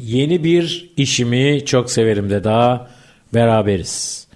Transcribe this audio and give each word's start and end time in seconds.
Yeni 0.00 0.44
bir 0.44 0.90
işimi 0.96 1.64
çok 1.66 1.90
severim 1.90 2.30
de 2.30 2.44
daha 2.44 2.88
beraberiz. 3.34 4.26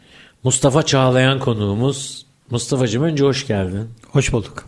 Mustafa 0.45 0.83
Çağlayan 0.83 1.39
konuğumuz. 1.39 2.27
Mustafa'cığım 2.51 3.03
önce 3.03 3.25
hoş 3.25 3.47
geldin. 3.47 3.89
Hoş 4.11 4.33
bulduk. 4.33 4.65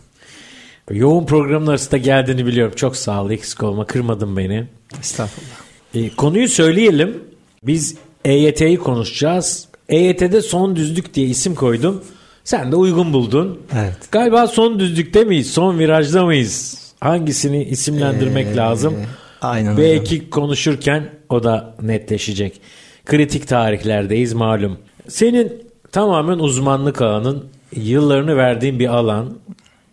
Yoğun 0.91 1.25
programın 1.25 1.67
arasında 1.67 1.97
geldiğini 1.97 2.45
biliyorum. 2.45 2.73
Çok 2.75 2.95
sağ 2.95 3.23
ol 3.23 3.31
eksik 3.31 3.63
olma 3.63 3.85
kırmadın 3.85 4.37
beni. 4.37 4.67
Estağfurullah. 4.99 5.55
E, 5.95 6.09
konuyu 6.15 6.47
söyleyelim. 6.47 7.23
Biz 7.63 7.95
EYT'yi 8.25 8.77
konuşacağız. 8.77 9.67
EYT'de 9.89 10.41
son 10.41 10.75
düzlük 10.75 11.13
diye 11.13 11.27
isim 11.27 11.55
koydum. 11.55 12.03
Sen 12.43 12.71
de 12.71 12.75
uygun 12.75 13.13
buldun. 13.13 13.59
Evet. 13.75 13.97
Galiba 14.11 14.47
son 14.47 14.79
düzlükte 14.79 15.23
miyiz? 15.23 15.51
Son 15.51 15.79
virajda 15.79 16.25
mıyız? 16.25 16.77
Hangisini 16.99 17.63
isimlendirmek 17.63 18.47
Ee, 18.47 18.55
lazım? 18.55 18.93
Aynen 19.41 19.77
Belki 19.77 20.29
konuşurken 20.29 21.09
o 21.29 21.43
da 21.43 21.75
netleşecek. 21.81 22.61
Kritik 23.05 23.47
tarihlerdeyiz 23.47 24.33
malum. 24.33 24.77
Senin 25.07 25.63
tamamen 25.91 26.39
uzmanlık 26.39 27.01
alanın, 27.01 27.45
yıllarını 27.75 28.37
verdiğin 28.37 28.79
bir 28.79 28.87
alan. 28.87 29.37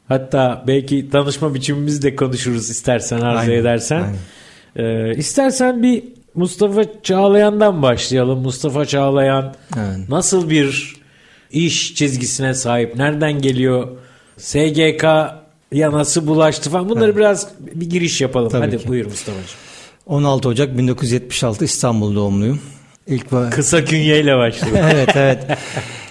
Hatta 0.09 0.65
belki 0.67 1.11
tanışma 1.11 1.55
biçimimizi 1.55 2.03
de 2.03 2.17
konuşuruz 2.17 2.71
istersen 2.71 3.21
arzu 3.21 3.51
Aynen, 3.51 3.61
edersen. 3.61 4.05
Ee, 4.77 5.15
istersen 5.17 5.83
bir 5.83 6.05
Mustafa 6.35 7.03
Çağlayan'dan 7.03 7.83
başlayalım. 7.83 8.39
Mustafa 8.39 8.85
Çağlayan 8.85 9.55
Evet. 9.77 10.09
nasıl 10.09 10.51
bir 10.51 10.97
iş 11.51 11.95
çizgisine 11.95 12.55
sahip? 12.55 12.97
Nereden 12.97 13.33
geliyor? 13.33 13.89
SGK 14.37 15.05
ya 15.73 15.93
nasıl 15.93 16.27
bulaştı 16.27 16.71
falan. 16.71 16.89
Bunları 16.89 17.17
biraz 17.17 17.49
bir 17.61 17.91
giriş 17.91 18.21
yapalım. 18.21 18.49
Tabii 18.49 18.67
Hadi 18.67 18.79
ki. 18.79 18.89
buyur 18.89 19.07
Mustafa'cığım. 19.07 19.59
16 20.07 20.49
Ocak 20.49 20.79
1976 20.79 21.65
İstanbul 21.65 22.17
doğumluyum. 22.17 22.61
İlk 23.07 23.33
ve 23.33 23.51
Kısa 23.51 23.85
künyeyle 23.85 24.37
başlayalım. 24.37 24.91
evet 24.95 25.09
evet. 25.17 25.59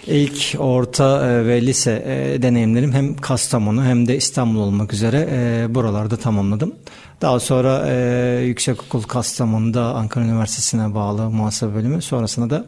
İlk 0.07 0.55
orta 0.59 1.27
e, 1.27 1.45
ve 1.45 1.61
lise 1.61 2.03
e, 2.07 2.41
deneyimlerim 2.41 2.93
hem 2.93 3.15
Kastamonu 3.15 3.83
hem 3.83 4.07
de 4.07 4.15
İstanbul 4.15 4.59
olmak 4.59 4.93
üzere 4.93 5.29
e, 5.31 5.75
buralarda 5.75 6.17
tamamladım. 6.17 6.75
Daha 7.21 7.39
sonra 7.39 7.91
Yüksekokul 8.39 9.01
Kastamonu'da 9.01 9.83
Ankara 9.83 10.25
Üniversitesi'ne 10.25 10.95
bağlı 10.95 11.29
muhasebe 11.29 11.75
bölümü. 11.75 12.01
Sonrasında 12.01 12.49
da 12.49 12.65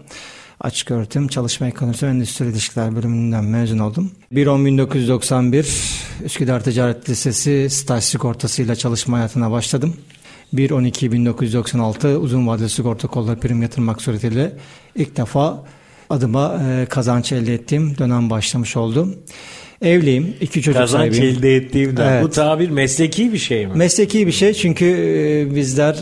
açık 0.60 0.92
öğretim 0.92 1.28
çalışma 1.28 1.68
ekonomisi 1.68 2.06
ve 2.06 2.10
endüstri 2.10 2.46
ilişkiler 2.46 2.96
bölümünden 2.96 3.44
mezun 3.44 3.80
oldum. 3.80 4.12
1-10-1991 4.34 6.24
Üsküdar 6.26 6.64
Ticaret 6.64 7.10
Lisesi 7.10 7.68
staj 7.70 8.04
sigortasıyla 8.04 8.76
çalışma 8.76 9.18
hayatına 9.18 9.52
başladım. 9.52 9.94
1-12-1996 10.54 12.16
uzun 12.16 12.48
vadeli 12.48 12.70
sigorta 12.70 13.08
kolları 13.08 13.40
prim 13.40 13.62
yatırmak 13.62 14.02
suretiyle 14.02 14.54
ilk 14.96 15.18
defa 15.18 15.64
adıma 16.10 16.62
e, 16.64 16.86
kazanç 16.86 17.32
elde 17.32 17.54
ettiğim 17.54 17.98
dönem 17.98 18.30
başlamış 18.30 18.78
oldu. 18.78 19.16
Evliyim, 19.84 20.36
iki 20.42 20.62
çocuk 20.62 20.82
Kazanç 20.82 21.14
sahibiyim. 21.14 21.38
elde 21.38 21.56
ettiğimden. 21.56 22.12
Evet. 22.14 22.24
Bu 22.24 22.30
tabir 22.30 22.70
mesleki 22.70 23.34
bir 23.34 23.38
şey 23.38 23.68
mi? 23.68 23.72
Mesleki 23.76 24.28
bir 24.28 24.32
şey 24.32 24.54
çünkü 24.54 24.86
e, 24.86 25.56
bizler 25.56 25.94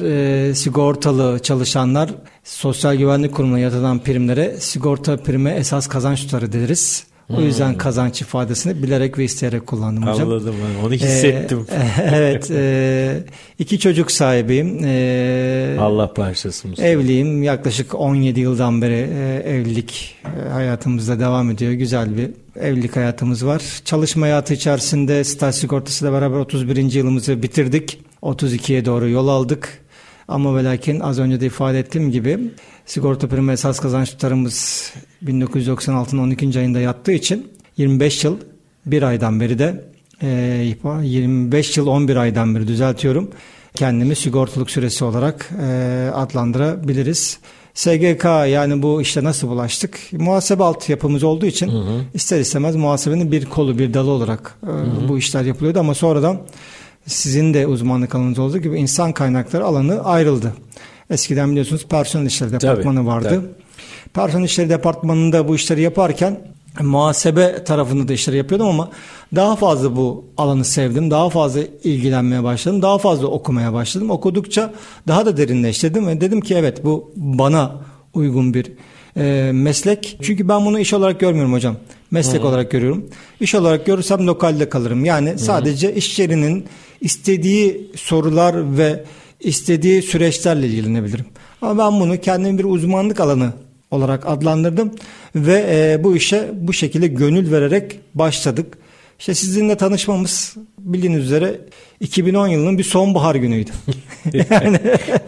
e, 0.49 0.55
sigortalı 0.55 1.39
çalışanlar 1.39 2.09
Sosyal 2.43 2.95
Güvenlik 2.95 3.33
Kurumu'na 3.33 3.59
yatılan 3.59 3.99
primlere 3.99 4.55
sigorta 4.59 5.17
prime 5.17 5.51
esas 5.51 5.87
kazanç 5.87 6.21
tutarı 6.21 6.53
deriz. 6.53 7.10
O 7.37 7.41
yüzden 7.41 7.77
kazanç 7.77 8.21
ifadesini 8.21 8.83
bilerek 8.83 9.17
ve 9.17 9.23
isteyerek 9.23 9.67
kullandım 9.67 10.07
hocam. 10.07 10.27
Anladım 10.31 10.55
ben. 10.63 10.85
Onu 10.85 10.93
hissettim. 10.93 11.65
Ee, 11.71 12.01
evet. 12.15 12.51
E, 12.51 13.23
iki 13.59 13.79
çocuk 13.79 14.11
sahibiyim. 14.11 14.79
E, 14.83 15.77
Allah 15.79 16.11
bağışlasın. 16.17 16.75
Evliyim. 16.81 17.43
Yaklaşık 17.43 17.95
17 17.95 18.39
yıldan 18.39 18.81
beri 18.81 19.09
e, 19.13 19.43
evlilik 19.49 20.15
e, 20.25 20.49
hayatımızda 20.49 21.19
devam 21.19 21.51
ediyor. 21.51 21.71
Güzel 21.71 22.17
bir 22.17 22.29
evlilik 22.61 22.95
hayatımız 22.95 23.45
var. 23.45 23.61
Çalışma 23.85 24.25
hayatı 24.25 24.53
içerisinde 24.53 25.23
staj 25.23 25.55
sigortasıyla 25.55 26.13
beraber 26.13 26.37
31. 26.37 26.93
yılımızı 26.93 27.43
bitirdik. 27.43 27.99
32'ye 28.23 28.85
doğru 28.85 29.09
yol 29.09 29.27
aldık. 29.27 29.81
Ama 30.27 30.55
ve 30.55 30.63
lakin 30.63 30.99
az 30.99 31.19
önce 31.19 31.41
de 31.41 31.45
ifade 31.45 31.79
ettiğim 31.79 32.11
gibi 32.11 32.39
sigorta 32.85 33.27
primi 33.27 33.51
esas 33.51 33.79
kazanç 33.79 34.09
tutarımız 34.09 34.91
1996'nın 35.25 36.23
12. 36.23 36.59
ayında 36.59 36.79
yattığı 36.79 37.11
için 37.11 37.51
25 37.77 38.23
yıl 38.23 38.37
bir 38.85 39.03
aydan 39.03 39.39
beri 39.39 39.59
de 39.59 39.83
e, 40.21 40.27
25 41.03 41.77
yıl 41.77 41.87
11 41.87 42.15
aydan 42.15 42.55
beri 42.55 42.67
düzeltiyorum. 42.67 43.29
Kendimi 43.75 44.15
sigortalık 44.15 44.71
süresi 44.71 45.03
olarak 45.03 45.49
e, 45.61 46.09
adlandırabiliriz. 46.13 47.39
SGK 47.73 48.25
yani 48.25 48.81
bu 48.81 49.01
işte 49.01 49.23
nasıl 49.23 49.47
bulaştık? 49.47 49.99
Muhasebe 50.11 50.63
altyapımız 50.63 51.23
olduğu 51.23 51.45
için 51.45 51.71
ister 52.13 52.39
istemez 52.39 52.75
muhasebenin 52.75 53.31
bir 53.31 53.45
kolu 53.45 53.77
bir 53.77 53.93
dalı 53.93 54.11
olarak 54.11 54.55
e, 54.63 55.09
bu 55.09 55.17
işler 55.17 55.43
yapılıyordu 55.43 55.79
ama 55.79 55.93
sonradan 55.93 56.41
sizin 57.07 57.53
de 57.53 57.67
uzmanlık 57.67 58.15
alanınız 58.15 58.39
olduğu 58.39 58.57
gibi 58.57 58.77
insan 58.77 59.11
kaynakları 59.11 59.65
alanı 59.65 60.03
ayrıldı. 60.03 60.53
Eskiden 61.09 61.51
biliyorsunuz 61.51 61.85
personel 61.89 62.25
işleri 62.25 62.51
departmanı 62.51 63.05
vardı. 63.05 63.29
tabii. 63.29 63.45
Personel 64.13 64.45
işleri 64.45 64.69
departmanında 64.69 65.47
bu 65.47 65.55
işleri 65.55 65.81
yaparken 65.81 66.39
muhasebe 66.79 67.63
tarafında 67.63 68.07
da 68.07 68.13
işleri 68.13 68.37
yapıyordum 68.37 68.67
ama 68.67 68.89
daha 69.35 69.55
fazla 69.55 69.95
bu 69.95 70.25
alanı 70.37 70.65
sevdim. 70.65 71.11
Daha 71.11 71.29
fazla 71.29 71.61
ilgilenmeye 71.83 72.43
başladım. 72.43 72.81
Daha 72.81 72.97
fazla 72.97 73.27
okumaya 73.27 73.73
başladım. 73.73 74.09
Okudukça 74.09 74.73
daha 75.07 75.25
da 75.25 75.37
derinleştirdim 75.37 76.07
ve 76.07 76.21
dedim 76.21 76.41
ki 76.41 76.55
evet 76.55 76.85
bu 76.85 77.11
bana 77.15 77.71
uygun 78.13 78.53
bir 78.53 78.71
e, 79.17 79.51
meslek. 79.53 80.17
Çünkü 80.21 80.47
ben 80.47 80.65
bunu 80.65 80.79
iş 80.79 80.93
olarak 80.93 81.19
görmüyorum 81.19 81.53
hocam. 81.53 81.75
Meslek 82.11 82.45
olarak 82.45 82.71
görüyorum. 82.71 83.09
İş 83.39 83.55
olarak 83.55 83.85
görürsem 83.85 84.27
lokalde 84.27 84.69
kalırım. 84.69 85.05
Yani 85.05 85.39
sadece 85.39 85.95
iş 85.95 86.19
yerinin 86.19 86.65
istediği 87.01 87.91
sorular 87.95 88.77
ve 88.77 89.03
istediği 89.39 90.01
süreçlerle 90.01 90.67
ilgilenebilirim. 90.67 91.25
Ama 91.61 91.85
ben 91.85 91.99
bunu 91.99 92.21
kendim 92.21 92.57
bir 92.57 92.63
uzmanlık 92.63 93.19
alanı 93.19 93.53
olarak 93.91 94.27
adlandırdım 94.27 94.91
ve 95.35 95.65
e, 95.69 96.03
bu 96.03 96.15
işe 96.15 96.49
bu 96.53 96.73
şekilde 96.73 97.07
gönül 97.07 97.51
vererek 97.51 97.99
başladık. 98.15 98.77
İşte 99.21 99.35
sizinle 99.35 99.75
tanışmamız 99.75 100.55
bildiğiniz 100.77 101.23
üzere 101.23 101.59
2010 101.99 102.47
yılının 102.47 102.77
bir 102.77 102.83
sonbahar 102.83 103.35
günüydü. 103.35 103.71
yani 104.49 104.79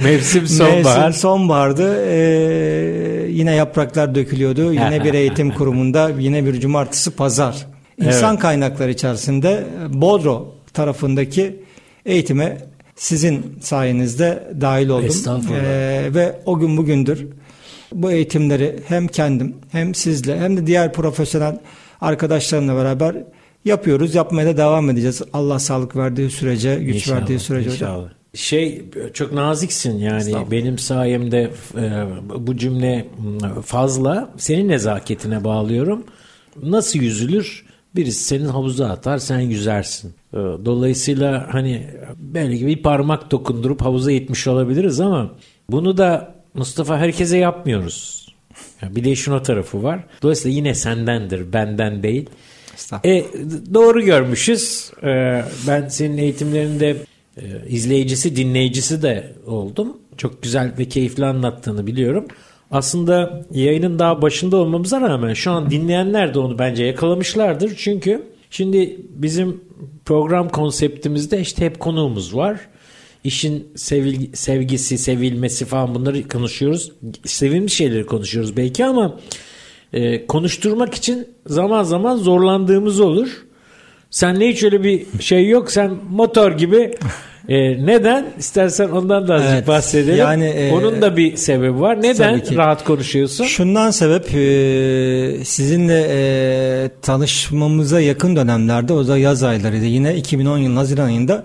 Mevsim 0.04 0.48
sonbahar. 0.48 1.06
Mevsim 1.06 1.22
sonbahardı. 1.22 2.06
Ee, 2.08 3.28
yine 3.30 3.56
yapraklar 3.56 4.16
dökülüyordu. 4.16 4.74
Yine 4.74 5.04
bir 5.04 5.14
eğitim 5.14 5.52
kurumunda 5.56 6.12
yine 6.20 6.46
bir 6.46 6.60
cumartesi 6.60 7.12
pazar. 7.12 7.68
İnsan 8.02 8.32
Evet. 8.32 8.42
kaynakları 8.42 8.92
içerisinde 8.92 9.64
Bodro 9.90 10.56
tarafındaki 10.74 11.64
eğitime 12.06 12.58
sizin 12.96 13.56
sayenizde 13.62 14.54
dahil 14.62 14.90
oldum. 14.90 15.06
Estağfurullah. 15.06 15.64
Ee, 15.64 16.14
ve 16.14 16.36
o 16.46 16.60
gün 16.60 16.78
bugündür 16.78 17.28
bu 17.92 18.12
eğitimleri 18.12 18.76
hem 18.88 19.08
kendim 19.08 19.56
hem 19.72 19.96
sizle 19.96 20.40
hem 20.40 20.58
de 20.58 20.68
diğer 20.68 20.94
profesyonel 20.94 21.60
arkadaşlarımla 22.02 22.76
beraber 22.76 23.16
yapıyoruz. 23.66 24.16
Yapmaya 24.16 24.48
da 24.48 24.58
devam 24.58 24.90
edeceğiz. 24.90 25.22
Allah 25.34 25.60
sağlık 25.60 25.96
verdiği 25.96 26.30
sürece, 26.30 26.76
güç 26.76 26.96
İnşallah, 26.96 27.20
verdiği 27.20 27.40
sürece 27.40 27.70
hocam. 27.70 27.90
inşallah. 27.92 28.10
Şey 28.34 28.86
çok 29.14 29.34
naziksin 29.34 29.98
yani 29.98 30.36
benim 30.52 30.78
sayemde 30.78 31.52
e, 31.78 32.06
bu 32.48 32.58
cümle 32.58 33.08
fazla 33.66 34.30
senin 34.38 34.68
nezaketine 34.70 35.44
bağlıyorum. 35.44 36.04
Nasıl 36.64 37.00
yüzülür? 37.00 37.66
Birisi 37.96 38.24
senin 38.24 38.46
havuza 38.46 38.90
atar 38.90 39.18
sen 39.18 39.40
yüzersin. 39.40 40.14
Dolayısıyla 40.66 41.48
hani 41.52 41.88
belki 42.18 42.68
bir 42.68 42.82
parmak 42.82 43.32
dokundurup 43.32 43.82
havuza 43.82 44.12
itmiş 44.12 44.48
olabiliriz 44.48 45.00
ama 45.00 45.32
bunu 45.70 45.98
da 45.98 46.36
Mustafa 46.54 46.98
herkese 46.98 47.38
yapmıyoruz. 47.38 48.28
Ya 48.82 48.96
Bir 48.96 49.04
de 49.04 49.12
işin 49.12 49.32
o 49.32 49.42
tarafı 49.42 49.84
var. 49.84 50.04
Dolayısıyla 50.24 50.56
yine 50.58 50.76
sendendir 50.76 51.54
benden 51.54 52.04
değil. 52.04 52.30
E, 53.06 53.26
doğru 53.74 54.02
görmüşüz. 54.02 54.92
E, 55.04 55.44
ben 55.68 55.88
senin 55.88 56.18
eğitimlerinde 56.18 56.96
e, 57.38 57.44
izleyicisi, 57.70 58.36
dinleyicisi 58.36 59.02
de 59.02 59.34
oldum. 59.46 59.98
Çok 60.18 60.44
güzel 60.44 60.74
ve 60.80 60.86
keyifli 60.86 61.26
anlattığını 61.26 61.88
biliyorum. 61.88 62.28
aslında 62.72 63.46
yayının 63.52 64.00
daha 64.00 64.22
başında 64.22 64.58
olmamıza 64.58 65.02
rağmen 65.02 65.34
şu 65.34 65.52
an 65.52 65.70
dinleyenler 65.70 66.34
de 66.34 66.40
onu 66.40 66.60
bence 66.60 66.84
yakalamışlardır. 66.84 67.74
Çünkü 67.78 68.24
şimdi 68.50 68.98
bizim 69.10 69.62
program 70.06 70.50
konseptimizde 70.50 71.40
işte 71.40 71.66
hep 71.66 71.80
konuğumuz 71.80 72.36
var. 72.36 72.60
İşin 73.24 73.68
sevil, 73.76 74.34
sevgisi, 74.34 74.98
sevilmesi 74.98 75.66
falan 75.66 75.96
bunları 75.96 76.28
konuşuyoruz. 76.28 76.92
Sevilmiş 77.26 77.74
şeyleri 77.74 78.06
konuşuyoruz 78.06 78.58
belki 78.58 78.86
ama 78.86 79.20
e, 79.94 80.28
konuşturmak 80.28 80.94
için 80.94 81.28
zaman 81.48 81.84
zaman 81.84 82.16
zorlandığımız 82.18 83.00
olur. 83.00 83.28
Senle 84.10 84.50
hiç 84.50 84.64
öyle 84.64 84.84
bir 84.84 85.06
şey 85.20 85.48
yok. 85.50 85.72
Sen 85.72 85.92
motor 86.10 86.52
gibi 86.52 86.96
e, 87.50 87.86
neden? 87.86 88.26
İstersen 88.40 88.90
ondan 88.90 89.28
da 89.28 89.34
azıcık 89.34 89.54
Evet, 89.54 89.68
bahsedelim. 89.68 90.18
yani, 90.20 90.46
e, 90.46 90.72
Onun 90.72 91.02
da 91.02 91.18
bir 91.18 91.36
sebebi 91.38 91.80
var. 91.82 92.02
Neden 92.02 92.58
rahat 92.58 92.84
konuşuyorsun? 92.84 93.46
Şundan 93.46 93.92
sebep 93.92 94.36
e, 94.36 95.46
sizinle 95.46 96.08
e, 96.10 96.90
tanışmamıza 97.02 98.00
yakın 98.02 98.36
dönemlerde 98.36 98.94
o 98.94 99.08
da 99.08 99.18
yaz 99.18 99.44
aylarıydı. 99.44 99.86
Yine 99.86 100.16
2010 100.16 100.58
yılının 100.58 100.78
Haziran 100.78 101.06
ayında 101.06 101.44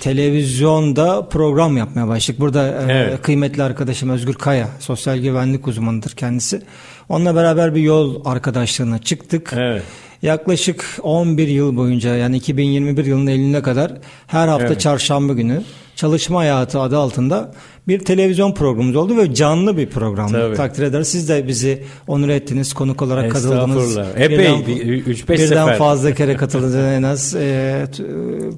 televizyonda 0.00 1.28
program 1.28 1.76
yapmaya 1.76 2.08
başladık. 2.08 2.40
Burada 2.40 2.66
e, 2.68 2.92
Evet. 2.92 3.22
kıymetli 3.22 3.62
arkadaşım 3.62 4.10
Özgür 4.10 4.34
Kaya 4.34 4.68
sosyal 4.80 5.18
güvenlik 5.18 5.68
uzmanıdır 5.68 6.10
kendisi. 6.10 6.62
Onunla 7.08 7.34
beraber 7.34 7.74
bir 7.74 7.80
yol 7.80 8.24
arkadaşlığına 8.24 8.98
çıktık. 8.98 9.52
Evet. 9.56 9.82
Yaklaşık 10.22 10.84
11 11.02 11.48
yıl 11.48 11.76
boyunca 11.76 12.14
yani 12.16 12.36
2021 12.36 13.04
yılının 13.04 13.26
Eylül'üne 13.26 13.62
kadar 13.62 13.92
her 14.26 14.48
hafta 14.48 14.66
Evet. 14.66 14.80
çarşamba 14.80 15.32
günü 15.32 15.62
Çalışma 15.96 16.38
Hayatı 16.40 16.80
adı 16.80 16.98
altında 16.98 17.52
bir 17.88 17.98
televizyon 17.98 18.52
programımız 18.54 18.96
oldu 18.96 19.16
ve 19.16 19.34
canlı 19.34 19.76
bir 19.76 19.86
program. 19.90 20.28
Tabii. 20.32 20.56
Takdir 20.56 20.82
ederiz. 20.82 21.08
Siz 21.08 21.28
de 21.28 21.48
bizi 21.48 21.82
onur 22.06 22.28
ettiniz, 22.28 22.72
konuk 22.72 23.02
olarak 23.02 23.32
katıldınız. 23.32 23.96
Epey, 24.16 24.38
Birden- 24.38 24.66
bir- 24.66 25.06
üç 25.06 25.28
beş 25.28 25.40
Birden 25.40 25.64
sefer. 25.64 25.78
fazla 25.78 26.14
kere 26.14 26.36
katıldınız 26.36 26.74
en 26.74 27.02
az 27.02 27.34
e, 27.34 27.86
t- 27.96 28.02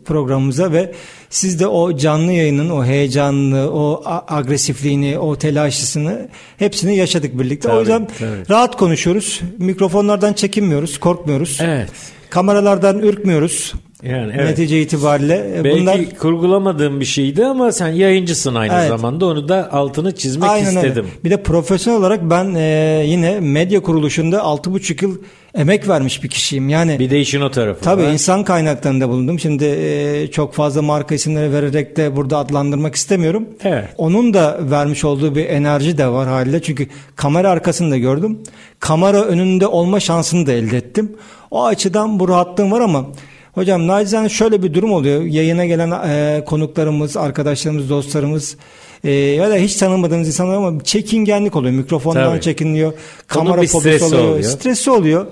programımıza 0.04 0.72
ve 0.72 0.92
siz 1.30 1.60
de 1.60 1.66
o 1.66 1.96
canlı 1.96 2.32
yayının 2.32 2.70
o 2.70 2.84
heyecanını, 2.84 3.70
o 3.70 4.02
agresifliğini, 4.28 5.18
o 5.18 5.36
telaşısını 5.36 6.28
hepsini 6.56 6.96
yaşadık 6.96 7.38
birlikte. 7.38 7.68
Tabii, 7.68 7.76
o 7.76 7.80
yüzden 7.80 8.08
tabii. 8.18 8.48
rahat 8.50 8.76
konuşuyoruz. 8.76 9.40
Mikrofonlardan 9.58 10.32
çekinmiyoruz, 10.32 10.98
korkmuyoruz. 11.00 11.58
Evet. 11.62 11.90
Kameralardan 12.30 12.98
ürkmüyoruz. 12.98 13.72
Yani 14.10 14.32
evet. 14.36 14.48
Netice 14.48 14.82
itibariyle 14.82 15.50
e, 15.58 15.64
Belki 15.64 15.80
bunlar 15.80 16.00
kurgulamadığım 16.18 17.00
bir 17.00 17.04
şeydi 17.04 17.46
ama 17.46 17.72
sen 17.72 17.88
yayıncısın 17.88 18.54
aynı 18.54 18.72
Evet. 18.74 18.88
zamanda. 18.88 19.26
Onu 19.26 19.48
da 19.48 19.72
altını 19.72 20.14
çizmek 20.14 20.50
Aynen 20.50 20.76
öyle. 20.76 20.88
istedim. 20.88 21.06
Bir 21.24 21.30
de 21.30 21.42
profesyonel 21.42 22.00
olarak 22.00 22.30
ben 22.30 22.54
e, 22.54 23.02
yine 23.06 23.40
medya 23.40 23.80
kuruluşunda 23.82 24.36
6,5 24.38 25.04
yıl 25.04 25.18
emek 25.54 25.88
vermiş 25.88 26.22
bir 26.24 26.28
kişiyim. 26.28 26.68
Yani 26.68 26.98
Bir 26.98 27.10
de 27.10 27.20
işin 27.20 27.40
o 27.40 27.50
tarafı. 27.50 27.80
Tabii 27.80 28.02
var. 28.02 28.12
insan 28.12 28.44
kaynaklarında 28.44 29.08
bulundum. 29.08 29.38
Şimdi 29.38 29.64
e, 29.64 30.26
çok 30.30 30.54
fazla 30.54 30.82
marka 30.82 31.14
isimleri 31.14 31.52
vererek 31.52 31.96
de 31.96 32.16
burada 32.16 32.38
adlandırmak 32.38 32.94
istemiyorum. 32.94 33.48
Evet. 33.64 33.84
Onun 33.98 34.34
da 34.34 34.58
vermiş 34.60 35.04
olduğu 35.04 35.34
bir 35.34 35.46
enerji 35.46 35.98
de 35.98 36.06
var 36.08 36.28
haliyle. 36.28 36.62
Çünkü 36.62 36.86
kamera 37.16 37.50
arkasını 37.50 37.90
da 37.90 37.96
gördüm. 37.96 38.38
Kamera 38.80 39.22
önünde 39.22 39.66
olma 39.66 40.00
şansını 40.00 40.46
da 40.46 40.52
elde 40.52 40.76
ettim. 40.76 41.12
O 41.50 41.64
açıdan 41.64 42.20
bu 42.20 42.28
rahatlığım 42.28 42.72
var 42.72 42.80
ama 42.80 43.06
hocam 43.56 43.86
nacizane 43.86 44.28
şöyle 44.28 44.62
bir 44.62 44.74
durum 44.74 44.92
oluyor. 44.92 45.22
Yayına 45.22 45.66
gelen 45.66 45.90
e, 45.90 46.44
konuklarımız, 46.44 47.16
arkadaşlarımız, 47.16 47.90
dostlarımız 47.90 48.56
e, 49.04 49.10
ya 49.10 49.50
da 49.50 49.56
hiç 49.56 49.76
tanımadığımız 49.76 50.28
insanlar 50.28 50.56
ama 50.56 50.84
çekingenlik 50.84 51.56
oluyor. 51.56 51.74
Mikrofondan 51.74 52.30
Tabii. 52.30 52.40
çekiniyor. 52.40 52.92
Kamera 53.26 53.62
fobisi 53.62 54.04
oluyor. 54.04 54.24
oluyor. 54.24 54.42
Stresi 54.42 54.90
oluyor. 54.90 55.26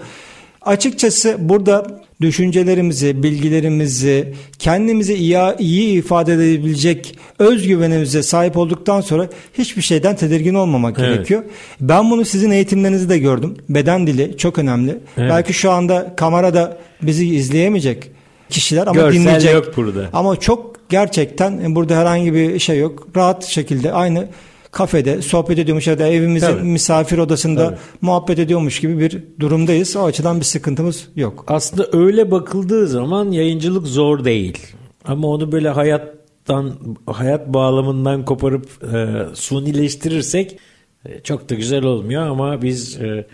Açıkçası 0.63 1.37
burada 1.39 1.87
düşüncelerimizi, 2.21 3.23
bilgilerimizi, 3.23 4.35
kendimizi 4.59 5.15
iyi, 5.15 5.39
iyi 5.59 5.99
ifade 5.99 6.35
edebilecek 6.35 7.19
özgüvenimize 7.39 8.23
sahip 8.23 8.57
olduktan 8.57 9.01
sonra 9.01 9.29
hiçbir 9.59 9.83
şeyden 9.83 10.17
tedirgin 10.17 10.55
olmamak 10.55 10.97
Evet. 10.99 11.15
gerekiyor. 11.15 11.43
Ben 11.81 12.11
bunu 12.11 12.25
sizin 12.25 12.51
eğitimlerinizde 12.51 13.09
de 13.09 13.19
gördüm. 13.19 13.57
Beden 13.69 14.07
dili 14.07 14.37
çok 14.37 14.59
önemli. 14.59 14.91
Evet. 14.91 15.31
Belki 15.31 15.53
şu 15.53 15.71
anda 15.71 16.15
kamerada 16.17 16.79
bizi 17.03 17.35
izleyemeyecek 17.35 18.14
kişiler 18.55 18.87
ama 18.87 19.01
Görsel 19.01 19.21
dinleyecek. 19.21 19.55
yok 19.55 19.77
burada. 19.77 20.09
Ama 20.13 20.37
çok 20.41 20.89
gerçekten 20.89 21.75
burada 21.75 21.97
herhangi 21.97 22.35
bir 22.35 22.59
şey 22.59 22.79
yok. 22.79 23.09
Rahat 23.17 23.45
şekilde 23.45 23.93
aynı 23.93 24.29
kafede 24.71 25.23
sohbet 25.23 25.59
ediyormuş 25.59 25.87
ya 25.87 25.99
da 25.99 26.09
evimizin 26.09 26.47
Tabii. 26.47 26.63
misafir 26.63 27.19
odasında 27.19 27.65
Tabii. 27.67 27.77
muhabbet 28.01 28.39
ediyormuş 28.39 28.81
gibi 28.81 28.99
bir 29.01 29.23
durumdayız. 29.41 29.97
O 29.97 30.05
açıdan 30.05 30.41
bir 30.41 30.45
sıkıntımız 30.45 31.09
yok. 31.17 31.45
Aslında 31.49 31.89
öyle 31.93 32.31
bakıldığı 32.31 32.87
zaman 32.89 33.31
yayıncılık 33.31 33.87
zor 33.87 34.25
değil. 34.25 34.59
Ama 35.05 35.29
onu 35.29 35.53
böyle 35.53 35.69
hayattan 35.69 36.73
hayat 37.07 37.49
bağlamından 37.55 38.25
koparıp 38.25 38.67
e, 38.95 39.17
sunileştirirsek 39.35 40.59
e, 41.07 41.21
çok 41.21 41.51
da 41.51 41.55
güzel 41.55 41.85
olmuyor 41.85 42.23
ama 42.27 42.63
biz 42.63 42.97
e, 43.01 43.27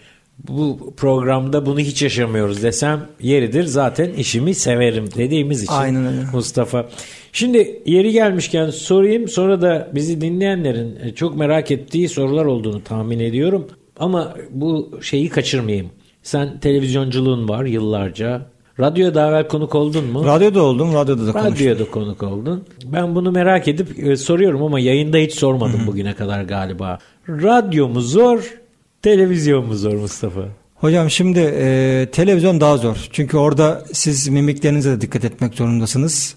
bu 0.48 0.94
programda 0.96 1.66
bunu 1.66 1.80
hiç 1.80 2.02
yaşamıyoruz 2.02 2.62
desem 2.62 3.00
yeridir. 3.20 3.64
Zaten 3.64 4.12
işimi 4.12 4.54
severim 4.54 5.08
dediğimiz 5.16 5.62
için 5.62 5.72
Aynen 5.72 6.06
öyle. 6.06 6.20
Mustafa. 6.32 6.88
Şimdi 7.32 7.82
yeri 7.86 8.12
gelmişken 8.12 8.70
sorayım 8.70 9.28
sonra 9.28 9.62
da 9.62 9.88
bizi 9.94 10.20
dinleyenlerin 10.20 10.96
e, 11.02 11.14
çok 11.14 11.36
merak 11.36 11.70
ettiği 11.70 12.08
sorular 12.08 12.44
olduğunu 12.44 12.84
tahmin 12.84 13.18
ediyorum. 13.18 13.66
Ama 13.98 14.34
bu 14.50 14.90
şeyi 15.02 15.28
kaçırmayayım. 15.28 15.90
Sen 16.22 16.60
televizyonculuğun 16.60 17.48
var 17.48 17.64
yıllarca. 17.64 18.46
Radyoya 18.80 19.14
daha 19.14 19.28
evvel 19.28 19.48
konuk 19.48 19.74
oldun 19.74 20.04
mu? 20.04 20.24
Radyoda 20.24 20.62
oldum, 20.62 20.94
radyoda 20.94 21.26
da 21.26 21.32
konuştum. 21.32 21.52
Radyoda 21.52 21.90
konuk 21.90 22.22
oldun. 22.22 22.64
Ben 22.84 23.14
bunu 23.14 23.32
merak 23.32 23.68
edip 23.68 23.98
e, 23.98 24.16
soruyorum 24.16 24.62
ama 24.62 24.80
yayında 24.80 25.16
hiç 25.16 25.34
sormadım 25.34 25.86
bugüne 25.86 26.14
kadar 26.14 26.42
galiba. 26.42 26.98
Radyo 27.28 27.88
mu 27.88 28.00
zor, 28.00 28.59
televizyon 29.02 29.66
mu 29.66 29.74
zor 29.74 29.94
Mustafa? 29.94 30.40
Hocam 30.74 31.10
şimdi 31.10 31.38
e, 31.40 32.08
televizyon 32.12 32.60
daha 32.60 32.76
zor. 32.76 32.96
Çünkü 33.12 33.36
orada 33.36 33.84
siz 33.92 34.28
mimiklerinize 34.28 34.90
de 34.90 35.00
dikkat 35.00 35.24
etmek 35.24 35.54
zorundasınız. 35.54 36.34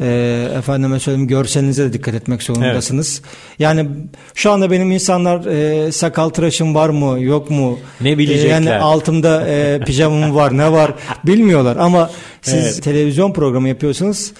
E, 0.00 0.48
efendime 0.58 1.00
söyleyeyim 1.00 1.28
görselinize 1.28 1.84
de 1.84 1.92
dikkat 1.92 2.14
etmek 2.14 2.42
zorundasınız. 2.42 3.22
Yani 3.58 3.86
şu 4.34 4.50
anda 4.50 4.70
benim 4.70 4.90
insanlar 4.90 5.46
e, 5.46 5.92
sakal 5.92 6.28
tıraşım 6.28 6.74
var 6.74 6.88
mı 6.88 7.20
yok 7.20 7.50
mu? 7.50 7.78
Ne 8.00 8.18
bilecekler? 8.18 8.48
E, 8.48 8.52
yani 8.52 8.74
altımda 8.74 9.48
e, 9.48 9.80
pijamam 9.86 10.34
var 10.34 10.56
ne 10.58 10.72
var 10.72 10.94
bilmiyorlar 11.26 11.76
ama 11.76 12.10
siz 12.42 12.54
Evet. 12.64 12.82
televizyon 12.82 13.32
programı 13.32 13.68
yapıyorsanız 13.68 14.32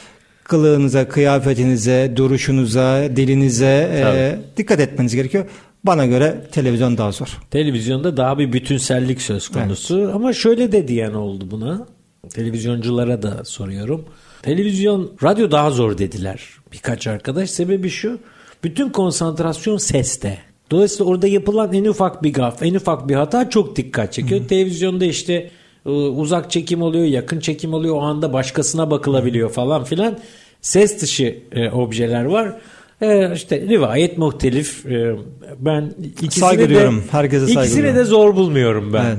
kılığınıza, 0.45 1.09
kıyafetinize, 1.09 2.13
duruşunuza, 2.17 3.17
dilinize 3.17 3.91
e, 3.95 4.37
dikkat 4.57 4.81
etmeniz 4.81 5.15
gerekiyor. 5.15 5.45
Bana 5.85 6.07
göre 6.07 6.47
televizyon 6.53 6.99
daha 6.99 7.13
zor. 7.13 7.39
Televizyonda 7.51 8.17
daha 8.17 8.39
bir 8.39 8.53
bütünsellik 8.53 9.23
söz 9.23 9.49
konusu 9.49 10.11
ama 10.15 10.33
şöyle 10.33 10.73
de 10.73 10.89
diyen 10.89 11.13
oldu 11.13 11.51
buna. 11.51 11.87
Televizyonculara 12.31 13.23
da 13.23 13.45
soruyorum. 13.45 14.05
Televizyon, 14.43 15.13
radyo 15.23 15.51
daha 15.51 15.71
zor 15.71 15.99
dediler 15.99 16.41
birkaç 16.73 17.07
arkadaş. 17.07 17.51
Sebebi 17.51 17.91
şu. 17.91 18.19
Bütün 18.65 18.89
konsantrasyon 18.91 19.77
seste. 19.77 20.39
Dolayısıyla 20.71 21.05
orada 21.05 21.27
yapılan 21.27 21.73
en 21.73 21.85
ufak 21.85 22.23
bir 22.23 22.33
gaf, 22.33 22.63
en 22.63 22.75
ufak 22.75 23.09
bir 23.09 23.15
hata 23.15 23.51
çok 23.51 23.77
dikkat 23.77 24.13
çekiyor. 24.13 24.49
Televizyonda 24.49 25.05
işte 25.05 25.51
e, 25.87 25.91
uzak 25.91 26.51
çekim 26.51 26.83
oluyor, 26.83 27.05
yakın 27.05 27.41
çekim 27.41 27.75
oluyor. 27.75 27.97
O 27.97 28.01
anda 28.01 28.33
başkasına 28.33 28.91
bakılabiliyor 28.91 29.51
falan 29.51 29.85
filan. 29.85 30.19
Ses 30.61 31.03
dışı 31.03 31.39
e, 31.53 31.71
objeler 31.71 32.25
var. 32.25 32.57
E, 33.03 33.33
işte 33.35 33.61
rivayet 33.61 34.19
muhtelif. 34.19 34.87
E, 34.87 35.17
ben 35.59 35.95
ikisini 36.23 36.45
Saygı 36.45 36.63
de, 36.63 36.69
duyuyorum. 36.69 37.05
Herkese 37.11 37.47
saygı 37.47 37.61
ikisini 37.61 37.77
duyuyorum. 37.83 38.01
de 38.01 38.05
zor 38.05 38.37
bulmuyorum 38.37 38.93
ben. 38.93 39.05
Evet. 39.05 39.17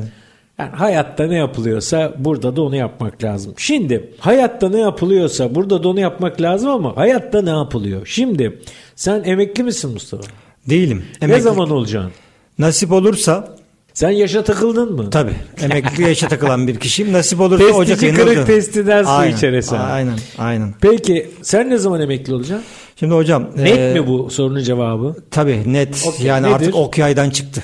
Yani 0.59 0.69
hayatta 0.75 1.27
ne 1.27 1.35
yapılıyorsa 1.35 2.13
burada 2.17 2.55
da 2.55 2.61
onu 2.61 2.75
yapmak 2.75 3.23
lazım. 3.23 3.53
Şimdi 3.57 4.13
hayatta 4.19 4.69
ne 4.69 4.79
yapılıyorsa 4.79 5.55
burada 5.55 5.83
da 5.83 5.89
onu 5.89 5.99
yapmak 5.99 6.41
lazım 6.41 6.69
ama 6.69 6.97
hayatta 6.97 7.41
ne 7.41 7.49
yapılıyor? 7.49 8.01
Şimdi 8.05 8.59
sen 8.95 9.23
emekli 9.25 9.63
misin 9.63 9.91
Mustafa? 9.91 10.23
Değilim. 10.69 11.03
Ne 11.21 11.27
Emekli- 11.27 11.41
zaman 11.41 11.69
olacaksın? 11.71 12.11
Nasip 12.59 12.91
olursa 12.91 13.55
Sen 13.93 14.09
yaşa 14.09 14.43
takıldın 14.43 14.93
mı? 14.95 15.09
tabii 15.09 15.33
emekli 15.61 16.03
yaşa 16.03 16.27
takılan 16.27 16.67
bir 16.67 16.75
kişiyim. 16.79 17.13
Nasip 17.13 17.39
olursa 17.41 17.57
Testici 17.65 17.81
Ocak 17.81 18.03
ayında 18.03 18.15
kırık 18.17 18.27
olacağım. 18.27 18.47
testiden 18.47 19.03
su 19.03 19.09
Aynen, 19.09 19.35
içer 19.37 19.53
hesabı. 19.53 19.81
Aynen, 19.83 20.17
aynen. 20.37 20.73
Peki 20.81 21.29
sen 21.41 21.69
ne 21.69 21.77
zaman 21.77 22.01
emekli 22.01 22.33
olacaksın? 22.33 22.65
Şimdi 22.99 23.13
hocam. 23.13 23.47
Net 23.57 23.77
e, 23.77 23.99
mi 23.99 24.07
bu 24.07 24.29
sorunun 24.29 24.63
cevabı? 24.63 25.15
Tabii 25.31 25.73
net. 25.73 26.05
Okey, 26.07 26.25
yani 26.25 26.43
nedir? 26.47 26.55
artık 26.55 26.75
ok 26.75 26.97
yaydan 26.97 27.29
çıktı. 27.29 27.63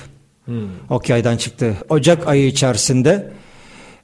Ok 0.90 1.08
yaydan 1.08 1.36
çıktı. 1.36 1.74
Ocak 1.88 2.28
ayı 2.28 2.46
içerisinde 2.46 3.32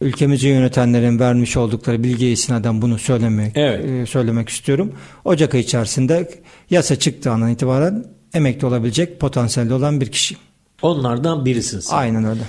ülkemizi 0.00 0.48
yönetenlerin 0.48 1.18
vermiş 1.18 1.56
oldukları 1.56 2.04
bilgiye 2.04 2.32
istinaden 2.32 2.82
bunu 2.82 2.98
söylemek 2.98 3.52
Evet. 3.56 3.84
e, 3.84 4.06
söylemek 4.06 4.48
istiyorum. 4.48 4.92
Ocak 5.24 5.54
ayı 5.54 5.62
içerisinde 5.62 6.30
yasa 6.70 6.96
çıktığı 6.96 7.30
andan 7.30 7.50
itibaren 7.50 8.04
emekli 8.34 8.66
olabilecek 8.66 9.20
potansiyelde 9.20 9.74
olan 9.74 10.00
bir 10.00 10.06
kişi. 10.06 10.36
Onlardan 10.82 11.44
birisin 11.44 11.80
sen. 11.80 11.96
Aynen 11.96 12.24
öyle. 12.24 12.40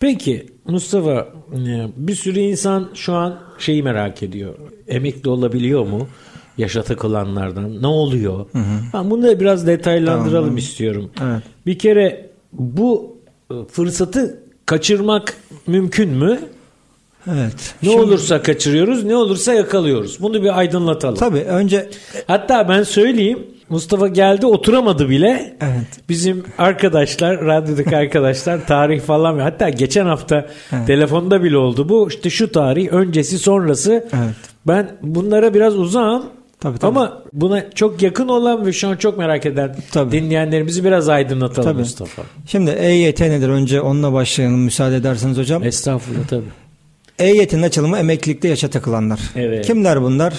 Peki 0.00 0.46
Mustafa 0.66 1.28
e, 1.52 1.86
bir 1.96 2.14
sürü 2.14 2.38
insan 2.40 2.90
şu 2.94 3.14
an 3.14 3.38
şeyi 3.58 3.82
merak 3.82 4.22
ediyor. 4.22 4.54
Emekli 4.88 5.30
olabiliyor 5.30 5.86
mu? 5.86 6.08
Yaşa 6.58 6.82
takılanlardan. 6.82 7.82
Ne 7.82 7.86
oluyor? 7.86 8.46
Ben 8.94 9.10
bunu 9.10 9.22
da 9.22 9.40
biraz 9.40 9.66
detaylandıralım 9.66 10.44
Tamam. 10.44 10.56
istiyorum. 10.56 11.10
Evet. 11.22 11.42
Bir 11.66 11.78
kere 11.78 12.30
bu 12.52 13.16
e, 13.50 13.54
fırsatı 13.72 14.38
kaçırmak 14.66 15.36
mümkün 15.66 16.10
mü? 16.10 16.38
Evet. 17.32 17.74
Ne 17.82 17.90
olursa 17.90 18.42
kaçırıyoruz, 18.42 19.04
ne 19.04 19.16
olursa 19.16 19.54
yakalıyoruz. 19.54 20.20
Bunu 20.20 20.42
bir 20.42 20.58
aydınlatalım. 20.58 21.14
Tabii 21.14 21.40
önce 21.40 21.90
Hatta 22.26 22.68
ben 22.68 22.82
söyleyeyim. 22.82 23.46
Mustafa 23.68 24.08
geldi 24.08 24.46
oturamadı 24.46 25.08
bile. 25.08 25.56
Evet. 25.60 26.08
Bizim 26.08 26.44
arkadaşlar, 26.58 27.40
radyodaki 27.44 27.96
arkadaşlar 27.96 28.66
tarih 28.66 29.00
falan 29.00 29.38
hatta 29.38 29.68
geçen 29.68 30.06
hafta 30.06 30.46
telefonda 30.86 31.42
bile 31.42 31.56
oldu 31.56 31.88
bu. 31.88 32.08
İşte 32.08 32.30
şu 32.30 32.52
tarih, 32.52 32.88
öncesi, 32.92 33.38
sonrası. 33.38 33.92
Evet. 33.92 34.34
Ben 34.66 34.96
bunlara 35.02 35.54
biraz 35.54 35.78
uzağım. 35.78 36.24
Tabii, 36.64 36.78
tabii. 36.78 36.88
Ama 36.88 37.22
buna 37.32 37.70
çok 37.70 38.02
yakın 38.02 38.28
olan 38.28 38.66
ve 38.66 38.72
şu 38.72 38.88
an 38.88 38.96
çok 38.96 39.18
merak 39.18 39.46
eden 39.46 39.76
Tabii. 39.92 40.12
dinleyenlerimizi 40.12 40.84
biraz 40.84 41.08
aydınlatalım 41.08 41.68
Tabii. 41.68 41.78
Mustafa. 41.78 42.22
şimdi 42.46 42.70
EYT 42.70 43.20
nedir? 43.20 43.48
Önce 43.48 43.80
onunla 43.80 44.12
başlayalım 44.12 44.60
müsaade 44.60 44.96
ederseniz 44.96 45.38
hocam. 45.38 45.62
Estağfurullah 45.64 46.28
tabii. 46.28 46.44
EYT'nin 47.18 47.62
açılımı 47.62 47.98
emeklilikte 47.98 48.48
yaşa 48.48 48.70
takılanlar. 48.70 49.20
Evet. 49.36 49.66
Kimler 49.66 50.02
bunlar? 50.02 50.34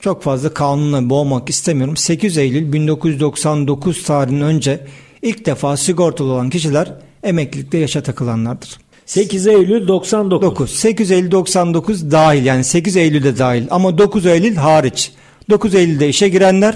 Çok 0.00 0.22
fazla 0.22 0.54
kanunla 0.54 1.10
boğmak 1.10 1.50
istemiyorum. 1.50 1.96
8 1.96 2.38
Eylül 2.38 2.72
1999 2.72 4.02
tarihinden 4.02 4.46
önce 4.46 4.80
ilk 5.22 5.46
defa 5.46 5.76
sigortalı 5.76 6.32
olan 6.32 6.50
kişiler 6.50 6.92
emeklilikte 7.22 7.78
yaşa 7.78 8.02
takılanlardır. 8.02 8.78
8 9.06 9.46
Eylül 9.46 9.88
99. 9.88 10.50
9. 10.50 10.70
8 10.70 11.10
Eylül 11.10 11.30
99 11.30 12.10
dahil 12.10 12.44
yani 12.44 12.64
8 12.64 12.96
Eylül'de 12.96 13.38
dahil 13.38 13.66
ama 13.70 13.98
9 13.98 14.26
Eylül 14.26 14.56
hariç. 14.56 15.12
9 15.50 15.74
Eylül'de 15.74 16.08
işe 16.08 16.28
girenler 16.28 16.74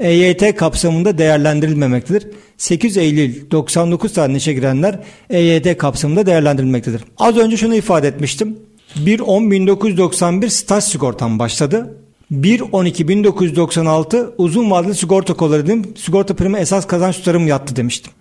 EYT 0.00 0.56
kapsamında 0.56 1.18
değerlendirilmemektedir. 1.18 2.26
8 2.56 2.96
Eylül 2.96 3.50
99 3.50 4.12
tarihinde 4.12 4.38
işe 4.38 4.52
girenler 4.52 5.00
EYT 5.30 5.78
kapsamında 5.78 6.26
değerlendirilmektedir. 6.26 7.04
Az 7.18 7.36
önce 7.36 7.56
şunu 7.56 7.74
ifade 7.74 8.08
etmiştim. 8.08 8.58
1.10.1991 8.96 10.50
staj 10.50 10.84
sigortam 10.84 11.38
başladı. 11.38 11.96
1.12.1996 12.32 14.30
uzun 14.38 14.70
vadeli 14.70 14.94
sigorta 14.94 15.34
kolları 15.34 15.66
dedim. 15.66 15.84
Sigorta 15.96 16.34
primi 16.34 16.58
esas 16.58 16.86
kazanç 16.86 17.16
tutarım 17.16 17.46
yattı 17.46 17.76
demiştim. 17.76 18.12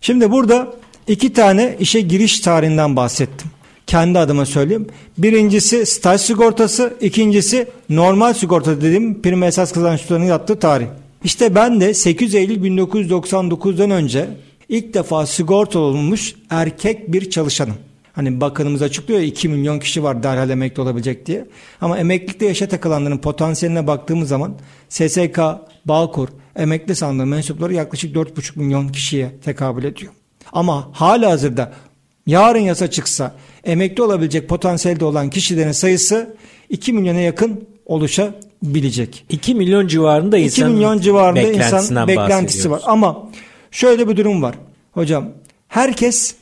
Şimdi 0.00 0.30
burada 0.32 0.72
iki 1.08 1.32
tane 1.32 1.76
işe 1.80 2.00
giriş 2.00 2.40
tarihinden 2.40 2.96
bahsettim. 2.96 3.50
Kendi 3.88 4.18
adıma 4.18 4.46
söyleyeyim. 4.46 4.86
Birincisi 5.18 5.86
staj 5.86 6.20
sigortası, 6.20 6.94
ikincisi 7.00 7.66
normal 7.88 8.32
sigorta 8.34 8.76
dediğim 8.76 9.22
prim 9.22 9.42
esas 9.42 9.72
kazanç 9.72 10.02
tutarının 10.02 10.24
yattığı 10.24 10.58
tarih. 10.58 10.86
İşte 11.24 11.54
ben 11.54 11.80
de 11.80 11.94
8 11.94 12.34
Eylül 12.34 12.78
1999'dan 12.78 13.90
önce 13.90 14.28
ilk 14.68 14.94
defa 14.94 15.26
sigorta 15.26 15.78
olmuş 15.78 16.34
erkek 16.50 17.12
bir 17.12 17.30
çalışanım. 17.30 17.74
Hani 18.12 18.40
bakanımız 18.40 18.82
açıklıyor 18.82 19.20
ya 19.20 19.26
2 19.26 19.48
milyon 19.48 19.78
kişi 19.78 20.02
var 20.02 20.22
derhal 20.22 20.50
emekli 20.50 20.82
olabilecek 20.82 21.26
diye. 21.26 21.46
Ama 21.80 21.98
emeklilikte 21.98 22.46
yaşa 22.46 22.68
takılanların 22.68 23.18
potansiyeline 23.18 23.86
baktığımız 23.86 24.28
zaman 24.28 24.54
SSK, 24.88 25.40
Bağkur, 25.84 26.28
emekli 26.56 26.94
sandığı 26.94 27.26
mensupları 27.26 27.74
yaklaşık 27.74 28.16
4,5 28.16 28.58
milyon 28.58 28.88
kişiye 28.88 29.30
tekabül 29.44 29.84
ediyor. 29.84 30.12
Ama 30.52 30.88
hala 30.92 31.30
hazırda 31.30 31.72
yarın 32.26 32.58
yasa 32.58 32.90
çıksa 32.90 33.34
emekli 33.64 34.02
olabilecek 34.02 34.48
potansiyelde 34.48 35.04
olan 35.04 35.30
kişilerin 35.30 35.72
sayısı 35.72 36.36
2 36.68 36.92
milyona 36.92 37.20
yakın 37.20 37.64
oluşabilecek. 37.86 39.24
2 39.28 39.54
milyon 39.54 39.86
civarında 39.86 40.38
2 40.38 40.44
insan 40.44 40.70
milyon 40.70 41.00
civarında 41.00 41.40
insan 41.40 42.08
beklentisi 42.08 42.70
var. 42.70 42.82
Ama 42.84 43.28
şöyle 43.70 44.08
bir 44.08 44.16
durum 44.16 44.42
var. 44.42 44.54
Hocam 44.92 45.28
herkes 45.68 46.34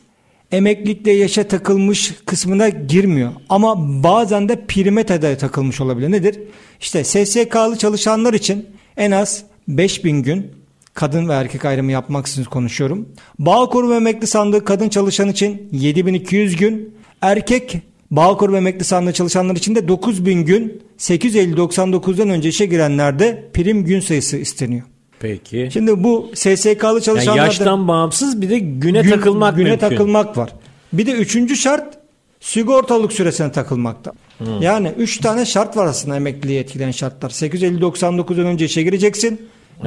emeklilikte 0.53 1.11
yaşa 1.11 1.49
takılmış 1.49 2.15
kısmına 2.27 2.69
girmiyor. 2.69 3.33
Ama 3.49 4.03
bazen 4.03 4.49
de 4.49 4.65
prime 4.67 5.09
de 5.09 5.39
takılmış 5.39 5.81
olabilir. 5.81 6.11
Nedir? 6.13 6.41
İşte 6.81 7.05
SSK'lı 7.05 7.79
çalışanlar 7.79 8.35
için 8.35 8.67
en 8.97 9.11
az 9.11 9.43
5000 9.69 10.23
gün 10.23 10.53
kadın 10.95 11.29
ve 11.29 11.33
erkek 11.33 11.65
ayrımı 11.65 11.93
yapmaksızın 11.93 12.45
konuşuyorum. 12.45 13.09
Bağkur 13.39 13.91
ve 13.91 13.97
emekli 13.97 14.27
sandığı 14.27 14.65
kadın 14.65 14.89
çalışan 14.89 15.29
için 15.29 15.69
7200 15.73 16.57
gün, 16.57 16.95
erkek 17.23 17.79
Bağkur 18.11 18.53
ve 18.53 18.57
emekli 18.57 18.85
sandığı 18.85 19.13
çalışanlar 19.13 19.57
için 19.57 19.75
de 19.75 19.89
9000 19.89 20.45
gün 20.45 20.83
8 20.97 21.37
Eylül 21.37 21.57
99'dan 21.57 22.31
önce 22.31 22.49
işe 22.49 22.67
girenlerde 22.67 23.49
prim 23.55 23.85
gün 23.85 24.01
sayısı 24.01 24.37
isteniyor. 24.37 24.83
Peki. 25.21 25.69
Şimdi 25.73 26.05
bu 26.05 26.31
SSK'lı 26.35 26.87
Yani 26.87 27.03
çalışanlarda 27.03 27.45
yaştan 27.45 27.89
bağımsız 27.89 28.43
bir 28.43 28.51
de 28.51 28.59
güne 28.59 29.01
gün- 29.03 29.11
takılmak 29.11 29.57
güne 29.57 29.69
mümkün. 29.71 29.89
takılmak 29.89 30.37
var. 30.37 30.51
Bir 30.93 31.07
de 31.07 31.13
üçüncü 31.13 31.57
şart 31.57 31.99
sigortalık 32.41 33.13
süresine 33.13 33.53
takılmakta. 33.53 34.13
Hmm. 34.39 34.63
Yani 34.63 34.93
üç 34.99 35.19
tane 35.19 35.47
şart 35.47 35.77
var 35.77 35.87
aslında 35.87 36.17
emekliliği 36.17 36.59
etkileyen 36.61 36.91
şartlar. 36.91 37.31
8 37.31 37.63
Eylül 37.63 37.81
99'dan 37.83 38.47
önce 38.47 38.65
işe 38.65 38.83
gireceksin. 38.83 39.41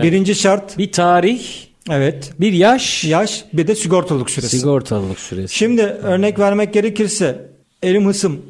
Birinci 0.04 0.36
şart 0.36 0.78
Bir 0.78 0.92
tarih, 0.92 1.42
evet 1.90 2.32
bir 2.40 2.54
yaş, 2.54 3.04
yaş 3.04 3.46
bir 3.54 3.68
de 3.68 3.76
sigortalılık 3.76 4.30
süresi. 4.30 4.60
sigortalılık 4.60 5.20
süresi. 5.20 5.56
Şimdi 5.56 5.82
örnek 5.82 6.40
vermek 6.40 6.74
gerekirse 6.74 7.50
elim 7.84 8.08
hısım 8.08 8.42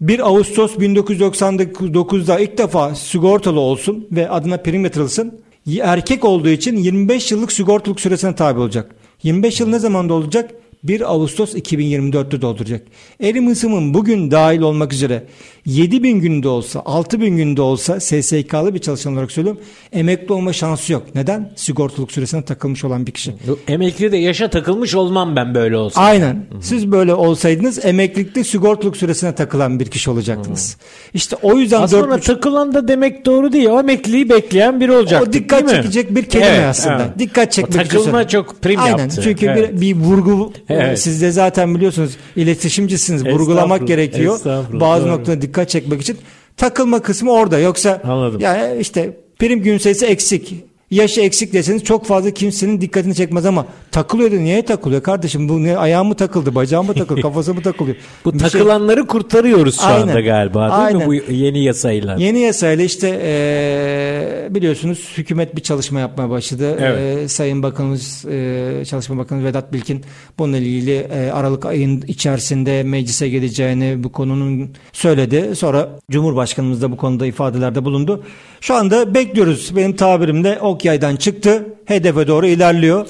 1 0.00 0.20
Ağustos 0.20 0.76
1999'da 0.76 2.40
ilk 2.40 2.58
defa 2.58 2.94
sigortalı 2.94 3.60
olsun 3.60 4.08
ve 4.12 4.30
adına 4.30 4.56
prim 4.56 4.84
yatırılsın. 4.84 5.40
Erkek 5.80 6.24
olduğu 6.24 6.48
için 6.48 6.76
25 6.76 7.32
yıllık 7.32 7.52
sigortalık 7.52 8.00
süresine 8.00 8.34
tabi 8.34 8.60
olacak. 8.60 8.94
25 9.22 9.60
yıl 9.60 9.68
ne 9.68 9.78
zaman 9.78 10.08
olacak? 10.08 10.50
1 10.84 11.00
Ağustos 11.12 11.54
2024'te 11.54 12.42
dolduracak. 12.42 12.82
Elim 13.20 13.50
ısımın 13.52 13.94
bugün 13.94 14.30
dahil 14.30 14.60
olmak 14.60 14.92
üzere 14.92 15.22
7 15.66 16.02
bin 16.02 16.20
günde 16.20 16.48
olsa 16.48 16.82
6 16.84 17.20
bin 17.20 17.36
günde 17.36 17.62
olsa 17.62 18.00
SSK'lı 18.00 18.74
bir 18.74 18.78
çalışan 18.78 19.12
olarak 19.12 19.32
söylüyorum 19.32 19.60
emekli 19.92 20.32
olma 20.32 20.52
şansı 20.52 20.92
yok. 20.92 21.02
Neden? 21.14 21.52
Sigortalık 21.56 22.12
süresine 22.12 22.42
takılmış 22.42 22.84
olan 22.84 23.06
bir 23.06 23.12
kişi. 23.12 23.34
Emekli 23.68 24.12
de 24.12 24.16
yaşa 24.16 24.50
takılmış 24.50 24.94
olmam 24.94 25.36
ben 25.36 25.54
böyle 25.54 25.76
olsa. 25.76 26.00
Aynen. 26.00 26.46
Siz 26.60 26.92
böyle 26.92 27.14
olsaydınız 27.14 27.84
emeklilikte 27.84 28.44
sigortalık 28.44 28.96
süresine 28.96 29.34
takılan 29.34 29.80
bir 29.80 29.86
kişi 29.86 30.10
olacaktınız. 30.10 30.76
İşte 31.14 31.36
o 31.42 31.58
yüzden 31.58 31.82
Aslında 31.82 32.02
dört 32.08 32.18
buçuk- 32.18 32.26
takılan 32.34 32.74
da 32.74 32.88
demek 32.88 33.26
doğru 33.26 33.52
değil. 33.52 33.66
O 33.66 33.78
emekliliği 33.80 34.28
bekleyen 34.28 34.80
biri 34.80 34.92
olacak. 34.92 35.22
o 35.28 35.32
dikkat 35.32 35.70
çekecek 35.70 36.14
bir 36.16 36.24
kelime 36.24 36.64
aslında. 36.66 37.14
Dikkat 37.18 37.52
çekmek 37.52 37.86
o 37.86 37.88
takılma 37.88 38.28
çok 38.28 38.62
prim 38.62 38.80
Aynen. 38.80 38.98
yaptı. 38.98 39.20
Çünkü 39.24 39.46
Evet. 39.46 39.72
bir, 39.72 39.80
bir 39.80 39.96
vurgu 39.96 40.52
Evet. 40.80 40.98
siz 40.98 41.22
de 41.22 41.30
zaten 41.30 41.74
biliyorsunuz 41.74 42.16
iletişimcisiniz. 42.36 43.26
Vurgulamak 43.26 43.88
gerekiyor. 43.88 44.40
Bazı 44.72 45.08
noktada 45.08 45.42
dikkat 45.42 45.68
çekmek 45.68 46.00
için. 46.00 46.18
Takılma 46.56 47.02
kısmı 47.02 47.32
orada. 47.32 47.58
Yoksa 47.58 48.00
Anladım. 48.04 48.40
yani 48.40 48.80
işte 48.80 49.16
prim 49.38 49.62
gün 49.62 49.78
sayısı 49.78 50.06
eksik. 50.06 50.54
Yaşı 50.94 51.20
eksik 51.20 51.52
deseniz 51.52 51.84
çok 51.84 52.06
fazla 52.06 52.30
kimsenin 52.30 52.80
dikkatini 52.80 53.14
çekmez 53.14 53.46
ama 53.46 53.66
takılıyordu. 53.92 54.34
Niye 54.36 54.64
takılıyor 54.64 55.02
kardeşim? 55.02 55.48
Bu 55.48 55.62
ne 55.64 55.76
ayağım 55.78 56.08
mı 56.08 56.14
takıldı, 56.14 56.54
bacağım 56.54 56.86
mı 56.86 56.94
takıldı, 56.94 57.20
kafası 57.22 57.54
mı 57.54 57.62
takılıyor? 57.62 57.96
Bu 58.24 58.34
Bir 58.34 58.38
şey- 58.38 58.48
takılanları 58.50 59.06
kurtarıyoruz 59.06 59.76
şu 59.80 59.86
Aynen. 59.86 60.08
anda 60.08 60.20
galiba 60.20 60.60
değil 60.60 60.96
mi 60.96 61.02
Aynen. 61.04 61.06
bu 61.28 61.32
yeni 61.32 61.64
yasayla? 61.64 62.16
Yeni 62.18 62.38
yasayla 62.40 62.84
işte 62.84 63.08
eee, 63.08 64.54
biliyorsunuz 64.54 65.12
hükümet 65.16 65.56
bir 65.56 65.60
çalışma 65.62 66.00
yapmaya 66.00 66.30
başladı. 66.30 66.76
Evet. 66.80 67.18
Eee, 67.20 67.28
Sayın 67.28 67.62
Bakanımız, 67.62 68.24
eee, 68.30 68.84
Çalışma 68.84 69.18
Bakanı 69.18 69.44
Vedat 69.44 69.72
Bilkin 69.72 70.04
bununla 70.38 70.56
ilgili 70.58 70.90
eee, 70.90 71.30
Aralık 71.30 71.66
ayın 71.66 72.04
içerisinde 72.08 72.82
meclise 72.82 73.28
geleceğini 73.28 74.04
bu 74.04 74.12
konunun 74.12 74.70
söyledi. 74.92 75.56
Sonra 75.56 75.88
Cumhurbaşkanımız 76.10 76.82
da 76.82 76.92
bu 76.92 76.96
konuda 76.96 77.26
ifadelerde 77.26 77.84
bulundu. 77.84 78.22
Şu 78.60 78.74
anda 78.74 79.14
bekliyoruz. 79.14 79.76
Benim 79.76 79.96
tabirimle 79.96 80.58
yaydan 80.84 81.16
çıktı. 81.16 81.66
Hedefe 81.84 82.26
doğru 82.26 82.46
ilerliyor. 82.46 83.06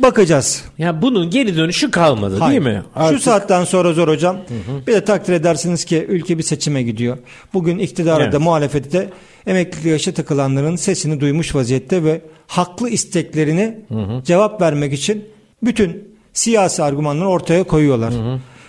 Bakacağız. 0.00 0.64
Ya 0.78 1.02
bunun 1.02 1.30
geri 1.30 1.56
dönüşü 1.56 1.90
kalmadı 1.90 2.36
Hayır. 2.38 2.64
değil 2.64 2.76
mi? 2.76 2.82
Şu 2.94 3.00
Artık- 3.00 3.22
saatten 3.22 3.64
sonra 3.64 3.92
zor 3.92 4.08
hocam. 4.08 4.36
Bir 4.86 4.92
de 4.92 5.04
takdir 5.04 5.32
edersiniz 5.32 5.84
ki 5.84 6.06
ülke 6.08 6.38
bir 6.38 6.42
seçime 6.42 6.82
gidiyor. 6.82 7.18
Bugün 7.54 7.78
iktidarda 7.78 8.24
Evet. 8.24 8.40
muhalefette 8.40 9.08
emeklilik 9.46 9.86
yaşa 9.86 10.12
takılanların 10.12 10.76
sesini 10.76 11.20
duymuş 11.20 11.54
vaziyette 11.54 12.04
ve 12.04 12.20
haklı 12.46 12.88
isteklerini 12.90 13.78
cevap 14.24 14.60
vermek 14.60 14.92
için 14.92 15.24
bütün 15.62 16.08
siyasi 16.32 16.82
argümanları 16.82 17.28
ortaya 17.28 17.64
koyuyorlar. 17.64 18.14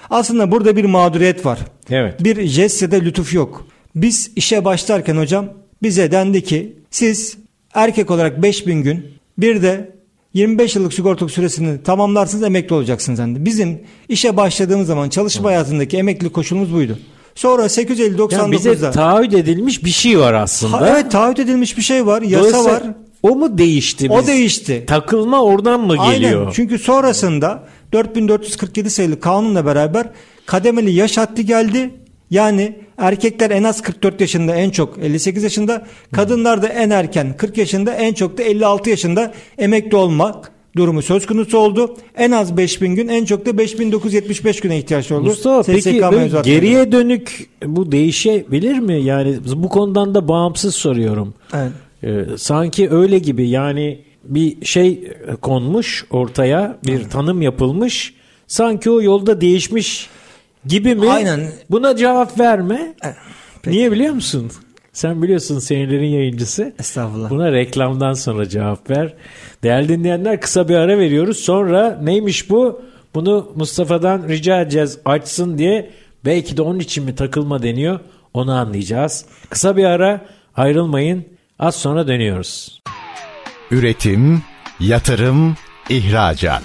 Aslında 0.09 0.51
burada 0.51 0.75
bir 0.75 0.85
mağduriyet 0.85 1.45
var. 1.45 1.59
Evet. 1.89 2.23
Bir 2.23 2.45
jest 2.47 2.81
ya 2.81 2.91
da 2.91 2.95
lütuf 2.95 3.33
yok. 3.33 3.67
Biz 3.95 4.31
işe 4.35 4.65
başlarken 4.65 5.17
hocam 5.17 5.45
bize 5.83 6.11
dendi 6.11 6.43
ki 6.43 6.73
siz 6.91 7.37
erkek 7.73 8.11
olarak 8.11 8.41
5000 8.41 8.83
gün 8.83 9.05
bir 9.37 9.61
de 9.61 9.91
25 10.33 10.75
yıllık 10.75 10.93
sigortalık 10.93 11.31
süresini 11.31 11.83
tamamlarsınız 11.83 12.43
emekli 12.43 12.75
olacaksınız. 12.75 13.19
Yani 13.19 13.45
bizim 13.45 13.81
işe 14.09 14.37
başladığımız 14.37 14.87
zaman 14.87 15.09
çalışma 15.09 15.49
hayatındaki 15.49 15.97
emekli 15.97 16.29
koşulumuz 16.29 16.73
buydu. 16.73 16.99
Sonra 17.35 17.63
850-99'da 17.63 18.35
Yani 18.35 18.51
bize 18.51 18.91
taahhüt 18.91 19.33
edilmiş 19.33 19.83
bir 19.83 19.89
şey 19.89 20.19
var 20.19 20.33
aslında. 20.33 20.81
Ha, 20.81 20.89
evet 20.89 21.11
taahhüt 21.11 21.39
edilmiş 21.39 21.77
bir 21.77 21.81
şey 21.81 22.05
var, 22.05 22.21
yasa 22.21 22.65
var. 22.65 22.83
O 23.23 23.35
mu 23.35 23.57
değişti? 23.57 24.07
O 24.09 24.19
biz? 24.19 24.27
değişti. 24.27 24.83
Takılma 24.87 25.43
oradan 25.43 25.81
mı 25.81 25.95
geliyor? 26.11 26.41
Aynen. 26.41 26.51
Çünkü 26.51 26.79
sonrasında 26.79 27.63
4447 27.91 28.89
sayılı 28.89 29.19
kanunla 29.19 29.65
beraber 29.65 30.09
kademeli 30.45 30.91
yaş 30.91 31.17
haddi 31.17 31.45
geldi. 31.45 31.89
Yani 32.33 32.75
erkekler 32.97 33.51
en 33.51 33.63
az 33.63 33.81
44 33.81 34.21
yaşında 34.21 34.55
en 34.55 34.69
çok 34.69 34.97
58 34.97 35.43
yaşında, 35.43 35.85
kadınlar 36.11 36.61
da 36.61 36.67
en 36.67 36.89
erken 36.89 37.37
40 37.37 37.57
yaşında 37.57 37.93
en 37.93 38.13
çok 38.13 38.37
da 38.37 38.43
56 38.43 38.89
yaşında 38.89 39.33
emekli 39.57 39.97
olmak 39.97 40.51
durumu 40.75 41.01
söz 41.01 41.25
konusu 41.25 41.57
oldu. 41.57 41.95
En 42.15 42.31
az 42.31 42.57
5000 42.57 42.95
gün 42.95 43.07
en 43.07 43.25
çok 43.25 43.45
da 43.45 43.57
5975 43.57 44.59
güne 44.59 44.77
ihtiyaç 44.77 45.11
oldu. 45.11 45.23
Mustafa 45.23 45.63
SSK 45.63 45.73
peki 45.73 46.01
geriye 46.43 46.91
dönük 46.91 47.49
bu 47.65 47.91
değişebilir 47.91 48.79
mi? 48.79 49.01
Yani 49.01 49.35
bu 49.55 49.69
konudan 49.69 50.15
da 50.15 50.27
bağımsız 50.27 50.75
soruyorum. 50.75 51.33
Evet. 51.53 51.71
Ee, 52.03 52.37
sanki 52.37 52.89
öyle 52.89 53.19
gibi 53.19 53.49
yani 53.49 53.99
bir 54.23 54.65
şey 54.65 55.11
konmuş 55.41 56.05
ortaya 56.09 56.77
bir 56.85 57.03
tanım 57.03 57.41
yapılmış 57.41 58.13
sanki 58.47 58.91
o 58.91 59.01
yolda 59.01 59.41
değişmiş 59.41 60.09
gibi 60.65 60.95
mi? 60.95 61.09
Aynen. 61.11 61.51
Buna 61.69 61.95
cevap 61.95 62.39
verme. 62.39 62.93
Peki. 63.61 63.77
Niye 63.77 63.91
biliyor 63.91 64.13
musun? 64.13 64.51
Sen 64.93 65.21
biliyorsun 65.21 65.59
senelerin 65.59 66.07
yayıncısı. 66.09 66.73
Estağfurullah. 66.79 67.29
Buna 67.29 67.51
reklamdan 67.51 68.13
sonra 68.13 68.49
cevap 68.49 68.89
ver. 68.89 69.13
Değerli 69.63 69.89
dinleyenler 69.89 70.41
kısa 70.41 70.69
bir 70.69 70.75
ara 70.75 70.97
veriyoruz. 70.97 71.37
Sonra 71.37 71.99
neymiş 72.03 72.49
bu? 72.49 72.81
Bunu 73.15 73.51
Mustafa'dan 73.55 74.27
rica 74.29 74.61
edeceğiz 74.61 74.99
açsın 75.05 75.57
diye. 75.57 75.89
Belki 76.25 76.57
de 76.57 76.61
onun 76.61 76.79
için 76.79 77.03
mi 77.03 77.15
takılma 77.15 77.63
deniyor? 77.63 77.99
Onu 78.33 78.53
anlayacağız. 78.53 79.25
Kısa 79.49 79.77
bir 79.77 79.83
ara 79.83 80.21
ayrılmayın. 80.55 81.25
Az 81.59 81.75
sonra 81.75 82.07
dönüyoruz. 82.07 82.81
Üretim, 83.71 84.41
yatırım, 84.79 85.55
ihracat. 85.89 86.63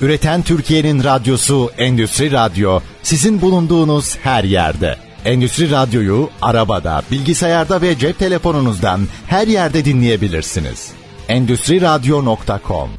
Üreten 0.00 0.42
Türkiye'nin 0.42 1.04
radyosu 1.04 1.70
Endüstri 1.78 2.32
Radyo 2.32 2.80
sizin 3.02 3.40
bulunduğunuz 3.40 4.16
her 4.16 4.44
yerde. 4.44 4.96
Endüstri 5.24 5.70
Radyo'yu 5.70 6.30
arabada, 6.42 7.02
bilgisayarda 7.10 7.82
ve 7.82 7.98
cep 7.98 8.18
telefonunuzdan 8.18 9.00
her 9.26 9.46
yerde 9.46 9.84
dinleyebilirsiniz. 9.84 10.92
Endüstri 11.28 11.80
Radyo.com 11.80 12.90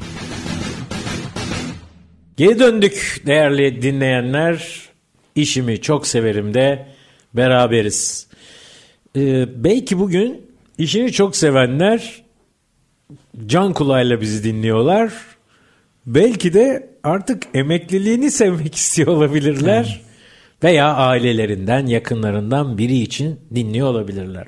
Geri 2.36 2.58
döndük 2.58 3.22
değerli 3.26 3.82
dinleyenler. 3.82 4.88
İşimi 5.34 5.80
çok 5.80 6.06
severim 6.06 6.54
de 6.54 6.86
beraberiz. 7.34 8.26
Ee, 9.16 9.64
belki 9.64 9.98
bugün 9.98 10.46
işini 10.78 11.12
çok 11.12 11.36
sevenler 11.36 12.22
can 13.46 13.72
kulağıyla 13.72 14.20
bizi 14.20 14.44
dinliyorlar. 14.44 15.12
Belki 16.08 16.54
de 16.54 16.90
artık 17.02 17.42
emekliliğini 17.54 18.30
sevmek 18.40 18.74
istiyor 18.74 19.08
olabilirler. 19.08 20.00
Veya 20.62 20.94
ailelerinden, 20.94 21.86
yakınlarından 21.86 22.78
biri 22.78 22.96
için 22.98 23.36
dinliyor 23.54 23.88
olabilirler. 23.88 24.46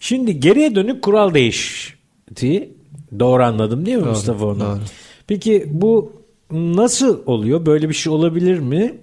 Şimdi 0.00 0.40
geriye 0.40 0.74
dönük 0.74 1.02
kural 1.02 1.34
değişti. 1.34 2.70
Doğru 3.18 3.42
anladım 3.42 3.86
değil 3.86 3.96
mi 3.96 4.02
Doğru, 4.02 4.10
Mustafa 4.10 4.46
onu? 4.46 4.60
doğru. 4.60 4.78
Peki 5.26 5.66
bu 5.70 6.12
nasıl 6.50 7.26
oluyor? 7.26 7.66
Böyle 7.66 7.88
bir 7.88 7.94
şey 7.94 8.12
olabilir 8.12 8.58
mi? 8.58 8.94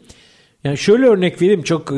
Yani 0.63 0.78
şöyle 0.78 1.06
örnek 1.06 1.42
vereyim. 1.42 1.64
Çok 1.64 1.92
e, 1.92 1.96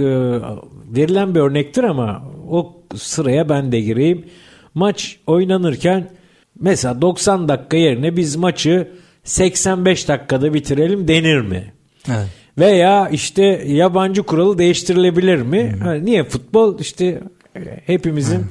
verilen 0.96 1.36
bir 1.36 1.40
örnektir 1.40 1.84
ama 1.84 2.24
o 2.50 2.82
sıraya 2.96 3.50
ben 3.50 3.72
de 3.72 3.82
gireyim. 3.82 4.26
Maç 4.74 5.20
oynanırken 5.28 6.12
mesela 6.60 7.02
90 7.02 7.48
dakika 7.48 7.78
yerine 7.78 8.18
biz 8.18 8.36
maçı 8.36 8.88
85 9.24 10.08
dakikada 10.08 10.54
bitirelim 10.54 11.08
denir 11.08 11.42
mi? 11.42 11.74
Evet. 12.10 12.28
Veya 12.58 13.10
işte 13.10 13.44
yabancı 13.68 14.24
kuralı 14.24 14.58
değiştirilebilir 14.58 15.42
mi? 15.42 15.76
Ha, 15.84 15.94
niye 15.94 16.24
futbol 16.24 16.80
işte 16.80 17.22
e, 17.56 17.60
hepimizin 17.86 18.46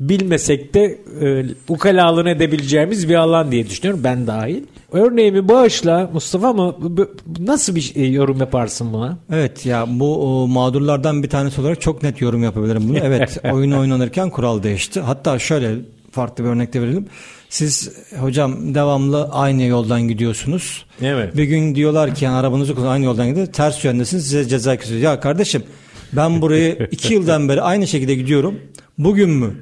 bilmesek 0.00 0.74
de 0.74 0.98
e, 1.22 1.44
ukalalığını 1.68 2.30
edebileceğimiz 2.30 3.08
bir 3.08 3.14
alan 3.14 3.52
diye 3.52 3.66
düşünüyorum 3.66 4.04
ben 4.04 4.26
dahil. 4.26 4.62
Örneğimi 4.92 5.48
bağışla 5.48 6.10
Mustafa 6.12 6.48
ama 6.48 6.76
nasıl 7.38 7.74
bir 7.74 7.80
şey- 7.80 8.12
yorum 8.12 8.38
yaparsın 8.38 8.92
buna? 8.92 9.18
Evet 9.32 9.66
ya 9.66 9.86
bu 9.88 10.42
o, 10.42 10.46
mağdurlardan 10.46 11.22
bir 11.22 11.28
tanesi 11.28 11.60
olarak 11.60 11.80
çok 11.80 12.02
net 12.02 12.20
yorum 12.20 12.42
yapabilirim 12.42 12.88
bunu. 12.88 12.98
Evet 12.98 13.38
oyun 13.52 13.72
oynanırken 13.72 14.30
kural 14.30 14.62
değişti. 14.62 15.00
Hatta 15.00 15.38
şöyle 15.38 15.74
farklı 16.12 16.44
bir 16.44 16.48
örnek 16.48 16.74
de 16.74 16.82
verelim. 16.82 17.06
Siz 17.56 17.92
hocam 18.20 18.74
devamlı 18.74 19.28
aynı 19.32 19.62
yoldan 19.62 20.02
gidiyorsunuz. 20.08 20.86
Evet. 21.02 21.36
Bir 21.36 21.44
gün 21.44 21.74
diyorlar 21.74 22.14
ki 22.14 22.24
yani 22.24 22.36
arabanızı 22.36 22.88
aynı 22.88 23.04
yoldan 23.04 23.28
gidiyor. 23.28 23.46
Ters 23.46 23.84
yöndesiniz 23.84 24.24
size 24.24 24.48
ceza 24.48 24.76
kesiyor. 24.76 25.00
Ya 25.00 25.20
kardeşim 25.20 25.62
ben 26.12 26.42
burayı 26.42 26.88
iki 26.90 27.14
yıldan 27.14 27.48
beri 27.48 27.62
aynı 27.62 27.86
şekilde 27.86 28.14
gidiyorum. 28.14 28.60
Bugün 28.98 29.30
mü? 29.30 29.54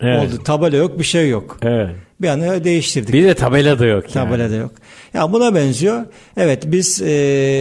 Evet. 0.00 0.28
Oldu. 0.28 0.42
Tabela 0.44 0.76
yok 0.76 0.98
bir 0.98 1.04
şey 1.04 1.28
yok. 1.28 1.58
Evet. 1.62 1.90
Bir 2.20 2.28
anda 2.28 2.64
değiştirdik. 2.64 3.14
Bir 3.14 3.24
de 3.24 3.34
tabela 3.34 3.78
da 3.78 3.86
yok 3.86 4.14
yani. 4.14 4.28
Tabelada 4.28 4.54
yok. 4.54 4.72
Ya 5.14 5.32
buna 5.32 5.54
benziyor. 5.54 6.04
Evet 6.36 6.62
biz 6.66 7.02
e, 7.02 7.06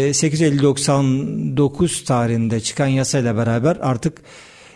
850-99 0.10 2.06
tarihinde 2.06 2.60
çıkan 2.60 2.88
yasayla 2.88 3.38
beraber 3.38 3.78
artık 3.82 4.22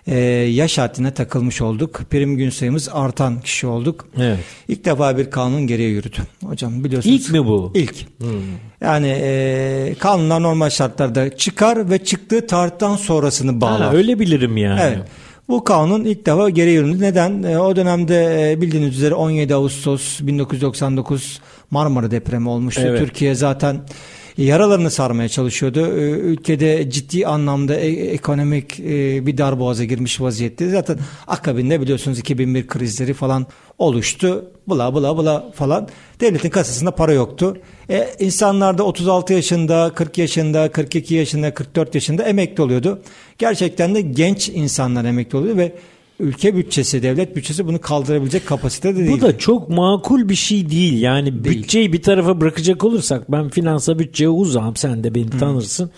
e, 0.07 0.19
yaş 0.51 0.77
haddine 0.77 1.13
takılmış 1.13 1.61
olduk. 1.61 2.01
Prim 2.09 2.37
gün 2.37 2.49
sayımız 2.49 2.89
artan 2.93 3.41
kişi 3.41 3.67
olduk. 3.67 4.07
Evet. 4.17 4.39
İlk 4.67 4.85
defa 4.85 5.17
bir 5.17 5.31
kanun 5.31 5.67
geriye 5.67 5.89
yürüdü. 5.89 6.17
Hocam 6.45 6.83
biliyorsunuz. 6.83 7.15
İlk 7.15 7.31
mi 7.31 7.45
bu? 7.45 7.71
İlk. 7.75 7.95
Yani 8.81 9.07
e, 9.21 9.95
kanunlar 9.99 10.43
normal 10.43 10.69
şartlarda 10.69 11.37
çıkar 11.37 11.89
ve 11.89 12.03
çıktığı 12.03 12.47
tarihten 12.47 12.95
sonrasını 12.95 13.61
bağlar. 13.61 13.81
Ha, 13.81 13.93
öyle 13.93 14.19
bilirim 14.19 14.57
yani. 14.57 14.79
Evet. 14.83 14.99
Bu 15.49 15.63
kanun 15.63 16.03
ilk 16.05 16.25
defa 16.25 16.49
geri 16.49 16.71
yüründü. 16.71 17.01
Neden? 17.01 17.43
E, 17.43 17.59
O 17.59 17.75
dönemde 17.75 18.51
e, 18.51 18.61
bildiğiniz 18.61 18.95
üzere 18.97 19.13
17 19.13 19.55
Ağustos 19.55 20.19
1999 20.21 21.39
Marmara 21.71 22.11
depremi 22.11 22.49
olmuştu. 22.49 22.81
Evet. 22.85 22.99
Türkiye 22.99 23.35
zaten 23.35 23.77
yaralarını 24.37 24.91
sarmaya 24.91 25.29
çalışıyordu. 25.29 25.79
E, 25.79 26.09
Ülkede 26.09 26.89
ciddi 26.89 27.27
anlamda 27.27 27.75
e- 27.75 28.07
ekonomik 28.07 28.79
e, 28.79 29.25
bir 29.25 29.37
darboğaza 29.37 29.83
girmiş 29.83 30.21
vaziyette. 30.21 30.69
Zaten 30.69 30.99
akabinde 31.27 31.81
biliyorsunuz 31.81 32.19
2001 32.19 32.67
krizleri 32.67 33.13
falan 33.13 33.47
oluştu. 33.77 34.51
Bula 34.67 34.93
bula 34.93 35.17
bula 35.17 35.51
falan. 35.55 35.87
Devletin 36.19 36.49
kasasında 36.49 36.91
para 36.91 37.13
yoktu. 37.13 37.57
E, 37.89 38.09
insanlar 38.19 38.77
da 38.77 38.83
36 38.83 39.33
yaşında, 39.33 39.91
40 39.95 40.17
yaşında, 40.17 40.71
42 40.71 41.15
yaşında, 41.15 41.53
44 41.53 41.95
yaşında 41.95 42.23
emekli 42.23 42.63
oluyordu. 42.63 43.01
Gerçekten 43.37 43.95
de 43.95 44.01
genç 44.01 44.49
insanlar 44.49 45.05
emekli 45.05 45.37
oluyordu 45.37 45.57
ve 45.57 45.71
ülke 46.19 46.55
bütçesi, 46.55 47.03
devlet 47.03 47.35
bütçesi 47.35 47.67
bunu 47.67 47.81
kaldırabilecek 47.81 48.45
kapasitede 48.45 48.97
değil. 48.97 49.11
Bu 49.11 49.21
da 49.21 49.37
çok 49.37 49.69
makul 49.69 50.29
bir 50.29 50.35
şey 50.35 50.69
değil. 50.69 51.01
Yani 51.01 51.43
bütçeyi 51.43 51.93
bir 51.93 52.01
tarafa 52.01 52.41
bırakacak 52.41 52.83
olursak 52.83 53.31
ben 53.31 53.49
finansa 53.49 53.99
bütçeye 53.99 54.29
uzağım 54.29 54.75
sen 54.75 55.03
de 55.03 55.15
beni 55.15 55.29
tanırsın. 55.29 55.91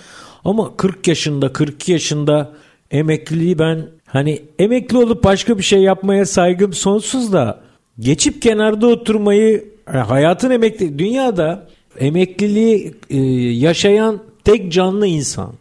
Ama 0.45 0.77
40 0.77 1.07
yaşında 1.07 1.53
42 1.53 1.91
yaşında 1.91 2.51
emekliliği 2.91 3.59
ben 3.59 3.87
hani 4.05 4.41
emekli 4.59 4.97
olup 4.97 5.23
başka 5.23 5.57
bir 5.57 5.63
şey 5.63 5.81
yapmaya 5.81 6.25
saygım 6.25 6.73
sonsuz 6.73 7.33
da 7.33 7.61
geçip 7.99 8.41
kenarda 8.41 8.87
oturmayı 8.87 9.65
e, 9.93 9.97
hayatın 9.97 10.51
emekli 10.51 10.99
dünyada 10.99 11.67
emekliliği 11.99 12.95
e, 13.09 13.17
yaşayan 13.37 14.19
tek 14.43 14.71
canlı 14.71 15.07
insan. 15.07 15.53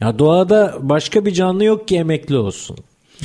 Ya 0.00 0.18
doğada 0.18 0.78
başka 0.80 1.24
bir 1.24 1.32
canlı 1.32 1.64
yok 1.64 1.88
ki 1.88 1.96
emekli 1.96 2.36
olsun. 2.36 2.76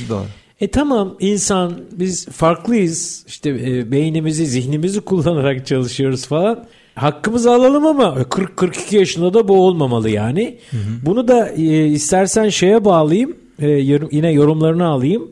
Doğru. 0.08 0.26
E 0.60 0.68
tamam 0.68 1.16
insan 1.20 1.72
biz 1.92 2.26
farklıyız 2.26 3.24
işte 3.26 3.50
e, 3.50 3.90
beynimizi 3.90 4.46
zihnimizi 4.46 5.00
kullanarak 5.00 5.66
çalışıyoruz 5.66 6.26
falan. 6.26 6.64
Hakkımızı 6.94 7.52
alalım 7.52 7.86
ama 7.86 8.04
40-42 8.04 8.96
yaşında 8.96 9.34
da 9.34 9.48
bu 9.48 9.66
olmamalı 9.66 10.10
yani. 10.10 10.58
Bunu 11.04 11.28
da 11.28 11.48
e, 11.48 11.86
istersen 11.86 12.48
şeye 12.48 12.84
bağlayayım 12.84 13.36
e, 13.58 13.68
yorum- 13.70 14.08
yine 14.12 14.32
yorumlarını 14.32 14.86
alayım. 14.86 15.30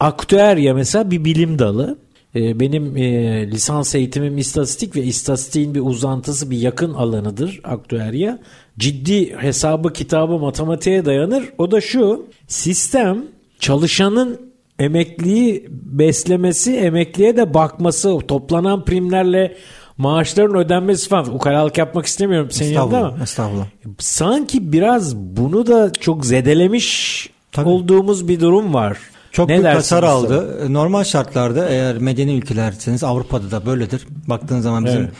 Aktüerya 0.00 0.74
mesela 0.74 1.10
bir 1.10 1.24
bilim 1.24 1.58
dalı. 1.58 1.98
E, 2.34 2.60
benim 2.60 2.96
e, 2.96 3.50
lisans 3.50 3.94
eğitimim 3.94 4.38
istatistik 4.38 4.96
ve 4.96 5.02
istatistiğin 5.02 5.74
bir 5.74 5.80
uzantısı 5.80 6.50
bir 6.50 6.58
yakın 6.58 6.94
alanıdır 6.94 7.60
aktüerya. 7.64 8.38
Ciddi 8.78 9.36
hesabı 9.36 9.92
kitabı 9.92 10.38
matematiğe 10.38 11.04
dayanır. 11.04 11.44
O 11.58 11.70
da 11.70 11.80
şu 11.80 12.26
sistem 12.48 13.24
çalışanın 13.60 14.45
emekliyi 14.78 15.66
beslemesi, 15.70 16.76
emekliye 16.76 17.36
de 17.36 17.54
bakması, 17.54 18.18
toplanan 18.28 18.84
primlerle 18.84 19.56
maaşların 19.98 20.56
ödenmesi 20.56 21.08
falan. 21.08 21.34
Ukalalık 21.34 21.78
yapmak 21.78 22.06
istemiyorum 22.06 22.50
senin 22.50 22.72
yanında 22.72 22.98
ama. 22.98 23.22
Estağfurullah. 23.22 23.66
Sanki 23.98 24.72
biraz 24.72 25.16
bunu 25.16 25.66
da 25.66 25.92
çok 25.92 26.26
zedelemiş 26.26 27.30
Tabii. 27.52 27.68
olduğumuz 27.68 28.28
bir 28.28 28.40
durum 28.40 28.74
var. 28.74 28.98
Çok 29.32 29.48
Ne 29.48 29.54
büyük 29.54 29.68
hasar 29.68 30.02
aldı. 30.02 30.66
Normal 30.72 31.04
şartlarda 31.04 31.68
eğer 31.68 31.98
medeni 31.98 32.34
ülkelerseniz 32.34 33.04
Avrupa'da 33.04 33.50
da 33.50 33.66
böyledir. 33.66 34.06
Baktığın 34.26 34.60
zaman 34.60 34.84
bizim 34.84 35.10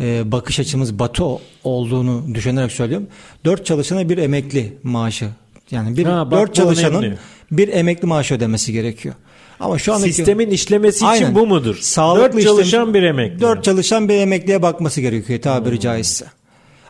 e, 0.00 0.32
bakış 0.32 0.60
açımız 0.60 0.98
batı 0.98 1.24
olduğunu 1.64 2.34
düşünerek 2.34 2.72
söylüyorum. 2.72 3.06
Dört 3.44 3.66
çalışana 3.66 4.08
bir 4.08 4.18
emekli 4.18 4.78
maaşı. 4.82 5.28
Yani 5.70 5.96
bir 5.96 6.04
Ha, 6.04 6.30
bak 6.30 6.40
dört 6.40 6.54
çalışanın 6.54 6.98
önemli. 7.02 7.18
Bir 7.50 7.68
emekli 7.68 8.06
maaşı 8.06 8.34
ödemesi 8.34 8.72
gerekiyor. 8.72 9.14
Ama 9.60 9.78
şu 9.78 9.92
andaki 9.94 10.12
Sistemin 10.12 10.50
işlemesi 10.50 10.96
için 10.96 11.06
Aynen. 11.06 11.34
bu 11.34 11.46
mudur? 11.46 11.76
Sağlıklı 11.80 12.36
Dört 12.38 12.44
çalışan 12.44 12.82
işlem- 12.88 12.94
bir 12.94 13.02
emekli. 13.02 13.40
Dört 13.40 13.64
çalışan 13.64 14.08
bir 14.08 14.14
emekliye 14.14 14.62
bakması 14.62 15.00
gerekiyor 15.00 15.40
tabiri 15.42 15.80
caizse. 15.80 16.24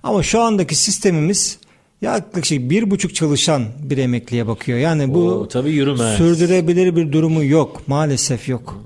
Ama 0.02 0.22
şu 0.22 0.40
andaki 0.40 0.74
sistemimiz 0.74 1.58
yaklaşık 2.02 2.70
bir 2.70 2.90
buçuk 2.90 3.14
çalışan 3.14 3.64
bir 3.82 3.98
emekliye 3.98 4.46
bakıyor. 4.46 4.78
Yani 4.78 5.14
bu 5.14 5.18
Oo, 5.28 5.48
tabii 5.48 5.70
yürümez. 5.70 6.16
sürdürebilir 6.16 6.96
bir 6.96 7.12
durumu 7.12 7.44
yok. 7.44 7.82
Maalesef 7.86 8.48
yok. 8.48 8.80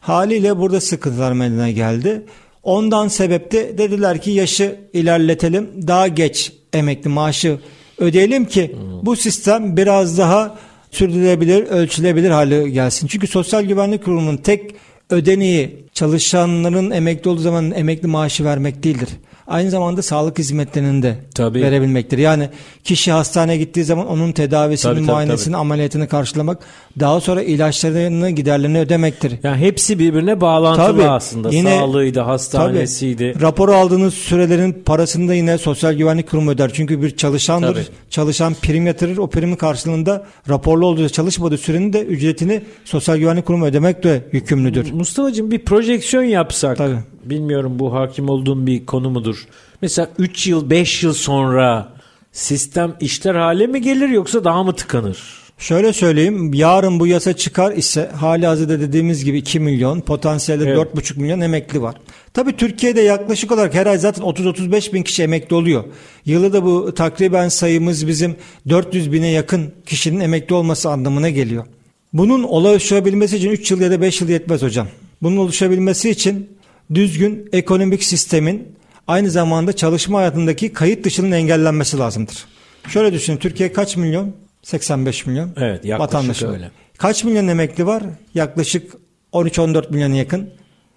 Haliyle 0.00 0.58
burada 0.58 0.80
sıkıntılar 0.80 1.32
meydana 1.32 1.70
geldi. 1.70 2.22
Ondan 2.62 3.08
sebep 3.08 3.52
de 3.52 3.78
dediler 3.78 4.22
ki 4.22 4.30
yaşı 4.30 4.80
ilerletelim. 4.92 5.70
Daha 5.86 6.08
geç 6.08 6.52
emekli 6.72 7.08
maaşı 7.10 7.58
ödeyelim 7.98 8.44
ki 8.44 8.76
bu 9.02 9.16
sistem 9.16 9.76
biraz 9.76 10.18
daha 10.18 10.58
sürdürülebilir, 10.92 11.62
ölçülebilir 11.62 12.30
hale 12.30 12.70
gelsin. 12.70 13.06
Çünkü 13.06 13.26
Sosyal 13.26 13.62
Güvenlik 13.62 14.04
Kurumu'nun 14.04 14.36
tek 14.36 14.74
ödeneği 15.10 15.76
çalışanların 15.94 16.90
emekli 16.90 17.30
olduğu 17.30 17.40
zaman 17.40 17.70
emekli 17.70 18.08
maaşı 18.08 18.44
vermek 18.44 18.82
değildir. 18.82 19.08
Aynı 19.46 19.70
zamanda 19.70 20.02
sağlık 20.02 20.38
hizmetlerinin 20.38 21.02
de 21.02 21.16
Tabii. 21.34 21.62
verebilmektir. 21.62 22.18
Yani 22.18 22.48
kişi 22.84 23.12
hastaneye 23.12 23.58
gittiği 23.58 23.84
zaman 23.84 24.06
onun 24.06 24.32
tedavisini, 24.32 24.90
Tabii, 24.92 25.00
tabii, 25.00 25.10
muayenesini, 25.10 25.56
ameliyatını 25.56 26.08
karşılamak, 26.08 26.58
daha 27.00 27.20
sonra 27.20 27.42
ilaçlarını, 27.42 28.30
giderlerini 28.30 28.78
ödemektir. 28.78 29.32
Yani 29.42 29.56
hepsi 29.56 29.98
birbirine 29.98 30.40
bağlantılı 30.40 30.86
Tabii. 30.86 31.02
aslında. 31.08 31.50
Yine- 31.50 31.78
Sağlığıydı, 31.78 32.20
hastanesiydi. 32.20 33.32
Tabii. 33.32 33.42
Raporu 33.42 33.72
aldığınız 33.74 34.14
sürelerin 34.14 34.72
parasını 34.86 35.28
da 35.28 35.34
yine 35.34 35.58
Sosyal 35.58 35.92
Güvenlik 35.92 36.30
Kurumu 36.30 36.50
öder. 36.50 36.70
Çünkü 36.74 37.02
bir 37.02 37.16
çalışandır. 37.16 37.74
Tabii. 37.74 37.84
Çalışan 38.10 38.54
prim 38.54 38.86
yatırır. 38.86 39.16
O 39.16 39.26
primin 39.30 39.56
karşılığında 39.56 40.24
raporlu 40.48 40.86
olduğu 40.86 41.08
çalışmadığı 41.08 41.58
sürenin 41.58 41.92
de 41.92 42.00
ücretini 42.02 42.60
Sosyal 42.84 43.16
Güvenlik 43.16 43.46
Kurumu 43.46 43.66
ödemek 43.66 44.02
de 44.04 44.24
yükümlüdür. 44.32 44.92
Mustafa'cığım 44.92 45.50
bir 45.50 45.58
projeksiyon 45.64 46.22
yapsak. 46.22 46.76
Tabii. 46.76 46.96
Bilmiyorum 47.24 47.78
bu 47.78 47.94
hakim 47.94 48.28
olduğum 48.28 48.66
bir 48.66 48.86
konu 48.86 49.10
mudur? 49.10 49.46
Mesela 49.82 50.10
3 50.18 50.46
yıl 50.46 50.70
5 50.70 51.02
yıl 51.02 51.12
sonra 51.12 51.92
sistem 52.32 52.94
işler 53.00 53.34
hale 53.34 53.66
mi 53.66 53.80
gelir 53.80 54.08
yoksa 54.08 54.44
daha 54.44 54.62
mı 54.62 54.76
tıkanır? 54.76 55.42
Şöyle 55.58 55.92
söyleyeyim. 55.92 56.54
Yarın 56.54 57.00
bu 57.00 57.06
yasa 57.06 57.32
çıkar 57.32 57.72
ise 57.72 58.10
hali 58.16 58.46
hazırda 58.46 58.80
dediğimiz 58.80 59.24
gibi 59.24 59.38
2 59.38 59.60
milyon, 59.60 60.00
potansiyelde 60.00 60.64
Evet. 60.64 60.78
4,5 60.78 61.20
milyon 61.20 61.40
emekli 61.40 61.82
var. 61.82 61.94
Tabii 62.34 62.56
Türkiye'de 62.56 63.00
yaklaşık 63.00 63.52
olarak 63.52 63.74
her 63.74 63.86
ay 63.86 63.98
zaten 63.98 64.24
30-35 64.24 64.92
bin 64.92 65.02
kişi 65.02 65.22
emekli 65.22 65.56
oluyor. 65.56 65.84
Yılı 66.26 66.52
da 66.52 66.64
bu 66.64 66.94
takriben 66.94 67.48
sayımız 67.48 68.06
bizim 68.06 68.36
400 68.68 69.12
bine 69.12 69.28
yakın 69.28 69.72
kişinin 69.86 70.20
emekli 70.20 70.54
olması 70.54 70.90
anlamına 70.90 71.30
geliyor. 71.30 71.66
Bunun 72.12 72.42
oluşabilmesi 72.42 73.36
için 73.36 73.50
3 73.50 73.70
yıl 73.70 73.80
ya 73.80 73.90
da 73.90 74.00
5 74.00 74.20
yıl 74.20 74.28
yetmez 74.28 74.62
hocam. 74.62 74.88
Bunun 75.22 75.36
oluşabilmesi 75.36 76.10
için 76.10 76.48
düzgün 76.94 77.48
ekonomik 77.52 78.04
sistemin 78.04 78.68
aynı 79.06 79.30
zamanda 79.30 79.72
çalışma 79.72 80.18
hayatındaki 80.18 80.72
kayıt 80.72 81.04
dışının 81.04 81.32
engellenmesi 81.32 81.98
lazımdır. 81.98 82.44
Şöyle 82.88 83.12
düşünün 83.12 83.36
Türkiye 83.36 83.72
kaç 83.72 83.96
milyon? 83.96 84.32
85 84.62 85.26
milyon. 85.26 85.50
Evet, 85.56 85.84
yaklaşık 85.84 86.00
vatandaşı 86.00 86.48
öyle. 86.48 86.70
Kaç 86.98 87.24
milyon 87.24 87.48
emekli 87.48 87.86
var? 87.86 88.02
Yaklaşık 88.34 88.92
13-14 89.32 89.90
milyona 89.92 90.16
yakın 90.16 90.50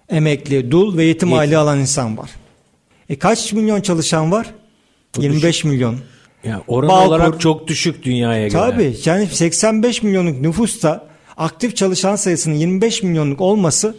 emekli, 0.08 0.70
dul 0.70 0.96
ve 0.96 1.04
yetim 1.04 1.28
Yetim. 1.28 1.38
aile 1.38 1.56
alan 1.56 1.78
insan 1.78 2.18
var. 2.18 2.30
E 3.08 3.18
kaç 3.18 3.52
milyon 3.52 3.80
çalışan 3.80 4.32
var? 4.32 4.54
25 5.18 5.64
milyon. 5.64 5.96
Yani 6.44 6.62
oran 6.66 6.88
Bağkur. 6.88 7.06
olarak 7.08 7.40
çok 7.40 7.66
düşük 7.68 8.02
dünyaya 8.02 8.48
göre. 8.48 8.60
Tabii 8.60 8.96
yani 9.04 9.26
85 9.26 10.02
milyonluk 10.02 10.40
nüfusta 10.40 11.06
aktif 11.36 11.76
çalışan 11.76 12.16
sayısının 12.16 12.54
25 12.54 13.02
milyonluk 13.02 13.40
olması 13.40 13.96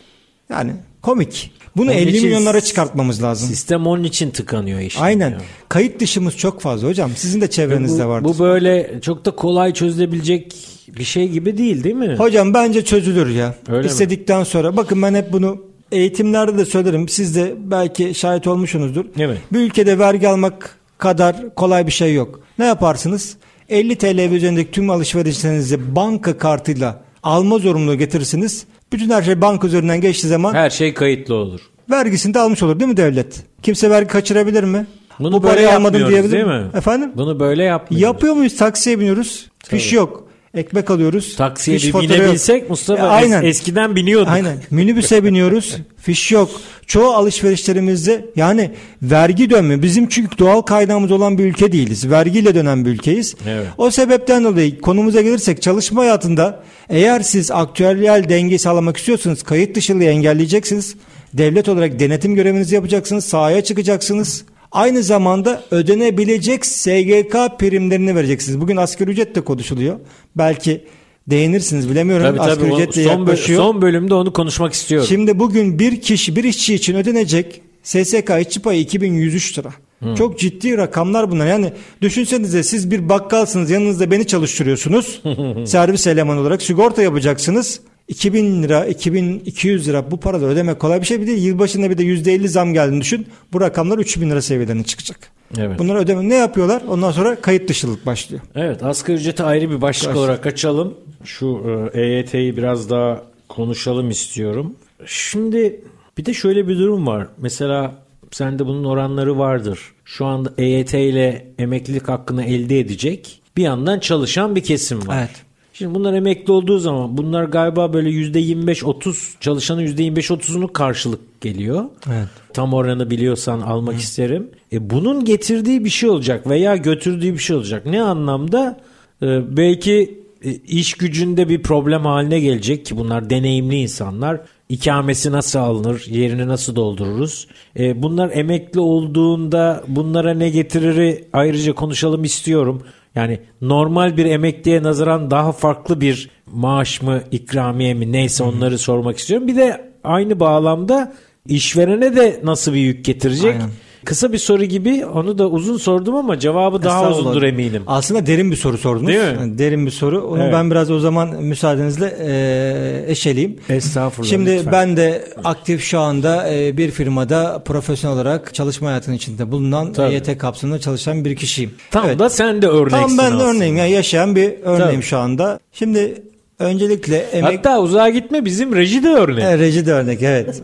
yani 0.49 0.73
komik. 1.01 1.51
Bunu 1.77 1.91
Onun 1.91 1.97
50 1.97 2.09
için 2.09 2.23
milyonlara 2.23 2.61
çıkartmamız 2.61 3.23
lazım. 3.23 3.49
Sistem 3.49 3.87
onun 3.87 4.03
için 4.03 4.29
tıkanıyor 4.29 4.79
işte. 4.79 5.01
Aynen. 5.01 5.29
Yani. 5.29 5.41
Kayıt 5.69 5.99
dışımız 5.99 6.37
çok 6.37 6.61
fazla 6.61 6.87
hocam. 6.87 7.11
Sizin 7.15 7.41
de 7.41 7.49
çevrenizde 7.49 8.05
Bu, 8.05 8.09
vardır. 8.09 8.29
bu 8.29 8.39
böyle 8.39 8.99
çok 9.01 9.25
da 9.25 9.31
kolay 9.31 9.73
çözülebilecek 9.73 10.55
bir 10.87 11.03
şey 11.03 11.29
gibi 11.29 11.57
değil 11.57 11.83
değil 11.83 11.95
mi? 11.95 12.15
Hocam 12.17 12.53
bence 12.53 12.85
çözülür 12.85 13.29
ya. 13.29 13.55
Öyle 13.69 13.81
mi? 13.81 13.87
İstedikten 13.87 14.43
sonra. 14.43 14.77
Bakın 14.77 15.01
ben 15.01 15.13
hep 15.13 15.33
bunu 15.33 15.61
eğitimlerde 15.91 16.57
de 16.57 16.65
söylerim. 16.65 17.09
Siz 17.09 17.35
de 17.35 17.55
belki 17.57 18.13
şahit 18.15 18.47
olmuşsunuzdur. 18.47 19.05
Evet. 19.19 19.37
Bir 19.53 19.59
ülkede 19.59 19.99
vergi 19.99 20.27
almak 20.27 20.75
kadar 20.97 21.55
kolay 21.55 21.87
bir 21.87 21.91
şey 21.91 22.13
yok. 22.13 22.39
Ne 22.59 22.65
yaparsınız? 22.65 23.37
50 23.69 23.95
TL 23.95 24.31
üzerindeki 24.31 24.71
tüm 24.71 24.89
alışverişlerinizi 24.89 25.95
banka 25.95 26.37
kartıyla 26.37 27.01
alma 27.23 27.57
zorunluluğu 27.57 27.95
getirirsiniz. 27.97 28.65
Bütün 28.93 29.09
her 29.09 29.21
şey 29.23 29.41
banka 29.41 29.67
üzerinden 29.67 30.01
geçtiği 30.01 30.27
zaman 30.27 30.53
Her 30.53 30.69
şey 30.69 30.93
kayıtlı 30.93 31.35
olur. 31.35 31.59
vergisini 31.89 32.33
de 32.33 32.39
almış 32.39 32.63
olur 32.63 32.79
değil 32.79 32.91
mi 32.91 32.97
devlet? 32.97 33.43
Kimse 33.63 33.89
vergi 33.89 34.07
kaçırabilir 34.07 34.63
mi? 34.63 34.87
Bunu 35.19 35.31
Bu 35.31 35.43
böyle 35.43 35.53
parayı 35.55 35.75
almadım 35.75 36.07
diyebilir 36.09 36.31
değil 36.31 36.45
mi? 36.45 36.65
Efendim? 36.73 37.11
Bunu 37.15 37.39
böyle 37.39 37.63
yapmıyoruz. 37.63 38.01
Yapıyor 38.01 38.33
muyuz? 38.33 38.57
Taksiye 38.57 38.99
biniyoruz. 38.99 39.47
Fiş 39.67 39.93
yok. 39.93 40.26
Ekmek 40.57 40.91
alıyoruz. 40.91 41.35
Taksiye 41.35 41.77
Fiş 41.77 41.93
bir 41.93 41.99
binebilsek 42.01 42.69
Mustafa 42.69 43.03
E, 43.03 43.05
es- 43.05 43.09
aynen. 43.11 43.43
eskiden 43.43 43.95
biniyorduk. 43.95 44.29
Aynen. 44.29 44.57
Minibüse 44.71 45.23
biniyoruz. 45.23 45.75
Fiş 46.01 46.31
yok. 46.31 46.49
Çoğu 46.87 47.09
alışverişlerimizde 47.13 48.25
yani 48.35 48.71
vergi 49.01 49.49
dönme. 49.49 49.81
Bizim 49.81 50.09
çünkü 50.09 50.37
doğal 50.37 50.61
kaynağımız 50.61 51.11
olan 51.11 51.37
bir 51.37 51.45
ülke 51.45 51.71
değiliz. 51.71 52.09
Vergiyle 52.09 52.55
dönen 52.55 52.85
bir 52.85 52.89
ülkeyiz. 52.89 53.35
Evet. 53.47 53.67
O 53.77 53.91
sebepten 53.91 54.43
dolayı 54.43 54.81
konumuza 54.81 55.21
gelirsek 55.21 55.61
çalışma 55.61 56.01
hayatında 56.01 56.63
eğer 56.89 57.19
siz 57.21 57.51
aktüel 57.51 58.29
dengeyi 58.29 58.59
sağlamak 58.59 58.97
istiyorsanız 58.97 59.43
kayıt 59.43 59.75
dışılığı 59.75 60.03
engelleyeceksiniz. 60.03 60.95
Devlet 61.33 61.69
olarak 61.69 61.99
denetim 61.99 62.35
görevinizi 62.35 62.75
yapacaksınız. 62.75 63.25
Sahaya 63.25 63.63
çıkacaksınız. 63.63 64.45
Aynı 64.71 65.03
zamanda 65.03 65.63
ödenebilecek 65.71 66.65
SGK 66.65 67.59
primlerini 67.59 68.15
vereceksiniz. 68.15 68.61
Bugün 68.61 68.77
asgari 68.77 69.11
ücret 69.11 69.35
de 69.35 69.41
konuşuluyor. 69.41 69.99
Belki 70.35 70.85
değinirsiniz 71.27 71.89
bilemiyorum. 71.89 72.25
Tabii 72.25 72.37
tabii. 72.37 72.51
asgari 72.51 72.71
O 72.71 72.75
ücret 72.75 72.95
de 72.95 73.03
son, 73.03 73.19
yaklaşıyor. 73.19 73.61
son 73.61 73.81
bölümde 73.81 74.13
onu 74.13 74.33
konuşmak 74.33 74.73
istiyorum. 74.73 75.07
Şimdi 75.09 75.39
bugün 75.39 75.79
bir 75.79 76.01
kişi 76.01 76.35
bir 76.35 76.43
işçi 76.43 76.75
için 76.75 76.95
ödenecek 76.95 77.61
SSK 77.83 78.31
işçi 78.41 78.61
payı 78.61 78.81
2103 78.81 79.59
lira. 79.59 79.73
Çok 80.17 80.39
ciddi 80.39 80.77
rakamlar 80.77 81.31
bunlar. 81.31 81.47
Yani 81.47 81.73
düşünsenize 82.01 82.63
siz 82.63 82.91
bir 82.91 83.09
bakkalsınız 83.09 83.69
yanınızda 83.71 84.11
beni 84.11 84.27
çalıştırıyorsunuz. 84.27 85.21
servis 85.65 86.07
elemanı 86.07 86.39
olarak 86.39 86.61
sigorta 86.61 87.01
yapacaksınız. 87.01 87.79
2000 88.07 88.63
lira 88.63 88.85
2200 88.85 89.87
lira 89.87 90.11
bu 90.11 90.19
parada 90.19 90.45
ödemek 90.45 90.79
kolay 90.79 91.01
bir 91.01 91.05
şey 91.05 91.21
bir 91.21 91.27
değil. 91.27 91.43
Yılbaşında 91.43 91.89
bir 91.89 91.97
de 91.97 92.03
%50 92.03 92.47
zam 92.47 92.73
geldiğini 92.73 93.01
düşün. 93.01 93.27
Bu 93.53 93.61
rakamlar 93.61 93.97
3000 93.97 94.29
lira 94.29 94.41
seviyelerine 94.41 94.83
çıkacak. 94.83 95.31
Evet. 95.57 95.79
Bunları 95.79 95.97
ödeme 95.97 96.29
ne 96.29 96.35
yapıyorlar? 96.35 96.81
Ondan 96.87 97.11
sonra 97.11 97.35
kayıt 97.41 97.69
dışılık 97.69 98.05
başlıyor. 98.05 98.41
Evet 98.55 98.83
asgari 98.83 99.17
ücreti 99.17 99.43
ayrı 99.43 99.69
bir 99.69 99.81
başlık 99.81 100.09
Başlık. 100.09 100.17
olarak 100.17 100.45
açalım. 100.45 100.93
Şu 101.23 101.61
e, 101.93 102.01
EYT'yi 102.01 102.57
biraz 102.57 102.89
daha 102.89 103.21
konuşalım 103.49 104.09
istiyorum. 104.09 104.75
Şimdi 105.05 105.81
bir 106.17 106.25
de 106.25 106.33
şöyle 106.33 106.67
bir 106.67 106.77
durum 106.77 107.07
var. 107.07 107.27
Mesela 107.37 107.95
sende 108.31 108.65
bunun 108.65 108.83
oranları 108.83 109.37
vardır. 109.37 109.79
Şu 110.05 110.25
anda 110.25 110.53
EYT 110.57 110.93
ile 110.93 111.47
emeklilik 111.59 112.07
hakkını 112.07 112.43
elde 112.43 112.79
edecek 112.79 113.41
bir 113.57 113.63
yandan 113.63 113.99
çalışan 113.99 114.55
bir 114.55 114.63
kesim 114.63 115.07
var. 115.07 115.17
Evet. 115.19 115.46
Şimdi 115.77 115.95
bunlar 115.95 116.13
emekli 116.13 116.51
olduğu 116.51 116.79
zaman 116.79 117.17
bunlar 117.17 117.43
galiba 117.43 117.93
böyle 117.93 118.09
%25-30 118.09 119.39
çalışanın 119.39 119.81
%25-30'unu 119.81 120.73
karşılık 120.73 121.41
geliyor. 121.41 121.85
Evet. 122.07 122.27
Tam 122.53 122.73
oranı 122.73 123.09
biliyorsan 123.09 123.61
almak 123.61 123.99
isterim. 123.99 124.49
E 124.73 124.89
bunun 124.89 125.25
getirdiği 125.25 125.85
bir 125.85 125.89
şey 125.89 126.09
olacak 126.09 126.49
veya 126.49 126.75
götürdüğü 126.75 127.33
bir 127.33 127.39
şey 127.39 127.55
olacak. 127.55 127.85
Ne 127.85 128.01
anlamda? 128.01 128.79
E, 129.21 129.57
belki 129.57 130.19
e, 130.43 130.51
iş 130.51 130.93
gücünde 130.93 131.49
bir 131.49 131.63
problem 131.63 132.05
haline 132.05 132.39
gelecek 132.39 132.85
ki 132.85 132.97
bunlar 132.97 133.29
deneyimli 133.29 133.75
insanlar. 133.75 134.41
İkamesi 134.69 135.31
nasıl 135.31 135.59
alınır, 135.59 136.05
yerini 136.09 136.47
nasıl 136.47 136.75
doldururuz? 136.75 137.47
E, 137.79 138.03
bunlar 138.03 138.31
emekli 138.33 138.79
olduğunda 138.79 139.83
bunlara 139.87 140.33
ne 140.33 140.49
getirir 140.49 141.23
ayrıca 141.33 141.73
konuşalım 141.73 142.23
istiyorum. 142.23 142.83
Yani 143.17 143.39
normal 143.61 144.17
bir 144.17 144.25
emekliye 144.25 144.83
nazaran 144.83 145.31
daha 145.31 145.51
farklı 145.51 146.01
bir 146.01 146.29
maaş 146.45 147.01
mı, 147.01 147.21
ikramiye 147.31 147.93
mi 147.93 148.11
neyse 148.11 148.43
onları 148.43 148.77
sormak 148.77 149.17
istiyorum. 149.17 149.47
Bir 149.47 149.55
de 149.55 149.91
aynı 150.03 150.39
bağlamda 150.39 151.13
işverene 151.47 152.15
de 152.15 152.39
nasıl 152.43 152.73
bir 152.73 152.79
yük 152.79 153.05
getirecek? 153.05 153.53
Aynen. 153.53 153.69
Kısa 154.07 154.33
bir 154.33 154.37
soru 154.37 154.63
gibi 154.63 155.05
onu 155.05 155.37
da 155.37 155.47
uzun 155.49 155.77
sordum 155.77 156.15
ama 156.15 156.39
cevabı 156.39 156.83
daha 156.83 156.97
Estağfurullah. 156.99 157.19
uzundur 157.31 157.43
eminim. 157.43 157.83
Aslında 157.87 158.25
derin 158.25 158.51
bir 158.51 158.55
soru 158.55 158.77
sordunuz. 158.77 159.07
Değil 159.07 159.19
mi? 159.19 159.37
Yani 159.39 159.57
Derin 159.57 159.85
bir 159.85 159.91
soru. 159.91 160.21
Onu 160.27 160.43
Evet. 160.43 160.53
ben 160.53 160.71
biraz 160.71 160.91
o 160.91 160.99
zaman 160.99 161.29
müsaadenizle 161.43 162.17
e, 162.27 163.11
eşeleyeyim. 163.11 163.57
Estağfurullah. 163.69 164.29
Şimdi 164.29 164.51
lütfen. 164.57 164.71
ben 164.73 164.97
de 164.97 165.25
aktif 165.43 165.81
şu 165.83 165.99
anda 165.99 166.53
e, 166.53 166.77
bir 166.77 166.91
firmada 166.91 167.61
profesyonel 167.65 168.15
olarak 168.15 168.53
çalışma 168.53 168.89
hayatının 168.89 169.15
içinde 169.15 169.51
bulunan 169.51 169.93
Tabii. 169.93 170.13
EYT 170.13 170.37
kapsamında 170.37 170.79
çalışan 170.79 171.25
bir 171.25 171.35
kişiyim. 171.35 171.71
Tam 171.91 172.05
Evet. 172.05 172.19
da 172.19 172.29
sen 172.29 172.61
de 172.61 172.67
örneksin 172.67 172.99
Tam 172.99 173.17
ben 173.17 173.17
de 173.17 173.21
aslında. 173.35 173.43
örneğim. 173.51 173.77
Yani 173.77 173.91
yaşayan 173.91 174.35
bir 174.35 174.53
örneğim 174.63 174.91
Tabii. 174.91 175.01
şu 175.01 175.17
anda. 175.17 175.59
Şimdi 175.71 176.21
öncelikle 176.59 177.17
emek... 177.17 177.57
Hatta 177.57 177.79
uzağa 177.81 178.09
gitme 178.09 178.45
bizim 178.45 178.75
reji 178.75 179.03
de 179.03 179.09
örnek. 179.09 179.43
E, 179.43 179.57
reji 179.57 179.85
de 179.85 179.93
örnek 179.93 180.21
evet. 180.21 180.61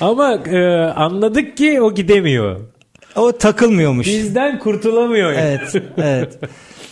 Ama 0.00 0.34
e, 0.34 0.76
anladık 0.96 1.56
ki 1.56 1.80
o 1.80 1.94
gidemiyor. 1.94 2.60
O 3.16 3.32
takılmıyormuş. 3.32 4.06
Bizden 4.06 4.58
kurtulamıyor. 4.58 5.32
yani. 5.32 5.44
Evet, 5.44 5.82
evet. 5.96 6.38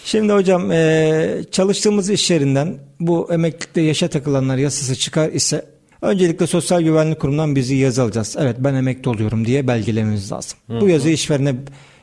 Şimdi 0.04 0.32
hocam 0.32 0.72
e, 0.72 1.44
çalıştığımız 1.50 2.10
iş 2.10 2.30
yerinden 2.30 2.74
bu 3.00 3.32
emeklilikte 3.32 3.80
yaşa 3.80 4.08
takılanlar 4.08 4.56
yasası 4.56 4.96
çıkar 4.96 5.28
ise 5.28 5.64
öncelikle 6.02 6.46
Sosyal 6.46 6.80
Güvenlik 6.82 7.20
Kurumu'ndan 7.20 7.56
bizi 7.56 7.74
yazı 7.76 8.02
alacağız. 8.02 8.36
Evet 8.40 8.56
ben 8.58 8.74
emekli 8.74 9.08
oluyorum 9.10 9.46
diye 9.46 9.68
belgelememiz 9.68 10.32
lazım. 10.32 10.58
Bu 10.80 10.88
yazıyı 10.88 11.14
işverene 11.14 11.54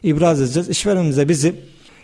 ibraz 0.03 0.41
edeceğiz. 0.41 0.69
İşverenimiz 0.69 1.17
de 1.17 1.29
bizi 1.29 1.55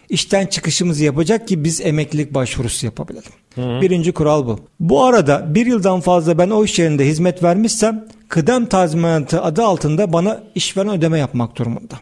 işten 0.10 0.46
çıkışımızı 0.46 1.04
yapacak 1.04 1.48
ki 1.48 1.64
biz 1.64 1.82
emeklilik 1.82 2.34
başvurusu 2.34 2.86
yapabilelim. 2.86 3.32
Birinci 3.58 4.12
kural 4.12 4.48
bu. 4.48 4.60
Bu 4.80 5.04
arada 5.04 5.56
bir 5.56 5.66
yıldan 5.66 6.00
fazla 6.02 6.38
ben 6.38 6.50
o 6.50 6.64
iş 6.66 6.80
yerinde 6.80 7.06
hizmet 7.06 7.44
vermişsem 7.44 8.06
kıdem 8.30 8.66
tazminatı 8.66 9.42
adı 9.42 9.64
altında 9.64 10.14
bana 10.14 10.44
işveren 10.56 10.90
ödeme 10.90 11.20
yapmak 11.20 11.56
durumunda. 11.58 11.96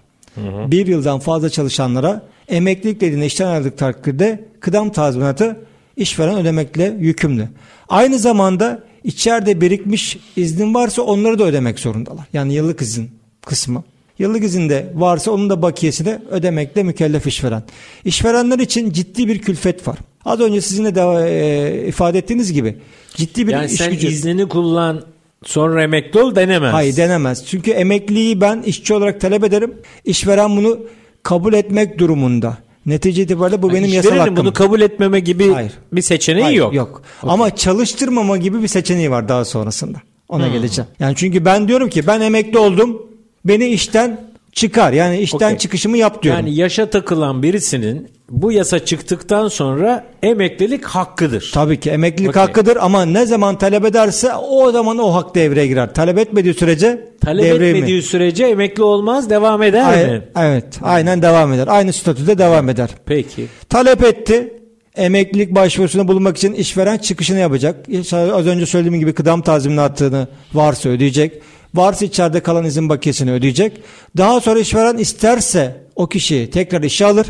Bir 0.68 0.88
yıldan 0.88 1.20
fazla 1.20 1.50
çalışanlara 1.50 2.22
emeklilik 2.48 3.02
dediğinde 3.02 3.26
işten 3.26 3.48
ayrıldık 3.48 3.78
takdirde 3.78 4.46
kıdem 4.60 4.90
tazminatı 4.90 5.58
işveren 5.98 6.38
ödemekle 6.38 6.98
yükümlü. 7.00 7.48
Aynı 7.90 8.20
zamanda 8.20 8.84
içeride 9.04 9.62
birikmiş 9.62 10.18
iznin 10.36 10.74
varsa 10.74 11.02
onları 11.02 11.40
da 11.40 11.44
ödemek 11.44 11.80
zorundalar. 11.80 12.26
Yani 12.34 12.54
yıllık 12.54 12.82
izin 12.82 13.12
kısmı. 13.46 13.84
Yıllık 14.20 14.44
izinde 14.44 14.92
varsa 14.96 15.32
onun 15.32 15.50
da 15.50 15.62
bakiyesini 15.62 16.18
ödemekle 16.32 16.84
mükellef 16.84 17.28
işveren. 17.28 17.64
İşverenler 18.06 18.60
için 18.60 18.92
ciddi 18.92 19.28
bir 19.28 19.40
külfet 19.40 19.88
var. 19.88 19.98
Az 20.26 20.40
önce 20.40 20.62
sizin 20.62 20.86
de 20.86 21.02
e, 21.30 21.88
ifade 21.88 22.18
ettiğiniz 22.18 22.54
gibi 22.54 22.78
ciddi 23.16 23.48
bir 23.48 23.52
Yani 23.52 23.66
iş 23.66 23.72
sen 23.72 23.92
gücü. 23.92 24.08
iznini 24.08 24.48
kullan 24.48 25.02
sonra 25.44 25.84
emekli 25.84 26.20
ol 26.20 26.36
denemez. 26.36 26.74
Hayır 26.74 26.96
denemez. 26.96 27.46
Çünkü 27.46 27.72
emekliyi 27.72 28.42
ben 28.42 28.62
işçi 28.62 28.94
olarak 28.94 29.22
talep 29.22 29.44
ederim. 29.44 29.74
İşveren 30.06 30.58
bunu 30.58 30.80
kabul 31.24 31.54
etmek 31.54 32.00
durumunda. 32.00 32.58
Netice 32.86 33.22
itibariyle 33.24 33.62
bu 33.62 33.74
benim 33.74 33.90
yasal 33.90 34.18
hakkım. 34.18 34.36
bunu 34.36 34.54
kabul 34.54 34.82
etmeme 34.82 35.20
gibi 35.20 35.52
Hayır. 35.52 35.72
bir 35.94 36.02
seçeneği 36.02 36.44
Hayır, 36.44 36.58
yok. 36.58 36.74
Yok. 36.74 37.02
Ama 37.24 37.56
çalıştırmama 37.56 38.38
gibi 38.38 38.62
bir 38.62 38.68
seçeneği 38.68 39.12
var 39.12 39.30
daha 39.30 39.46
sonrasında. 39.46 39.98
Ona 40.30 40.48
geleceğim. 40.48 40.90
Yani 41.00 41.16
çünkü 41.16 41.46
ben 41.46 41.68
diyorum 41.68 41.90
ki 41.90 42.08
ben 42.08 42.22
emekli 42.22 42.58
oldum. 42.58 43.02
Beni 43.46 43.66
işten 43.66 44.33
çıkar. 44.54 44.94
Yani 44.94 45.18
işten 45.20 45.48
Okey. 45.48 45.58
çıkışımı 45.58 45.98
yap 45.98 46.24
diyorum. 46.24 46.46
Yani 46.46 46.56
yaşa 46.56 46.90
takılan 46.90 47.44
birisinin 47.44 48.08
bu 48.30 48.52
yasa 48.52 48.80
çıktıktan 48.86 49.48
sonra 49.48 50.06
emeklilik 50.24 50.86
hakkıdır. 50.86 51.52
Tabii 51.54 51.80
ki 51.80 51.90
emeklilik 51.90 52.30
Okey. 52.30 52.42
hakkıdır 52.42 52.78
ama 52.82 53.06
ne 53.06 53.26
zaman 53.26 53.58
talep 53.58 53.86
ederse 53.86 54.34
o 54.36 54.72
zaman 54.72 54.98
o 54.98 55.14
hak 55.14 55.36
devreye 55.36 55.68
girer. 55.68 55.94
Talep 55.94 56.18
etmediği 56.18 56.54
sürece 56.54 57.08
Talep 57.22 57.44
devreye 57.44 57.72
mi? 57.74 57.78
etmediği 57.78 58.02
sürece 58.02 58.46
emekli 58.46 58.84
olmaz 58.84 59.30
devam 59.30 59.64
eder 59.64 59.90
Ay- 59.94 60.08
mi? 60.12 60.22
Evet, 60.40 60.66
aynen 60.82 61.22
devam 61.22 61.54
eder. 61.54 61.68
Aynı 61.68 61.94
statüde 61.94 62.38
devam 62.38 62.70
eder. 62.70 62.90
Peki. 63.06 63.46
Talep 63.70 64.04
etti. 64.04 64.54
Emeklilik 64.96 65.56
başvurusunda 65.56 66.08
bulunmak 66.08 66.38
için 66.38 66.54
işveren 66.54 66.98
çıkışını 66.98 67.40
yapacak. 67.40 67.86
Az 68.14 68.48
önce 68.48 68.66
söylediğim 68.66 69.00
gibi 69.00 69.14
kıdem 69.14 69.42
tazminatını 69.42 70.28
varsa 70.54 70.90
ödeyecek. 70.90 71.42
Varsa 71.76 72.06
içeride 72.06 72.40
kalan 72.40 72.66
izin 72.66 72.90
bakiyesini 72.90 73.32
ödeyecek. 73.32 73.82
Daha 74.18 74.42
sonra 74.42 74.60
işveren 74.60 74.98
isterse 74.98 75.84
o 75.96 76.08
kişiyi 76.08 76.50
tekrar 76.50 76.84
işe 76.84 77.06
alır. 77.06 77.28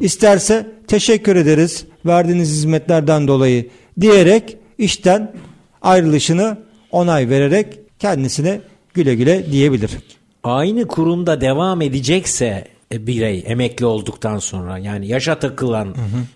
İsterse 0.00 0.66
teşekkür 0.88 1.36
ederiz 1.36 1.84
verdiğiniz 2.06 2.48
hizmetlerden 2.48 3.28
dolayı 3.28 3.68
diyerek 4.00 4.56
işten 4.78 5.32
ayrılışını 5.82 6.56
onay 6.90 7.28
vererek 7.30 7.66
kendisine 7.98 8.60
güle 8.94 9.14
güle 9.14 9.52
diyebilir. 9.52 9.90
Aynı 10.42 10.86
kurumda 10.86 11.40
devam 11.40 11.82
edecekse 11.82 12.64
e, 12.92 13.06
birey 13.06 13.44
emekli 13.46 13.86
olduktan 13.86 14.38
sonra 14.38 14.78
yani 14.78 15.06
yaşa 15.06 15.38
takılan 15.38 15.94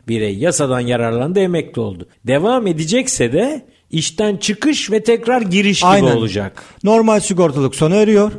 birey 0.08 0.38
yasadan 0.38 0.80
yararlandı 0.80 1.40
emekli 1.40 1.80
oldu. 1.80 2.08
Devam 2.26 2.66
edecekse 2.66 3.32
de 3.32 3.66
işten 3.92 4.36
çıkış 4.36 4.90
ve 4.90 5.02
tekrar 5.02 5.42
giriş 5.42 5.80
gibi 5.80 5.88
Aynen. 5.90 6.16
olacak. 6.16 6.62
Normal 6.84 7.20
sigortalık 7.20 7.74
sona 7.74 7.94
eriyor. 7.96 8.32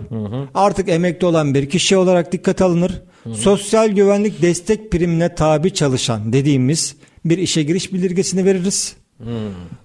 Artık 0.53 0.89
emekli 0.89 1.27
olan 1.27 1.53
bir 1.53 1.69
kişi 1.69 1.97
olarak 1.97 2.31
dikkate 2.31 2.63
alınır. 2.63 3.01
Sosyal 3.33 3.89
güvenlik 3.89 4.41
destek 4.41 4.91
primine 4.91 5.35
tabi 5.35 5.73
çalışan 5.73 6.33
dediğimiz 6.33 6.95
bir 7.25 7.37
işe 7.37 7.63
giriş 7.63 7.93
bildirgesini 7.93 8.45
veririz. 8.45 8.95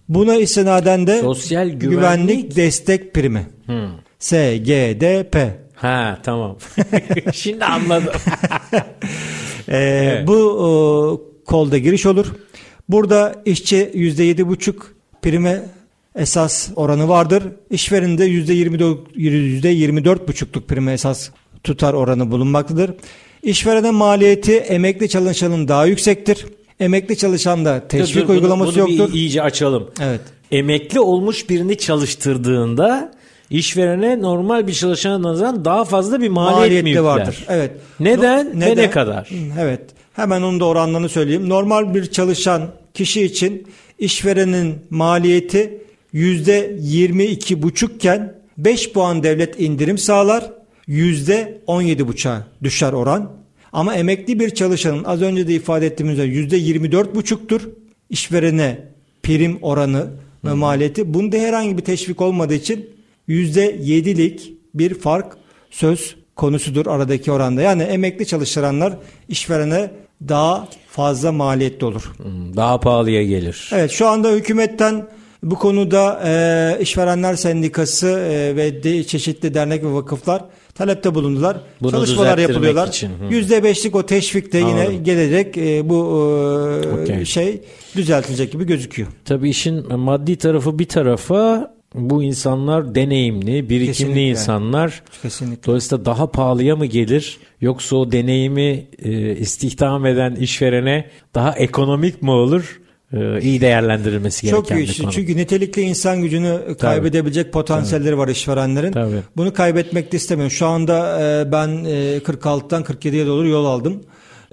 Buna 0.08 0.34
istinaden 0.36 1.06
de 1.06 1.20
Sosyal 1.20 1.68
güvenlik- 1.68 1.80
güvenlik 1.80 2.56
destek 2.56 3.14
primi. 3.14 3.46
SGDP. 4.18 5.36
Ha 5.74 6.18
tamam. 6.22 6.56
Şimdi 7.32 7.64
anladım. 7.64 8.12
Ee, 9.70 10.24
Bu 10.26 10.34
e, 10.34 11.44
kolda 11.44 11.78
giriş 11.78 12.06
olur. 12.06 12.26
Burada 12.88 13.42
işçi 13.44 13.76
%7,5 13.94 14.74
prime 15.22 15.62
esas 16.16 16.68
oranı 16.76 17.08
vardır. 17.08 17.42
İşverinde 17.70 18.26
%24 18.28 18.96
%24,5'luk 19.16 20.60
prime 20.66 20.92
esas 20.92 21.30
tutar 21.64 21.94
oranı 21.94 22.30
bulunmaktadır. 22.30 22.90
İşverene 23.42 23.90
maliyeti 23.90 24.56
emekli 24.56 25.08
çalışanın 25.08 25.68
daha 25.68 25.86
yüksektir. 25.86 26.46
Emekli 26.80 27.16
çalışanda 27.16 27.88
teşvik 27.88 28.14
Dur, 28.14 28.20
dur, 28.22 28.28
bunu- 28.28 28.36
uygulaması 28.36 28.76
bunu 28.80 28.86
bir 28.86 28.92
yoktur. 28.98 29.14
iyice 29.14 29.42
açalım. 29.42 29.90
Evet. 30.02 30.20
Emekli 30.50 31.00
olmuş 31.00 31.50
birini 31.50 31.78
çalıştırdığında 31.78 33.12
işverene 33.50 34.20
normal 34.22 34.66
bir 34.66 34.72
çalışana 34.72 35.22
nazaran 35.22 35.64
daha 35.64 35.84
fazla 35.84 36.20
bir 36.20 36.28
maliyet 36.28 36.58
mi 36.58 36.64
Maliyetli 36.66 36.88
yükler? 36.88 37.02
vardır. 37.02 37.44
Evet. 37.48 37.70
Neden 38.00 38.60
ve 38.60 38.76
ne 38.76 38.90
kadar? 38.90 39.30
Evet. 39.60 39.80
Hemen 40.12 40.42
onun 40.42 40.60
da 40.60 40.64
oranlarını 40.64 41.08
söyleyeyim. 41.08 41.48
Normal 41.48 41.94
bir 41.94 42.06
çalışan 42.06 42.62
kişi 42.98 43.22
için 43.22 43.66
işverenin 43.98 44.74
maliyeti 44.90 45.78
yüzde 46.12 46.76
22,5 46.82 47.94
iken 47.94 48.34
5 48.58 48.92
puan 48.92 49.22
devlet 49.22 49.60
indirim 49.60 49.98
sağlar. 49.98 50.52
Yüzde 50.86 51.60
17,5'a 51.66 52.46
düşer 52.62 52.92
oran. 52.92 53.32
Ama 53.72 53.94
emekli 53.94 54.40
bir 54.40 54.50
çalışanın 54.50 55.04
az 55.04 55.22
önce 55.22 55.48
de 55.48 55.54
ifade 55.54 55.86
ettiğimiz 55.86 56.12
üzere 56.12 56.26
yüzde 56.26 56.58
24,5'tur. 56.58 57.60
İşverene 58.10 58.78
prim 59.22 59.58
oranı 59.62 60.06
ve 60.44 60.52
maliyeti. 60.52 61.14
Bunda 61.14 61.36
herhangi 61.36 61.78
bir 61.78 61.84
teşvik 61.84 62.20
olmadığı 62.20 62.54
için 62.54 62.90
%7'lik 63.28 64.52
bir 64.74 64.94
fark 64.94 65.36
söz 65.70 66.16
konusudur 66.36 66.86
aradaki 66.86 67.32
oranda. 67.32 67.62
Yani 67.62 67.82
emekli 67.82 68.26
çalıştıranlar 68.26 68.98
işverene 69.28 69.90
daha 70.28 70.68
fazla 70.90 71.32
maliyetli 71.32 71.86
olur. 71.86 72.12
Hmm, 72.16 72.56
Daha 72.56 72.80
pahalıya 72.80 73.24
gelir. 73.24 73.70
Evet 73.72 73.90
şu 73.90 74.06
anda 74.08 74.30
hükümetten 74.30 75.06
bu 75.42 75.54
konuda 75.54 76.20
e, 76.26 76.82
işverenler 76.82 77.34
sendikası 77.34 78.06
e, 78.08 78.56
ve 78.56 78.82
de, 78.82 79.04
çeşitli 79.04 79.54
dernek 79.54 79.84
ve 79.84 79.92
vakıflar 79.92 80.44
talepte 80.74 81.14
bulundular. 81.14 81.56
Bunu 81.82 81.90
Çalışmalar 81.90 82.38
yapılıyorlar. 82.38 83.02
Yüzde 83.30 83.64
beşlik 83.64 83.94
o 83.94 84.06
teşvik 84.06 84.52
de 84.52 84.58
yine 84.58 84.70
Anladım. 84.70 85.04
gelecek 85.04 85.58
e, 85.58 85.88
bu 85.88 85.94
e, 86.84 87.02
Okey. 87.02 87.24
şey 87.24 87.60
düzeltilecek 87.96 88.52
gibi 88.52 88.64
gözüküyor. 88.66 89.08
Tabii 89.24 89.50
işin 89.50 89.96
maddi 89.98 90.36
tarafı 90.36 90.78
bir 90.78 90.88
tarafa 90.88 91.74
bu 91.98 92.22
insanlar 92.22 92.94
deneyimli, 92.94 93.68
birikimli 93.68 93.86
Kesinlikle. 93.86 94.28
insanlar. 94.28 95.02
Kesinlikle. 95.22 95.64
Dolayısıyla 95.66 96.04
daha 96.04 96.30
pahalıya 96.30 96.76
mı 96.76 96.86
gelir 96.86 97.38
yoksa 97.60 97.96
o 97.96 98.12
deneyimi 98.12 98.86
e, 99.02 99.36
istihdam 99.36 100.06
eden 100.06 100.34
işverene 100.34 101.04
daha 101.34 101.52
ekonomik 101.52 102.22
mi 102.22 102.30
olur? 102.30 102.80
E, 103.12 103.40
iyi 103.40 103.60
değerlendirilmesi 103.60 104.42
gereken 104.46 104.60
Çok 104.60 104.70
iyi. 104.70 104.88
bir 104.88 104.98
konu. 105.02 105.12
Çünkü 105.12 105.36
nitelikli 105.36 105.82
insan 105.82 106.22
gücünü 106.22 106.58
kaybedebilecek 106.80 107.52
potansiyelleri 107.52 108.18
var 108.18 108.28
işverenlerin. 108.28 108.92
Tabii. 108.92 109.20
Bunu 109.36 109.52
kaybetmek 109.54 110.12
de 110.12 110.16
istemiyorum. 110.16 110.50
Şu 110.50 110.66
anda 110.66 111.20
e, 111.22 111.52
ben 111.52 111.68
e, 111.68 112.18
46'dan 112.18 112.82
47'ye 112.82 113.26
doğru 113.26 113.48
yol 113.48 113.64
aldım. 113.64 114.02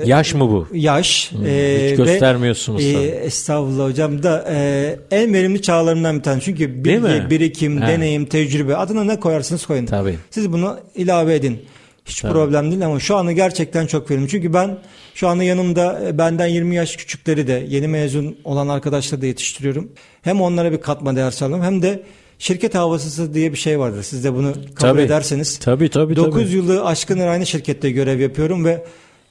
Yaş 0.04 0.34
mı 0.34 0.50
bu? 0.50 0.68
Yaş. 0.74 1.32
Hmm, 1.32 1.46
e, 1.46 1.90
hiç 1.92 1.98
göstermiyorsunuz 1.98 2.86
ve, 2.86 2.94
tabii. 2.94 3.04
e, 3.04 3.08
estağfurullah 3.08 3.90
hocam 3.90 4.24
da 4.24 4.46
e, 4.50 5.00
en 5.12 5.34
verimli 5.34 5.62
çağlarından 5.62 6.18
bir 6.18 6.24
tanesi. 6.24 6.46
Çünkü 6.46 6.86
bilgi, 6.86 7.30
birikim, 7.30 7.82
He. 7.82 7.88
deneyim, 7.88 8.26
tecrübe 8.26 8.76
adına 8.76 9.04
ne 9.04 9.20
koyarsınız 9.20 9.66
koyun. 9.66 9.86
Tabii. 9.86 10.16
Siz 10.32 10.54
bunu 10.54 10.80
ilave 10.96 11.36
edin. 11.36 11.60
Hiç 12.06 12.22
problem 12.22 12.72
değil 12.72 12.86
ama 12.86 13.00
şu 13.00 13.16
anda 13.16 13.32
gerçekten 13.32 13.88
çok 13.88 14.12
verimli. 14.12 14.30
Çünkü 14.30 14.54
ben 14.54 14.78
şu 15.16 15.28
anda 15.28 15.44
yanımda 15.44 16.02
e, 16.08 16.18
benden 16.18 16.48
20 16.48 16.76
yaş 16.76 16.96
küçükleri 16.96 17.48
de 17.48 17.66
yeni 17.70 17.88
mezun 17.88 18.38
olan 18.44 18.68
arkadaşları 18.68 19.22
da 19.22 19.26
yetiştiriyorum. 19.26 19.92
Hem 20.22 20.42
onlara 20.42 20.72
bir 20.72 20.82
katma 20.82 21.16
değer 21.16 21.32
sağlıyorum 21.32 21.66
hem 21.66 21.82
de 21.82 22.04
şirket 22.40 22.76
havasısı 22.76 23.34
diye 23.34 23.52
bir 23.52 23.58
şey 23.58 23.80
vardır. 23.80 24.04
Siz 24.04 24.24
de 24.24 24.34
bunu 24.34 24.54
kabul 24.54 24.76
Tabii. 24.76 25.02
ederseniz. 25.02 25.60
Tabii 25.60 25.90
tabii. 25.90 26.16
9 26.16 26.44
tabii. 26.44 26.56
yılı 26.56 26.86
aşkındır 26.86 27.28
aynı 27.28 27.46
şirkette 27.46 27.92
görev 27.92 28.20
yapıyorum 28.20 28.66
ve 28.66 28.84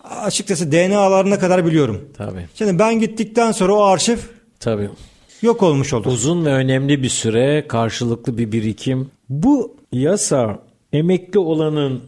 açıkçası 0.05 0.73
DNA'larına 0.73 1.39
kadar 1.39 1.67
biliyorum. 1.67 2.09
Tabii. 2.17 2.49
Şimdi 2.55 2.79
ben 2.79 3.01
gittikten 3.01 3.53
sonra 3.53 3.73
o 3.75 3.83
arşiv 3.83 4.19
Tabii. 4.61 4.91
yok 5.43 5.63
olmuş 5.63 5.93
oldu. 5.93 6.09
Uzun 6.09 6.45
ve 6.45 6.53
önemli 6.53 7.03
bir 7.03 7.09
süre 7.09 7.69
karşılıklı 7.69 8.39
bir 8.39 8.53
birikim. 8.53 9.11
Bu 9.29 9.77
yasa 9.93 10.59
emekli 10.93 11.39
olanın 11.39 12.03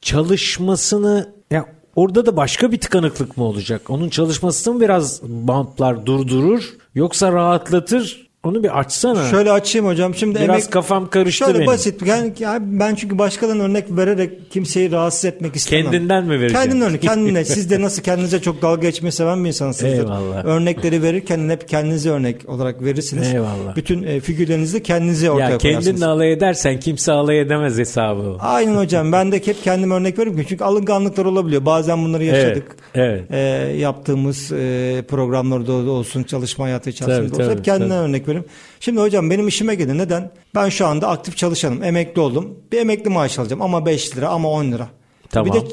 çalışmasını 0.00 1.32
ya 1.50 1.66
orada 1.96 2.26
da 2.26 2.36
başka 2.36 2.72
bir 2.72 2.80
tıkanıklık 2.80 3.36
mı 3.36 3.44
olacak? 3.44 3.90
Onun 3.90 4.08
çalışmasını 4.08 4.74
mı 4.74 4.80
biraz 4.80 5.22
bantlar 5.22 6.06
durdurur 6.06 6.74
yoksa 6.94 7.32
rahatlatır? 7.32 8.30
Onu 8.44 8.62
bir 8.62 8.78
açsana. 8.78 9.24
Şöyle 9.30 9.52
açayım 9.52 9.86
hocam. 9.86 10.14
Şimdi 10.14 10.40
biraz 10.40 10.64
emek- 10.66 10.70
kafam 10.70 11.10
karıştı 11.10 11.44
Şöyle 11.44 11.54
benim. 11.58 11.66
basit. 11.66 12.06
Yani, 12.06 12.32
ben 12.60 12.94
çünkü 12.94 13.18
başkalarına 13.18 13.62
örnek 13.62 13.84
vererek 13.90 14.50
kimseyi 14.50 14.92
rahatsız 14.92 15.24
etmek 15.24 15.56
istemem. 15.56 15.84
Kendinden 15.90 16.24
mi 16.24 16.30
vereceksin? 16.40 16.54
Kendin 16.68 16.80
örnek. 16.80 17.02
Kendine. 17.02 17.44
Siz 17.54 17.70
de 17.70 17.80
nasıl 17.80 18.02
kendinize 18.02 18.40
çok 18.42 18.62
dalga 18.62 18.80
geçmeyi 18.82 19.12
seven 19.12 19.44
bir 19.44 19.48
insansınızdır. 19.48 19.98
Eyvallah. 19.98 20.44
Örnekleri 20.44 21.02
verirken 21.02 21.48
hep 21.48 21.68
kendinize 21.68 22.10
örnek 22.10 22.48
olarak 22.48 22.82
verirsiniz. 22.82 23.32
Eyvallah. 23.34 23.76
Bütün 23.76 24.02
e, 24.02 24.20
figürlerinizi 24.20 24.82
kendinize 24.82 25.30
ortaya 25.30 25.50
Ya 25.50 25.58
koyarsınız. 25.58 25.86
kendinle 25.86 26.06
alay 26.06 26.32
edersen 26.32 26.80
kimse 26.80 27.12
alay 27.12 27.40
edemez 27.40 27.78
hesabı. 27.78 28.36
Aynen 28.40 28.76
hocam. 28.76 29.12
Ben 29.12 29.32
de 29.32 29.36
hep 29.46 29.62
kendim 29.64 29.90
örnek 29.90 30.18
veririm 30.18 30.44
çünkü 30.48 30.64
alınganlıklar 30.64 31.24
olabiliyor. 31.24 31.64
Bazen 31.66 32.04
bunları 32.04 32.24
yaşadık. 32.24 32.76
Evet, 32.94 33.22
evet. 33.30 33.30
Ee, 33.30 33.76
yaptığımız 33.76 34.52
e, 34.52 35.02
programlarda 35.08 35.86
da 35.86 35.90
olsun, 35.90 36.22
çalışma 36.22 36.64
hayatı 36.64 36.90
içerisinde 36.90 37.16
Tabii, 37.28 37.34
olsun. 37.34 37.44
tabii, 37.44 37.56
hep 37.58 37.64
kendimden 37.64 37.88
tabii. 37.96 38.08
örnek 38.08 38.28
veririm. 38.28 38.33
Şimdi 38.80 39.00
hocam 39.00 39.30
benim 39.30 39.48
işime 39.48 39.74
gelin. 39.74 39.98
Neden? 39.98 40.30
Ben 40.54 40.68
şu 40.68 40.86
anda 40.86 41.08
aktif 41.08 41.36
çalışanım. 41.36 41.82
Emekli 41.82 42.20
oldum. 42.20 42.58
Bir 42.72 42.78
emekli 42.78 43.10
maaş 43.10 43.38
alacağım 43.38 43.62
ama 43.62 43.86
5 43.86 44.16
lira 44.16 44.28
ama 44.28 44.50
10 44.50 44.72
lira. 44.72 44.88
Tamam. 45.30 45.54
Bir 45.54 45.60
de 45.60 45.64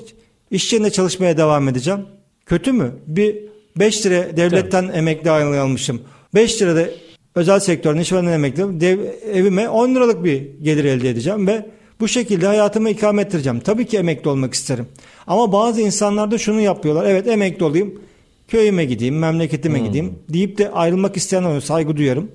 iş 0.52 0.74
yerinde 0.74 0.89
çalışmaya 0.89 1.38
devam 1.38 1.67
edeceğim. 1.67 2.00
Kötü 2.45 2.71
mü? 2.71 2.91
Bir 3.08 3.38
5 3.76 4.06
lira 4.06 4.38
devletten 4.38 4.91
emekli 4.93 5.32
ayrılığı 5.32 5.62
almışım. 5.62 6.02
5 6.36 6.62
lira 6.62 6.76
da 6.76 6.86
özel 7.36 7.60
sektörün 7.60 8.00
işverinden 8.00 8.32
emekli 8.32 8.82
dev, 8.82 9.00
evime 9.34 9.69
10 9.69 9.95
liralık 9.95 10.24
bir 10.24 10.43
gelir 10.62 10.86
elde 10.86 11.10
edeceğim 11.10 11.47
ve 11.47 11.65
bu 12.00 12.08
şekilde 12.08 12.47
hayatımı 12.47 12.89
ikame 12.89 13.21
ettireceğim. 13.21 13.60
Tabii 13.60 13.86
ki 13.86 13.97
emekli 13.97 14.30
olmak 14.30 14.54
isterim. 14.54 14.86
Ama 15.28 15.52
bazı 15.52 15.82
insanlar 15.82 16.32
da 16.32 16.38
şunu 16.38 16.62
yapıyorlar. 16.62 17.06
Evet 17.06 17.28
emekli 17.28 17.63
olayım. 17.65 18.02
Köyüme 18.47 18.86
gideyim, 18.86 19.19
memleketime 19.19 19.80
Hmm. 19.80 19.86
gideyim 19.86 20.13
deyip 20.30 20.58
de 20.58 20.71
ayrılmak 20.71 21.17
isteyen 21.17 21.43
oluyor. 21.43 21.62
Saygı 21.62 21.97
duyarım. 21.97 22.32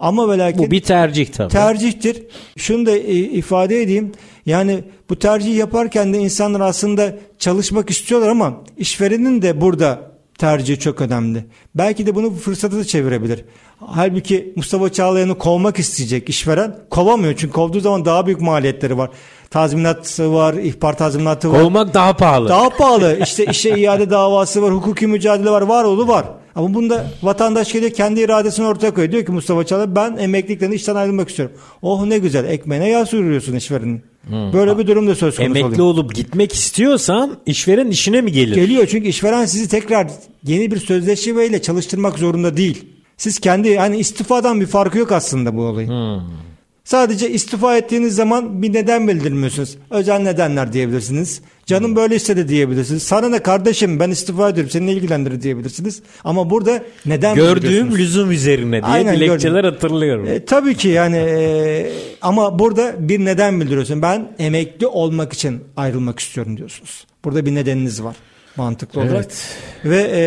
Ama 0.00 0.28
ve 0.28 0.38
lakin 0.38 0.66
Bu 0.66 0.70
bir 0.70 0.80
tercih 0.80 1.26
tabii. 1.26 1.52
tercihtir. 1.52 2.22
Şunu 2.56 2.86
da 2.86 2.90
e, 2.90 3.14
ifade 3.14 3.82
edeyim. 3.82 4.12
Yani 4.46 4.84
bu 5.10 5.18
tercihi 5.18 5.56
yaparken 5.56 6.14
de 6.14 6.18
insanlar 6.18 6.60
aslında 6.60 7.14
çalışmak 7.38 7.90
istiyorlar 7.90 8.28
ama 8.28 8.60
işverenin 8.76 9.42
de 9.42 9.60
burada 9.60 10.10
tercihi 10.38 10.78
çok 10.78 11.00
önemli. 11.00 11.44
Belki 11.74 12.06
de 12.06 12.14
bunu 12.14 12.34
fırsata 12.34 12.76
da 12.76 12.84
çevirebilir. 12.84 13.44
Halbuki 13.78 14.52
Mustafa 14.56 14.92
Çağlayan'ı 14.92 15.38
kovmak 15.38 15.78
isteyecek 15.78 16.28
işveren 16.28 16.76
kovamıyor. 16.90 17.34
Çünkü 17.36 17.52
kovduğu 17.52 17.80
zaman 17.80 18.04
daha 18.04 18.26
büyük 18.26 18.40
maliyetleri 18.40 18.98
var. 18.98 19.10
Tazminatı 19.50 20.32
var, 20.32 20.54
ihbar 20.54 20.98
tazminatı 20.98 21.52
var. 21.52 21.62
Kovmak 21.62 21.94
daha 21.94 22.16
pahalı. 22.16 22.48
Daha 22.48 22.68
pahalı. 22.70 23.18
İşte 23.22 23.44
işe 23.44 23.70
iade 23.70 24.10
davası 24.10 24.62
var, 24.62 24.74
hukuki 24.74 25.06
mücadele 25.06 25.50
var, 25.50 25.62
var 25.62 25.84
oğlu 25.84 26.08
var. 26.08 26.24
Ama 26.54 26.74
bunda 26.74 27.06
vatandaş 27.22 27.72
geliyor 27.72 27.92
kendi 27.92 28.20
iradesini 28.20 28.66
ortaya 28.66 28.94
koyuyor. 28.94 29.12
Diyor 29.12 29.24
ki 29.26 29.32
Mustafa 29.32 29.66
Çağlayan 29.66 29.96
ben 29.96 30.16
emeklilikten 30.16 30.70
işten 30.70 30.94
ayrılmak 30.94 31.28
istiyorum. 31.28 31.56
Oh 31.82 32.04
ne 32.06 32.18
güzel 32.18 32.44
ekmeğine 32.44 32.88
yağ 32.88 33.06
sürüyorsun 33.06 33.56
işverenin. 33.56 34.02
Böyle 34.52 34.78
bir 34.78 34.86
durum 34.86 35.08
da 35.08 35.14
söz 35.14 35.36
konusu 35.36 35.50
Emekli 35.58 35.82
oluyor. 35.82 35.94
olup 35.94 36.14
gitmek 36.14 36.52
istiyorsan 36.52 37.36
işveren 37.46 37.86
işine 37.88 38.20
mi 38.20 38.32
gelir? 38.32 38.54
Geliyor 38.54 38.86
çünkü 38.86 39.08
işveren 39.08 39.44
sizi 39.44 39.68
tekrar 39.68 40.06
yeni 40.44 40.70
bir 40.70 40.76
sözleşmeyle 40.80 41.62
çalıştırmak 41.62 42.18
zorunda 42.18 42.56
değil. 42.56 42.84
Siz 43.16 43.38
kendi 43.38 43.76
hani 43.78 43.98
istifadan 43.98 44.60
bir 44.60 44.66
farkı 44.66 44.98
yok 44.98 45.12
aslında 45.12 45.56
bu 45.56 45.62
olayın. 45.62 46.22
Sadece 46.90 47.30
istifa 47.30 47.76
ettiğiniz 47.76 48.14
zaman 48.14 48.62
bir 48.62 48.72
neden 48.72 49.08
bildirmiyorsunuz. 49.08 49.76
Özel 49.90 50.18
nedenler 50.18 50.72
diyebilirsiniz. 50.72 51.40
Canım 51.66 51.96
böyle 51.96 52.16
istedi 52.16 52.48
diyebilirsiniz. 52.48 53.02
Sana 53.02 53.28
ne 53.28 53.38
kardeşim 53.38 54.00
ben 54.00 54.10
istifa 54.10 54.48
ediyorum 54.48 54.70
seni 54.70 54.92
ilgilendirir 54.92 55.42
diyebilirsiniz. 55.42 56.02
Ama 56.24 56.50
burada 56.50 56.82
neden 57.06 57.34
Gördüğüm 57.34 57.98
lüzum 57.98 58.30
üzerine 58.30 58.82
diye 58.82 58.92
Aynen, 58.92 59.16
dilekçeler 59.16 59.62
gördüm. 59.62 59.72
hatırlıyorum. 59.72 60.26
E, 60.26 60.44
tabii 60.44 60.74
ki 60.74 60.88
yani 60.88 61.16
e, 61.16 61.92
ama 62.22 62.58
burada 62.58 63.08
bir 63.08 63.24
neden 63.24 63.60
bildiriyorsun. 63.60 64.02
Ben 64.02 64.32
emekli 64.38 64.86
olmak 64.86 65.32
için 65.32 65.60
ayrılmak 65.76 66.18
istiyorum 66.18 66.56
diyorsunuz. 66.56 67.06
Burada 67.24 67.46
bir 67.46 67.54
nedeniniz 67.54 68.02
var 68.02 68.16
mantıklı 68.60 69.00
olarak. 69.00 69.14
Evet. 69.14 69.56
Ve 69.84 70.10
e, 70.14 70.22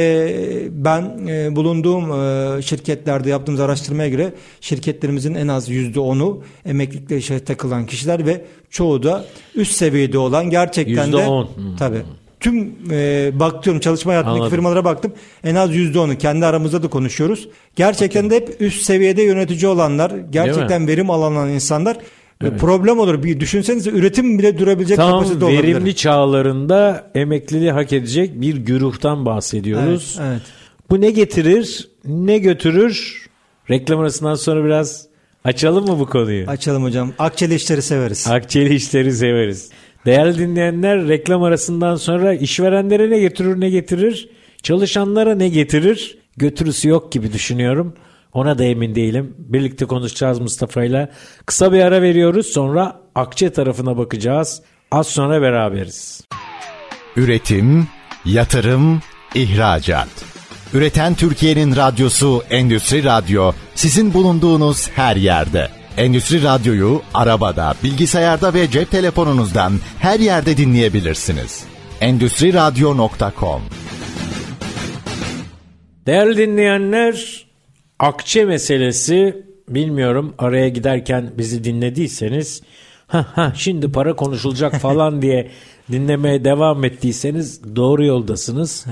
ben 0.72 1.28
e, 1.28 1.56
bulunduğum 1.56 2.12
e, 2.12 2.62
şirketlerde 2.62 3.30
yaptığımız 3.30 3.62
araştırmaya 3.62 4.10
göre 4.10 4.34
şirketlerimizin 4.62 5.36
en 5.36 5.48
az 5.48 5.70
yüzde 5.70 6.00
onu 6.00 6.44
emeklilikle 6.66 7.18
işe 7.18 7.44
takılan 7.44 7.86
kişiler 7.86 8.26
ve 8.26 8.46
çoğu 8.70 9.04
da 9.04 9.26
üst 9.56 9.76
seviyede 9.76 10.18
olan 10.18 10.50
gerçekten 10.50 11.06
Yüzde 11.06 11.18
de 11.18 11.28
on. 11.28 11.44
Hmm. 11.44 11.76
tabii 11.76 12.02
tüm 12.44 12.76
e, 12.92 13.32
bakıyorum 13.40 13.80
çalışma 13.80 14.12
hayatındaki 14.12 14.40
Anladım. 14.40 14.56
firmalara 14.56 14.86
baktım 14.86 15.14
en 15.44 15.56
az 15.56 15.76
yüzde 15.76 16.00
onu 16.00 16.18
kendi 16.18 16.46
aramızda 16.46 16.84
da 16.84 16.88
konuşuyoruz. 16.88 17.50
Gerçekten 17.76 18.30
de 18.30 18.36
hep 18.36 18.62
üst 18.62 18.82
seviyede 18.82 19.24
yönetici 19.24 19.68
olanlar 19.68 20.12
gerçekten 20.30 20.88
verim 20.88 21.10
alan 21.10 21.50
insanlar 21.50 21.98
ve 22.44 22.58
problem 22.58 23.00
olur. 23.00 23.24
Bir 23.24 23.40
düşünsenize 23.40 23.90
üretim 23.90 24.40
bile 24.40 24.60
durabilecek 24.60 24.98
Tam 24.98 25.12
kapasite 25.12 25.46
olabilir. 25.46 25.64
verimli 25.64 25.96
çağlarında 25.96 27.12
emekliliği 27.16 27.72
hak 27.72 27.94
edecek 27.94 28.42
bir 28.42 28.56
güruhtan 28.56 29.26
bahsediyoruz. 29.26 30.18
Evet, 30.22 30.30
evet. 30.32 30.42
Bu 30.90 31.02
ne 31.02 31.12
getirir, 31.12 31.90
ne 32.06 32.38
götürür? 32.38 33.26
Reklam 33.70 34.00
arasından 34.00 34.36
sonra 34.36 34.66
biraz 34.66 35.08
açalım 35.44 35.86
mı 35.88 36.00
bu 36.00 36.06
konuyu? 36.06 36.48
Açalım 36.48 36.84
hocam. 36.84 37.12
Akçeli 37.20 37.56
işleri 37.56 37.82
severiz. 37.82 38.28
Akçeli 38.28 38.76
işleri 38.76 39.14
severiz. 39.14 39.70
Değerli 40.06 40.38
dinleyenler 40.38 41.08
reklam 41.08 41.44
arasından 41.44 41.96
sonra 41.96 42.34
işverenlere 42.34 43.10
ne 43.10 43.20
getirir 43.20 43.60
ne 43.60 43.70
getirir, 43.70 44.30
çalışanlara 44.64 45.36
ne 45.36 45.50
getirir 45.50 46.18
götürüsü 46.38 46.90
yok 46.90 47.12
gibi 47.12 47.34
düşünüyorum. 47.34 47.94
Ona 48.34 48.58
da 48.58 48.64
emin 48.64 48.96
değilim. 48.96 49.36
Birlikte 49.38 49.86
konuşacağız 49.86 50.40
Mustafa 50.40 50.84
ile. 50.84 51.10
Kısa 51.46 51.74
bir 51.74 51.80
ara 51.80 52.02
veriyoruz 52.02 52.48
sonra 52.48 53.00
Akçe 53.16 53.50
tarafına 53.50 53.98
bakacağız. 53.98 54.62
Az 54.92 55.08
sonra 55.08 55.42
beraberiz. 55.42 56.22
Üretim, 57.16 57.88
yatırım, 58.26 59.02
ihracat. 59.36 60.10
Üreten 60.74 61.16
Türkiye'nin 61.16 61.76
radyosu 61.76 62.44
Endüstri 62.50 63.04
Radyo 63.04 63.52
sizin 63.76 64.14
bulunduğunuz 64.14 64.90
her 64.90 65.16
yerde. 65.16 65.70
Endüstri 65.98 66.44
Radyo'yu 66.44 67.02
arabada, 67.14 67.74
bilgisayarda 67.84 68.54
ve 68.54 68.72
cep 68.72 68.92
telefonunuzdan 68.92 69.74
her 70.00 70.20
yerde 70.20 70.58
dinleyebilirsiniz. 70.58 71.64
Endüstri 72.02 72.54
Radyo.com 72.54 73.62
Değerli 76.06 76.38
dinleyenler, 76.38 77.46
akçe 78.00 78.46
meselesi 78.46 79.46
bilmiyorum 79.70 80.34
araya 80.38 80.70
giderken 80.70 81.32
bizi 81.38 81.64
dinlediyseniz 81.64 82.62
ha 83.08 83.26
ha 83.36 83.54
şimdi 83.56 83.92
para 83.92 84.16
konuşulacak 84.16 84.76
falan 84.82 85.22
diye 85.22 85.52
dinlemeye 85.92 86.44
devam 86.46 86.84
ettiyseniz 86.84 87.76
doğru 87.76 88.06
yoldasınız. 88.06 88.86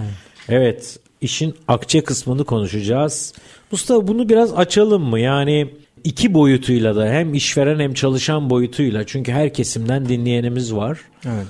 Evet, 0.49 0.99
işin 1.21 1.55
akçe 1.67 2.03
kısmını 2.03 2.43
konuşacağız. 2.43 3.33
Mustafa 3.71 4.07
bunu 4.07 4.29
biraz 4.29 4.53
açalım 4.53 5.03
mı? 5.03 5.19
Yani 5.19 5.69
iki 6.03 6.33
boyutuyla 6.33 6.95
da 6.95 7.09
hem 7.09 7.33
işveren 7.33 7.79
hem 7.79 7.93
çalışan 7.93 8.49
boyutuyla 8.49 9.05
çünkü 9.05 9.31
her 9.31 9.53
kesimden 9.53 10.09
dinleyenimiz 10.09 10.75
var 10.75 10.99
Evet. 11.25 11.45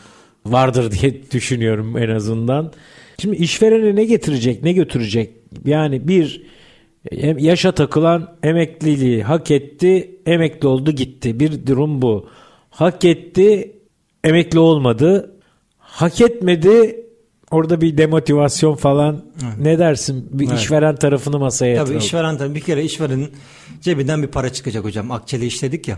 vardır 0.45 0.91
diye 0.91 1.22
düşünüyorum 1.32 1.97
en 1.97 2.10
azından. 2.10 2.72
Şimdi 3.18 3.36
işverene 3.36 3.95
ne 3.95 4.06
getirecek, 4.06 4.64
ne 4.64 4.74
götürecek? 4.74 5.32
Yani 5.66 6.08
bir 6.08 6.41
yaşa 7.38 7.72
takılan 7.72 8.36
emekliliği 8.43 9.24
hak 9.24 9.52
etti, 9.52 10.16
emekli 10.26 10.68
oldu 10.68 10.91
gitti. 10.91 11.39
Bir 11.39 11.68
durum 11.68 12.02
bu. 12.02 12.30
Hak 12.70 13.06
etti, 13.06 13.72
emekli 14.24 14.60
olmadı. 14.60 15.36
Hak 15.80 16.22
etmedi, 16.22 17.06
orada 17.52 17.82
bir 17.82 17.97
demotivasyon 17.97 18.76
falan 18.76 19.26
ne 19.60 19.80
dersin? 19.80 20.30
Bir 20.32 20.47
Evet. 20.47 20.60
işveren 20.60 20.95
tarafını 20.95 21.39
masaya 21.39 21.68
Tabii 21.68 21.78
yatıralım. 21.78 22.06
işveren 22.06 22.38
tabii 22.38 22.56
bir 22.56 22.60
kere 22.62 22.84
işverenin 22.84 23.30
cebinden 23.82 24.24
bir 24.24 24.28
para 24.28 24.49
çıkacak 24.54 24.84
hocam. 24.84 25.12
Akçeli 25.12 25.45
işledik 25.45 25.88
ya. 25.88 25.97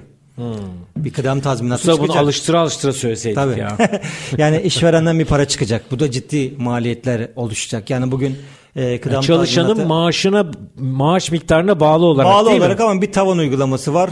Bir 0.98 1.14
kıdem 1.14 1.40
tazminatı 1.42 1.80
Usta 1.82 1.92
bunu 1.92 2.02
çıkacak. 2.02 2.24
alıştıra 2.24 2.60
alıştıra 2.60 2.94
söyleseydik 2.94 3.36
Tabii. 3.36 3.60
ya. 3.60 3.78
yani 4.38 4.62
işverenden 4.62 5.20
bir 5.20 5.26
para 5.26 5.48
çıkacak. 5.48 5.92
Bu 5.92 6.00
da 6.00 6.12
ciddi 6.12 6.54
maliyetler 6.58 7.30
oluşacak. 7.36 7.90
Yani 7.90 8.12
bugün 8.12 8.38
e, 8.76 9.02
kıdem 9.02 9.22
Çalışanın 9.22 9.68
tazminatı- 9.68 9.88
maaşına 9.88 10.52
maaş 10.80 11.32
miktarına 11.32 11.80
bağlı 11.80 12.06
olarak 12.06 12.32
Bağlı 12.32 12.50
değil 12.50 12.60
olarak 12.62 12.80
mi? 12.80 12.86
ama 12.86 13.02
bir 13.02 13.12
tavan 13.12 13.38
uygulaması 13.38 13.94
var. 13.94 14.10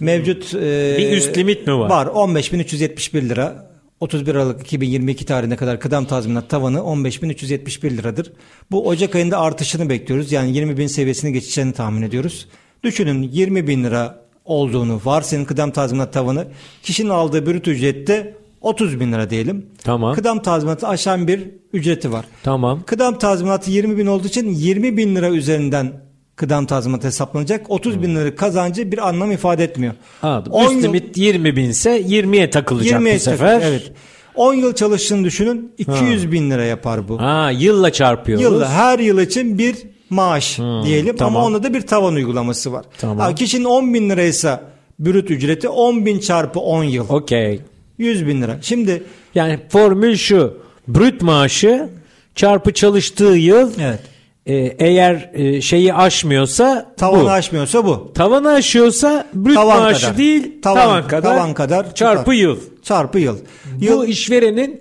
Mevcut 0.00 0.54
e, 0.54 0.94
Bir 0.98 1.10
üst 1.12 1.38
limit 1.38 1.66
mi 1.66 1.78
var? 1.78 1.90
Var. 1.90 2.06
15.371 2.06 3.28
lira. 3.28 3.72
31 4.00 4.34
Aralık 4.34 4.60
2022 4.60 5.24
tarihine 5.26 5.56
kadar 5.56 5.80
kıdem 5.80 6.04
tazminat 6.04 6.50
tavanı 6.50 6.78
15.371 6.78 7.90
liradır. 7.96 8.32
Bu 8.70 8.88
Ocak 8.88 9.14
ayında 9.14 9.38
artışını 9.40 9.88
bekliyoruz. 9.88 10.32
Yani 10.32 10.56
20 10.56 10.76
bin 10.78 10.86
seviyesini 10.86 11.32
geçeceğini 11.32 11.72
tahmin 11.72 12.02
ediyoruz. 12.02 12.48
Düşünün 12.84 13.22
20 13.22 13.66
bin 13.66 13.84
lira 13.84 14.21
olduğunu 14.44 15.00
varsayın 15.04 15.44
kıdem 15.44 15.70
tazminat 15.70 16.12
tavanı. 16.12 16.46
Kişinin 16.82 17.08
aldığı 17.08 17.46
brüt 17.46 17.68
ücrette 17.68 18.34
30 18.60 19.00
bin 19.00 19.12
lira 19.12 19.30
diyelim. 19.30 19.66
Tamam. 19.84 20.14
Kıdem 20.14 20.42
tazminatı 20.42 20.88
aşan 20.88 21.28
bir 21.28 21.40
ücreti 21.72 22.12
var. 22.12 22.24
Tamam. 22.42 22.82
Kıdem 22.86 23.18
tazminatı 23.18 23.70
20 23.70 23.96
bin 23.98 24.06
olduğu 24.06 24.26
için 24.26 24.48
20 24.54 24.96
bin 24.96 25.16
lira 25.16 25.28
üzerinden 25.30 25.92
kıdem 26.36 26.66
tazminatı 26.66 27.06
hesaplanacak. 27.06 27.70
30 27.70 28.02
bin 28.02 28.16
lira 28.16 28.34
kazancı 28.34 28.92
bir 28.92 29.08
anlam 29.08 29.32
ifade 29.32 29.64
etmiyor. 29.64 29.94
Anladım. 30.22 30.52
10 30.52 30.74
Üst 30.74 30.82
limit 30.84 31.16
20 31.16 31.56
binse 31.56 32.00
20'ye 32.00 32.50
takılacak 32.50 33.00
20'ye 33.00 33.14
bu 33.14 33.20
sefer. 33.20 33.60
takıl- 33.60 33.66
Evet. 33.68 33.92
10 34.34 34.54
yıl 34.54 34.74
çalıştığını 34.74 35.24
düşünün 35.24 35.72
200 35.78 36.32
bin 36.32 36.50
lira 36.50 36.64
yapar 36.64 37.08
bu. 37.08 37.20
Ha, 37.20 37.50
yılla 37.50 37.92
çarpıyoruz. 37.92 38.44
Yılda 38.44 38.70
her 38.70 38.98
yıl 38.98 39.20
için 39.20 39.58
bir 39.58 39.76
maaş 40.12 40.58
diyelim 40.84 41.16
tamam. 41.16 41.36
ama 41.36 41.46
onda 41.46 41.62
da 41.62 41.74
bir 41.74 41.80
tavan 41.80 42.14
uygulaması 42.14 42.72
var. 42.72 42.84
Tamam. 42.98 43.18
Ha, 43.18 43.34
kişinin 43.34 43.64
10 43.64 43.94
bin 43.94 44.10
liraysa 44.10 44.60
brüt 44.98 45.30
ücreti 45.30 45.68
10 45.68 46.06
bin 46.06 46.18
çarpı 46.18 46.60
10 46.60 46.84
yıl. 46.84 47.08
Okey. 47.08 47.60
100 47.98 48.26
bin 48.26 48.42
lira. 48.42 48.58
Şimdi 48.62 49.02
Yani 49.34 49.58
formül 49.68 50.16
şu. 50.16 50.62
Brüt 50.88 51.22
maaşı 51.22 51.88
çarpı 52.34 52.72
çalıştığı 52.72 53.24
yıl 53.24 53.70
evet 53.80 54.00
e, 54.46 54.54
eğer 54.78 55.30
e, 55.34 55.60
şeyi 55.60 55.94
aşmıyorsa 55.94 56.94
tavanı 56.96 57.22
bu. 57.24 57.30
aşmıyorsa 57.30 57.84
bu. 57.86 58.12
Tavanı 58.14 58.48
aşıyorsa 58.52 59.26
brüt 59.34 59.54
Tavan 59.54 59.82
maaşı 59.82 60.00
kadar. 60.06 60.18
değil 60.18 60.60
Tavan- 60.62 60.74
tavan, 60.82 61.08
kadar, 61.08 61.34
tavan 61.34 61.54
kadar 61.54 61.94
çarpı 61.94 62.20
tutar. 62.24 62.32
yıl. 62.36 62.56
Çarpı 62.82 63.18
yıl. 63.18 63.36
Bu 63.80 63.84
Yıl 63.84 64.08
işverenin 64.08 64.80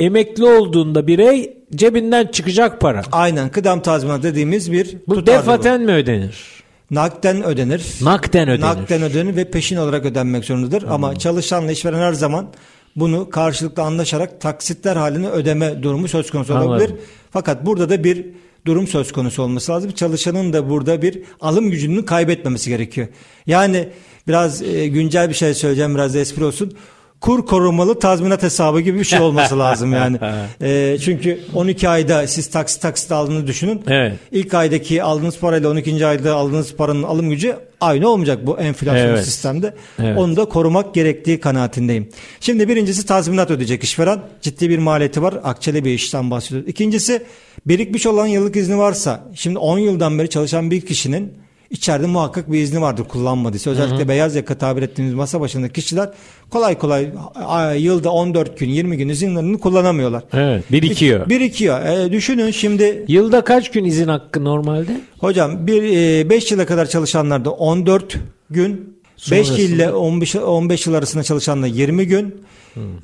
emekli 0.00 0.44
olduğunda 0.44 1.06
birey 1.06 1.56
cebinden 1.74 2.26
çıkacak 2.26 2.80
para. 2.80 3.02
aynen 3.12 3.48
kıdem 3.48 3.80
tazminatı 3.80 4.22
dediğimiz 4.22 4.72
bir 4.72 4.96
Bu 5.08 5.14
tutardır 5.14 5.22
bu. 5.22 5.26
defaten 5.26 5.80
mi 5.80 5.92
ödenir? 5.92 6.62
Nakden 6.90 7.42
ödenir. 7.44 7.82
Nakden 8.02 8.48
ödenir. 8.48 8.60
Nakden 8.60 9.02
ödenir 9.02 9.36
ve 9.36 9.50
peşin 9.50 9.76
olarak 9.76 10.04
ödenmek 10.06 10.44
zorundadır. 10.44 10.82
Ama 10.88 11.18
çalışanla 11.18 11.72
işveren 11.72 11.98
her 11.98 12.12
zaman 12.12 12.46
bunu 12.96 13.30
karşılıklı 13.30 13.82
anlaşarak 13.82 14.40
taksitler 14.40 14.96
halinde 14.96 15.28
ödeme 15.28 15.82
durumu 15.82 16.08
söz 16.08 16.30
konusu 16.30 16.52
olabilir. 16.54 16.70
Anladım. 16.88 16.98
Fakat 17.30 17.66
burada 17.66 17.90
da 17.90 18.04
bir 18.04 18.26
durum 18.66 18.86
söz 18.86 19.12
konusu 19.12 19.42
olması 19.42 19.72
lazım. 19.72 19.90
Çalışanın 19.90 20.52
da 20.52 20.70
burada 20.70 21.02
bir 21.02 21.22
alım 21.40 21.70
gücünü 21.70 22.04
kaybetmemesi 22.04 22.70
gerekiyor. 22.70 23.08
Yani 23.46 23.88
biraz 24.28 24.62
e, 24.62 24.88
güncel 24.88 25.28
bir 25.28 25.34
şey 25.34 25.54
söyleyeceğim 25.54 25.94
biraz 25.94 26.14
da 26.14 26.18
espri 26.18 26.44
olsun. 26.44 26.72
Kur 27.22 27.46
korumalı 27.46 27.98
tazminat 27.98 28.42
hesabı 28.42 28.80
gibi 28.80 28.98
bir 28.98 29.04
şey 29.04 29.20
olması 29.28 29.58
lazım 29.58 29.92
yani. 29.92 30.18
E, 30.62 30.98
çünkü 31.04 31.40
12 31.54 31.88
ayda 31.88 32.26
siz 32.26 32.50
taksit 32.50 32.82
taksit 32.82 33.12
aldığını 33.12 33.46
düşünün. 33.46 33.82
Evet. 33.88 34.12
İlk 34.32 34.54
aydaki 34.54 35.02
aldığınız 35.02 35.38
parayla 35.38 35.70
12. 35.70 36.06
ayda 36.06 36.34
aldığınız 36.34 36.74
paranın 36.74 37.02
alım 37.02 37.30
gücü 37.30 37.56
aynı 37.80 38.08
olmayacak 38.08 38.46
bu 38.46 38.58
enflasyon 38.58 39.06
Evet. 39.08 39.24
sistemde. 39.24 39.74
Evet. 39.98 40.18
Onu 40.18 40.36
da 40.36 40.44
korumak 40.44 40.94
gerektiği 40.94 41.40
kanaatindeyim. 41.40 42.08
Şimdi 42.40 42.68
birincisi 42.68 43.06
tazminat 43.06 43.50
ödeyecek 43.50 43.84
işveren. 43.84 44.20
Ciddi 44.40 44.70
bir 44.70 44.78
maliyeti 44.78 45.22
var. 45.22 45.34
Akçeli 45.44 45.84
bir 45.84 45.90
işten 45.90 46.30
bahsediyoruz. 46.30 46.68
İkincisi 46.68 47.22
birikmiş 47.66 48.06
olan 48.06 48.26
yıllık 48.26 48.56
izni 48.56 48.78
varsa. 48.78 49.24
Şimdi 49.34 49.58
10 49.58 49.78
yıldan 49.78 50.18
beri 50.18 50.30
çalışan 50.30 50.70
bir 50.70 50.80
kişinin 50.80 51.32
içeride 51.72 52.06
muhakkak 52.06 52.52
bir 52.52 52.58
izni 52.58 52.80
vardır 52.80 53.04
kullanmadıysa. 53.04 53.70
Özellikle 53.70 54.08
beyaz 54.08 54.34
yaka 54.36 54.54
tabir 54.54 54.82
ettiğimiz 54.82 55.14
masa 55.14 55.40
başındaki 55.40 55.72
kişiler 55.72 56.10
kolay 56.50 56.78
kolay 56.78 57.08
yılda 57.78 58.10
14 58.12 58.58
gün 58.58 58.68
20 58.68 58.96
gün 58.96 59.08
izinlerini 59.08 59.58
kullanamıyorlar. 59.58 60.22
Evet, 60.32 60.72
birikiyor. 60.72 61.28
Birikiyor. 61.28 61.86
E, 61.86 62.12
düşünün 62.12 62.50
şimdi 62.50 63.04
Yılda 63.08 63.44
kaç 63.44 63.70
gün 63.70 63.84
izin 63.84 64.08
hakkı 64.08 64.44
normalde? 64.44 65.00
Hocam 65.18 65.66
bir 65.66 65.82
5 66.30 66.52
yıla 66.52 66.66
kadar 66.66 66.86
çalışanlarda 66.86 67.50
14 67.50 68.18
gün, 68.50 68.96
5 69.30 69.46
Sonrasında? 69.46 69.62
yıl 69.62 69.70
ile 69.70 69.92
15 69.92 70.36
15 70.36 70.86
yıl 70.86 70.94
arasında 70.94 71.22
çalışanlarda 71.22 71.66
20 71.66 72.06
gün 72.06 72.34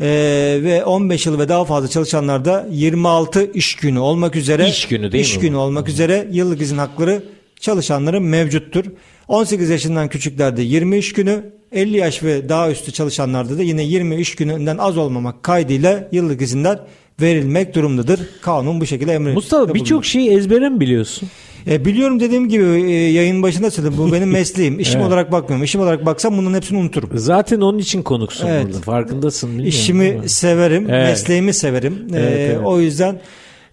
e, 0.01 0.59
ve 0.63 0.85
15 0.85 1.27
yıl 1.27 1.39
ve 1.39 1.49
daha 1.49 1.65
fazla 1.65 1.89
çalışanlarda 1.89 2.67
26 2.71 3.53
iş 3.53 3.75
günü 3.75 3.99
olmak 3.99 4.37
üzere 4.37 4.69
İş 4.69 4.89
günü 4.89 5.13
değil 5.13 5.25
iş 5.25 5.37
mi 5.37 5.41
günü 5.41 5.57
olmak 5.57 5.89
üzere 5.89 6.29
yıllık 6.33 6.61
izin 6.61 6.79
hakları 6.79 7.23
çalışanların 7.61 8.23
mevcuttur. 8.23 8.85
18 9.29 9.71
yaşından 9.71 10.09
küçüklerde 10.09 10.63
20 10.63 10.99
iş 10.99 11.13
günü, 11.13 11.45
50 11.73 11.97
yaş 11.97 12.23
ve 12.23 12.49
daha 12.49 12.71
üstü 12.71 12.93
çalışanlarda 12.93 13.59
da 13.59 13.63
yine 13.63 13.83
20 13.83 14.17
iş 14.17 14.35
gününden 14.35 14.79
az 14.79 14.97
olmamak 14.97 15.43
kaydıyla 15.43 16.09
yıllık 16.13 16.43
izinler 16.43 16.79
verilmek 17.21 17.75
durumdadır. 17.75 18.21
Kanun 18.43 18.81
bu 18.81 18.87
şekilde 18.87 19.13
emri. 19.13 19.33
Mustafa 19.33 19.75
birçok 19.75 20.05
şeyi 20.05 20.31
ezbere 20.31 20.69
mi 20.69 20.81
biliyorsun? 20.81 21.29
E, 21.71 21.85
biliyorum 21.85 22.21
dediğim 22.21 22.49
gibi 22.49 22.65
e, 22.65 22.95
yayın 22.95 23.43
başında 23.43 23.71
söyledim. 23.71 23.99
Bu 23.99 24.13
benim 24.13 24.31
mesleğim. 24.33 24.81
İşim 24.81 25.01
Evet. 25.01 25.09
olarak 25.09 25.33
bakmıyorum. 25.33 25.65
İşim 25.65 25.81
olarak 25.81 26.07
baksam 26.07 26.39
bunların 26.39 26.55
hepsini 26.57 26.79
unuturum. 26.79 27.11
Zaten 27.15 27.61
onun 27.61 27.79
için 27.79 28.03
konuksun 28.03 28.47
Evet. 28.47 28.67
burada. 28.67 28.81
Farkındasın. 28.81 29.59
İşimi 29.59 30.21
severim. 30.27 30.87
Evet. 30.91 31.09
Mesleğimi 31.09 31.55
severim. 31.55 31.95
E, 32.13 32.17
Evet, 32.19 32.33
evet. 32.39 32.59
O 32.65 32.81
yüzden 32.81 33.21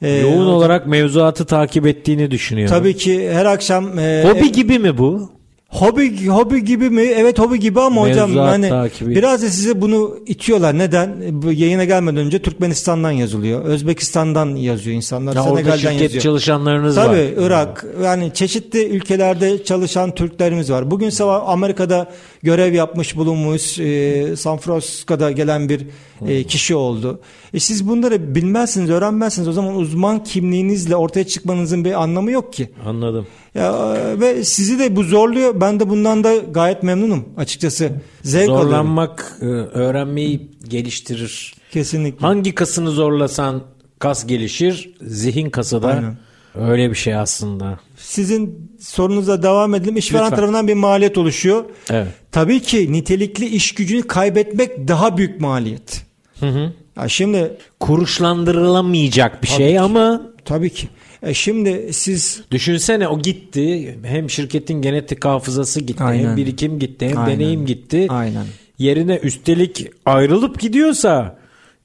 e, 0.01 0.09
Yoğun 0.09 0.31
hocam, 0.33 0.47
olarak 0.47 0.87
mevzuatı 0.87 1.45
takip 1.45 1.87
ettiğini 1.87 2.31
düşünüyorum. 2.31 2.75
tabii 2.75 2.95
ki 2.95 3.29
her 3.31 3.45
akşam 3.45 3.99
e, 3.99 4.23
Hobi 4.29 4.45
e, 4.45 4.49
gibi 4.49 4.79
mi 4.79 4.97
bu? 4.97 5.35
Hobi 5.67 6.27
hobi 6.27 6.65
gibi 6.65 6.89
mi? 6.89 7.01
Evet 7.01 7.39
hobi 7.39 7.59
gibi 7.59 7.79
ama 7.81 8.01
hocam 8.01 8.29
Mevzuat 8.29 8.49
hani 8.49 8.69
takibi. 8.69 9.15
biraz 9.15 9.43
da 9.43 9.49
size 9.49 9.81
bunu 9.81 10.17
itiyorlar. 10.25 10.77
Neden? 10.77 11.15
Bu 11.31 11.51
yayına 11.51 11.83
gelmeden 11.83 12.17
önce 12.25 12.39
Türkmenistan'dan 12.41 13.11
yazılıyor. 13.11 13.65
Özbekistan'dan 13.65 14.55
yazıyor 14.55 14.95
insanlar. 14.95 15.35
Ya 15.35 15.43
Senegal'den 15.43 15.77
şirket 15.77 16.01
yazıyor. 16.01 16.23
çalışanlarınız 16.23 16.97
var. 16.97 17.05
Tabii 17.05 17.33
Irak 17.39 17.85
yani 18.03 18.33
çeşitli 18.33 18.85
ülkelerde 18.89 19.63
çalışan 19.63 20.15
Türklerimiz 20.15 20.71
var. 20.71 20.91
Bugün 20.91 21.09
sabah 21.09 21.49
Amerika'da 21.49 22.11
görev 22.45 22.73
yapmış 22.73 23.15
bulunmuş 23.17 23.79
e, 23.79 24.35
San 24.35 24.57
Francisco'da 24.57 25.31
gelen 25.31 25.69
bir 25.69 25.87
e, 26.27 26.43
kişi 26.43 26.75
oldu. 26.75 27.19
E, 27.53 27.59
siz 27.59 27.87
bunları 27.87 28.35
bilmezsiniz, 28.35 28.89
öğrenmezsiniz. 28.89 29.47
O 29.47 29.51
zaman 29.51 29.75
uzman 29.75 30.23
kimliğinizle 30.23 30.95
ortaya 30.95 31.27
çıkmanızın 31.27 31.85
bir 31.85 32.03
anlamı 32.03 32.31
yok 32.31 32.53
ki. 32.53 32.69
Anladım. 32.85 33.27
Ya, 33.55 33.95
e, 33.95 34.19
ve 34.19 34.43
sizi 34.43 34.79
de 34.79 34.95
bu 34.95 35.03
zorluyor. 35.03 35.61
Ben 35.61 35.79
de 35.79 35.89
bundan 35.89 36.23
da 36.23 36.37
gayet 36.37 36.83
memnunum 36.83 37.25
açıkçası. 37.37 37.91
Zevk 38.23 38.49
alıyorum. 38.49 38.69
Zorlanmak 38.69 39.37
e, 39.41 39.45
öğrenmeyi 39.45 40.51
geliştirir. 40.67 41.55
Kesinlikle. 41.71 42.27
Hangi 42.27 42.55
kasını 42.55 42.89
zorlasan 42.89 43.63
kas 43.99 44.27
gelişir, 44.27 44.95
zihin 45.01 45.49
kası 45.49 45.81
da 45.81 45.87
Aynen. 45.87 46.17
Öyle 46.59 46.89
bir 46.89 46.95
şey 46.95 47.15
aslında. 47.15 47.79
Sizin 47.97 48.71
sorunuza 48.81 49.43
devam 49.43 49.75
edelim. 49.75 49.97
İşveren 49.97 50.23
Lütfen. 50.25 50.35
tarafından 50.35 50.67
bir 50.67 50.73
maliyet 50.73 51.17
oluşuyor. 51.17 51.65
Evet. 51.91 52.07
Tabii 52.31 52.59
ki 52.59 52.91
nitelikli 52.91 53.45
iş 53.45 53.71
gücünü 53.73 54.01
kaybetmek 54.01 54.87
daha 54.87 55.17
büyük 55.17 55.41
maliyet. 55.41 56.01
Hı 56.39 56.45
hı. 56.49 56.73
Ya 56.97 57.07
şimdi 57.09 57.57
Kuruşlandırılamayacak 57.79 59.43
bir 59.43 59.47
şey 59.47 59.71
ki. 59.71 59.79
ama 59.81 60.21
tabii 60.45 60.69
ki. 60.69 60.87
E 61.23 61.33
şimdi 61.33 61.89
siz 61.93 62.41
düşünsene 62.51 63.07
o 63.07 63.19
gitti. 63.19 63.97
Hem 64.03 64.29
şirketin 64.29 64.81
genetik 64.81 65.25
hafızası 65.25 65.81
gitti, 65.81 65.99
hem 65.99 66.07
Aynen. 66.07 66.37
birikim 66.37 66.79
gitti, 66.79 67.09
hem 67.09 67.17
Aynen. 67.17 67.39
deneyim 67.39 67.65
gitti. 67.65 68.07
aynen 68.09 68.45
Yerine 68.77 69.15
üstelik 69.23 69.87
ayrılıp 70.05 70.59
gidiyorsa 70.59 71.37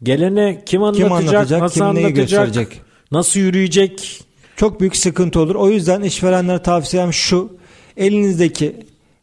gelene 0.03 0.63
kim 0.67 0.83
anlatacak, 0.83 1.11
anlatacak, 1.13 1.61
nasıl 1.61 1.75
kim 1.81 1.95
neyi 1.95 2.07
anlatacak, 2.07 2.17
gösterecek? 2.47 2.81
nasıl 3.13 3.41
yürüyecek? 3.41 4.21
Çok 4.61 4.81
büyük 4.81 4.97
sıkıntı 4.97 5.41
olur. 5.41 5.55
O 5.55 5.71
yüzden 5.71 6.03
işverenlere 6.03 6.63
tavsiyem 6.63 7.13
şu. 7.13 7.57
Elinizdeki 7.97 8.77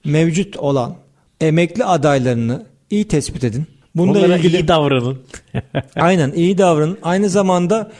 mevcut 0.06 0.58
olan 0.58 0.96
emekli 1.42 1.86
adaylarını 1.86 2.66
iyi 2.90 3.08
tespit 3.08 3.44
edin. 3.44 3.66
Bununla 3.96 4.20
Onlara 4.20 4.38
ilgili 4.38 4.58
iyi 4.58 4.68
davranın. 4.68 5.18
Aynen 5.96 6.32
iyi 6.32 6.58
davranın. 6.58 6.98
Aynı 7.04 7.30
zamanda 7.30 7.92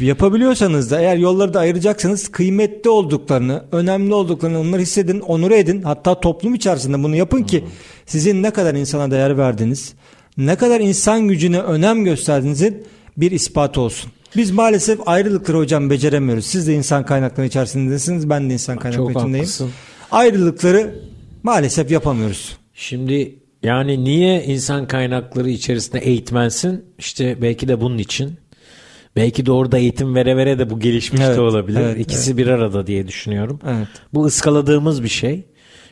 yapabiliyorsanız 0.00 0.90
da 0.90 1.00
eğer 1.00 1.16
yolları 1.16 1.54
da 1.54 1.60
ayıracaksanız 1.60 2.28
kıymetli 2.28 2.90
olduklarını, 2.90 3.64
önemli 3.72 4.14
olduklarını 4.14 4.60
onları 4.60 4.82
hissedin, 4.82 5.20
onur 5.20 5.50
edin. 5.50 5.82
Hatta 5.82 6.20
toplum 6.20 6.54
içerisinde 6.54 7.02
bunu 7.02 7.16
yapın 7.16 7.42
ki 7.42 7.64
sizin 8.06 8.42
ne 8.42 8.50
kadar 8.50 8.74
insana 8.74 9.10
değer 9.10 9.38
verdiğiniz, 9.38 9.94
ne 10.36 10.56
kadar 10.56 10.80
insan 10.80 11.28
gücüne 11.28 11.60
önem 11.60 12.04
gösterdiğinizin 12.04 12.86
bir 13.16 13.30
ispatı 13.30 13.80
olsun. 13.80 14.12
Biz 14.36 14.50
maalesef 14.50 15.08
ayrılıkları 15.08 15.56
hocam 15.58 15.90
beceremiyoruz. 15.90 16.46
Siz 16.46 16.66
de 16.68 16.74
insan 16.74 17.06
kaynakları 17.06 17.46
içerisindesiniz. 17.46 18.30
Ben 18.30 18.50
de 18.50 18.52
insan 18.52 18.78
kaynakları 18.78 19.06
Çok 19.12 19.16
içindeyim. 19.16 19.36
haklısın. 19.44 19.70
Ayrılıkları 20.10 20.94
maalesef 21.42 21.90
yapamıyoruz. 21.90 22.56
Şimdi 22.74 23.38
yani 23.62 24.04
niye 24.04 24.44
insan 24.44 24.86
kaynakları 24.86 25.50
içerisinde 25.50 25.98
eğitmensin? 25.98 26.84
İşte 26.98 27.42
belki 27.42 27.68
de 27.68 27.80
bunun 27.80 27.98
için. 27.98 28.34
Belki 29.16 29.46
de 29.46 29.52
orada 29.52 29.78
eğitim 29.78 30.14
vere 30.14 30.36
vere 30.36 30.58
de 30.58 30.70
bu 30.70 30.80
gelişmiş 30.80 31.20
Evet, 31.24 31.36
de 31.36 31.40
olabilir. 31.40 31.80
evet, 31.80 32.00
İkisi 32.00 32.36
bir 32.36 32.46
arada 32.46 32.86
diye 32.86 33.08
düşünüyorum. 33.08 33.60
Evet. 33.66 33.88
Bu 34.14 34.24
ıskaladığımız 34.24 35.02
bir 35.02 35.08
şey. 35.08 35.44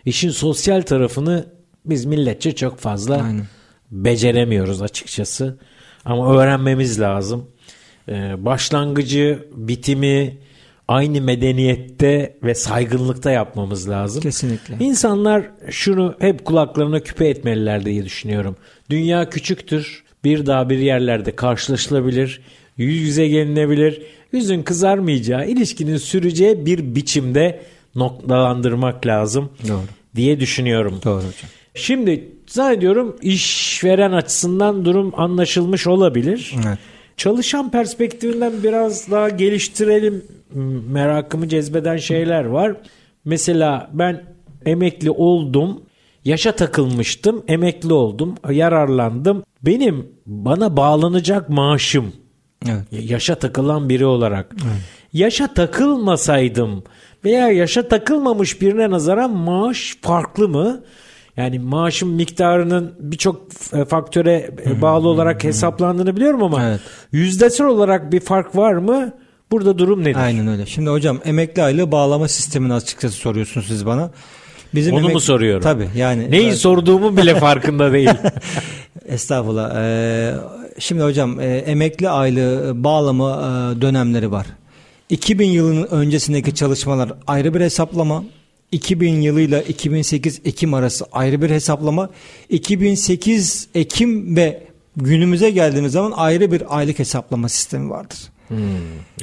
İşin 0.05 0.31
sosyal 0.31 0.83
tarafını 0.83 1.47
biz 1.87 2.05
milletçe 2.05 2.55
çok 2.55 2.79
fazla 2.79 3.15
Aynen. 3.23 3.47
beceremiyoruz 3.91 4.83
açıkçası. 4.83 5.59
Ama 6.05 6.35
öğrenmemiz 6.37 7.01
lazım. 7.01 7.47
Ee, 8.09 8.45
başlangıcı, 8.45 9.49
bitimi 9.53 10.37
aynı 10.89 11.21
medeniyette 11.21 12.37
ve 12.43 12.55
saygınlıkta 12.55 13.31
yapmamız 13.31 13.89
lazım. 13.89 14.23
Kesinlikle. 14.23 14.77
İnsanlar 14.81 15.43
şunu 15.71 16.15
hep 16.19 16.45
kulaklarına 16.45 17.01
küpe 17.01 17.29
etmeliler 17.29 17.85
diye 17.85 18.05
düşünüyorum. 18.05 18.57
Dünya 18.91 19.31
küçüktür. 19.31 20.05
Bir 20.25 20.47
daha 20.47 20.71
bir 20.71 20.79
yerlerde 20.79 21.37
karşılaşılabilir. 21.37 22.41
Yüz 22.77 23.03
yüze 23.03 23.29
gelinebilir. 23.29 24.03
Yüzün 24.33 24.63
kızarmayacağı, 24.63 25.47
ilişkinin 25.47 25.97
süreceği 25.97 26.67
bir 26.67 26.95
biçimde 26.95 27.63
noktalandırmak 27.95 29.07
lazım 29.07 29.51
Doğru. 29.69 29.81
diye 30.17 30.41
düşünüyorum. 30.41 31.01
Doğru 31.05 31.17
hocam. 31.19 31.51
Şimdi 31.75 32.29
zannediyorum 32.47 33.17
işveren 33.23 34.13
açısından 34.13 34.85
durum 34.85 35.13
anlaşılmış 35.17 35.87
olabilir. 35.87 36.55
Evet. 36.67 36.79
Çalışan 37.17 37.71
perspektifinden 37.71 38.53
biraz 38.63 39.11
daha 39.11 39.29
geliştirelim 39.29 40.25
merakımı 40.91 41.49
cezbeden 41.49 41.97
şeyler 41.97 42.45
var. 42.45 42.77
Mesela 43.25 43.91
ben 43.93 44.25
emekli 44.67 45.11
oldum. 45.11 45.83
Yaşa 46.25 46.53
takılmıştım. 46.53 47.45
Emekli 47.49 47.93
oldum. 47.93 48.35
Yararlandım. 48.51 49.43
Benim 49.63 50.09
bana 50.27 50.77
bağlanacak 50.77 51.49
maaşım 51.49 52.13
Evet. 52.69 53.11
yaşa 53.11 53.35
takılan 53.35 53.89
biri 53.89 54.07
olarak 54.07 54.55
yaşa 55.13 55.55
takılmasaydım 55.55 56.85
veya 57.25 57.49
yaşa 57.49 57.89
takılmamış 57.89 58.61
birine 58.61 58.91
nazaran 58.91 59.31
maaş 59.31 59.97
farklı 60.03 60.49
mı? 60.49 60.83
Yani 61.37 61.59
maaşın 61.59 62.09
miktarının 62.09 62.95
birçok 63.01 63.43
e, 63.73 63.85
faktöre 63.85 64.51
e, 64.67 64.81
bağlı 64.83 65.09
olarak 65.09 65.45
hesaplandığını 65.45 66.17
biliyorum 66.17 66.43
ama 66.43 66.63
Evet. 66.69 66.81
yüzdesel 67.13 67.67
olarak 67.67 68.13
bir 68.13 68.21
fark 68.21 68.57
var 68.57 68.73
mı? 68.75 69.13
Burada 69.51 69.79
durum 69.79 70.05
nedir? 70.05 70.17
Aynen 70.21 70.49
öyle. 70.49 70.67
Şimdi 70.67 70.91
hocam 70.91 71.19
emekli 71.25 71.63
aylığı 71.63 71.93
bağlama 71.93 72.29
sistemini 72.29 72.73
açıkçası 72.75 73.17
soruyorsunuz 73.17 73.67
siz 73.67 73.87
bana. 73.87 74.11
Bizim 74.75 74.95
Onu 74.95 75.07
emek- 75.07 75.13
mu 75.13 75.21
soruyorum? 75.21 75.63
Tabii 75.63 75.89
yani. 75.97 76.31
Neyi 76.31 76.47
Evet. 76.49 76.59
sorduğumu 76.59 77.17
bile 77.17 77.35
farkında 77.41 77.93
değil. 77.93 78.11
Estağfurullah. 79.07 79.73
Ee, 79.77 80.35
şimdi 80.79 81.03
hocam 81.03 81.41
e, 81.41 81.45
emekli 81.47 82.09
aylığı 82.09 82.85
bağlama 82.85 83.31
e, 83.33 83.81
dönemleri 83.81 84.31
var. 84.31 84.47
2000 85.11 85.49
yılının 85.49 85.87
öncesindeki 85.91 86.55
çalışmalar 86.55 87.13
ayrı 87.27 87.55
bir 87.55 87.61
hesaplama. 87.61 88.25
2000 88.75 89.21
yılıyla 89.21 89.63
2008 89.63 90.41
Ekim 90.45 90.75
arası 90.75 91.05
ayrı 91.13 91.43
bir 91.43 91.51
hesaplama. 91.51 92.11
2008 92.49 93.69
Ekim 93.75 94.37
ve 94.37 94.63
günümüze 94.97 95.51
geldiğimiz 95.51 95.93
zaman 95.93 96.13
ayrı 96.17 96.53
bir 96.53 96.79
aylık 96.79 96.99
hesaplama 96.99 97.49
sistemi 97.49 97.91
vardır. 97.91 98.19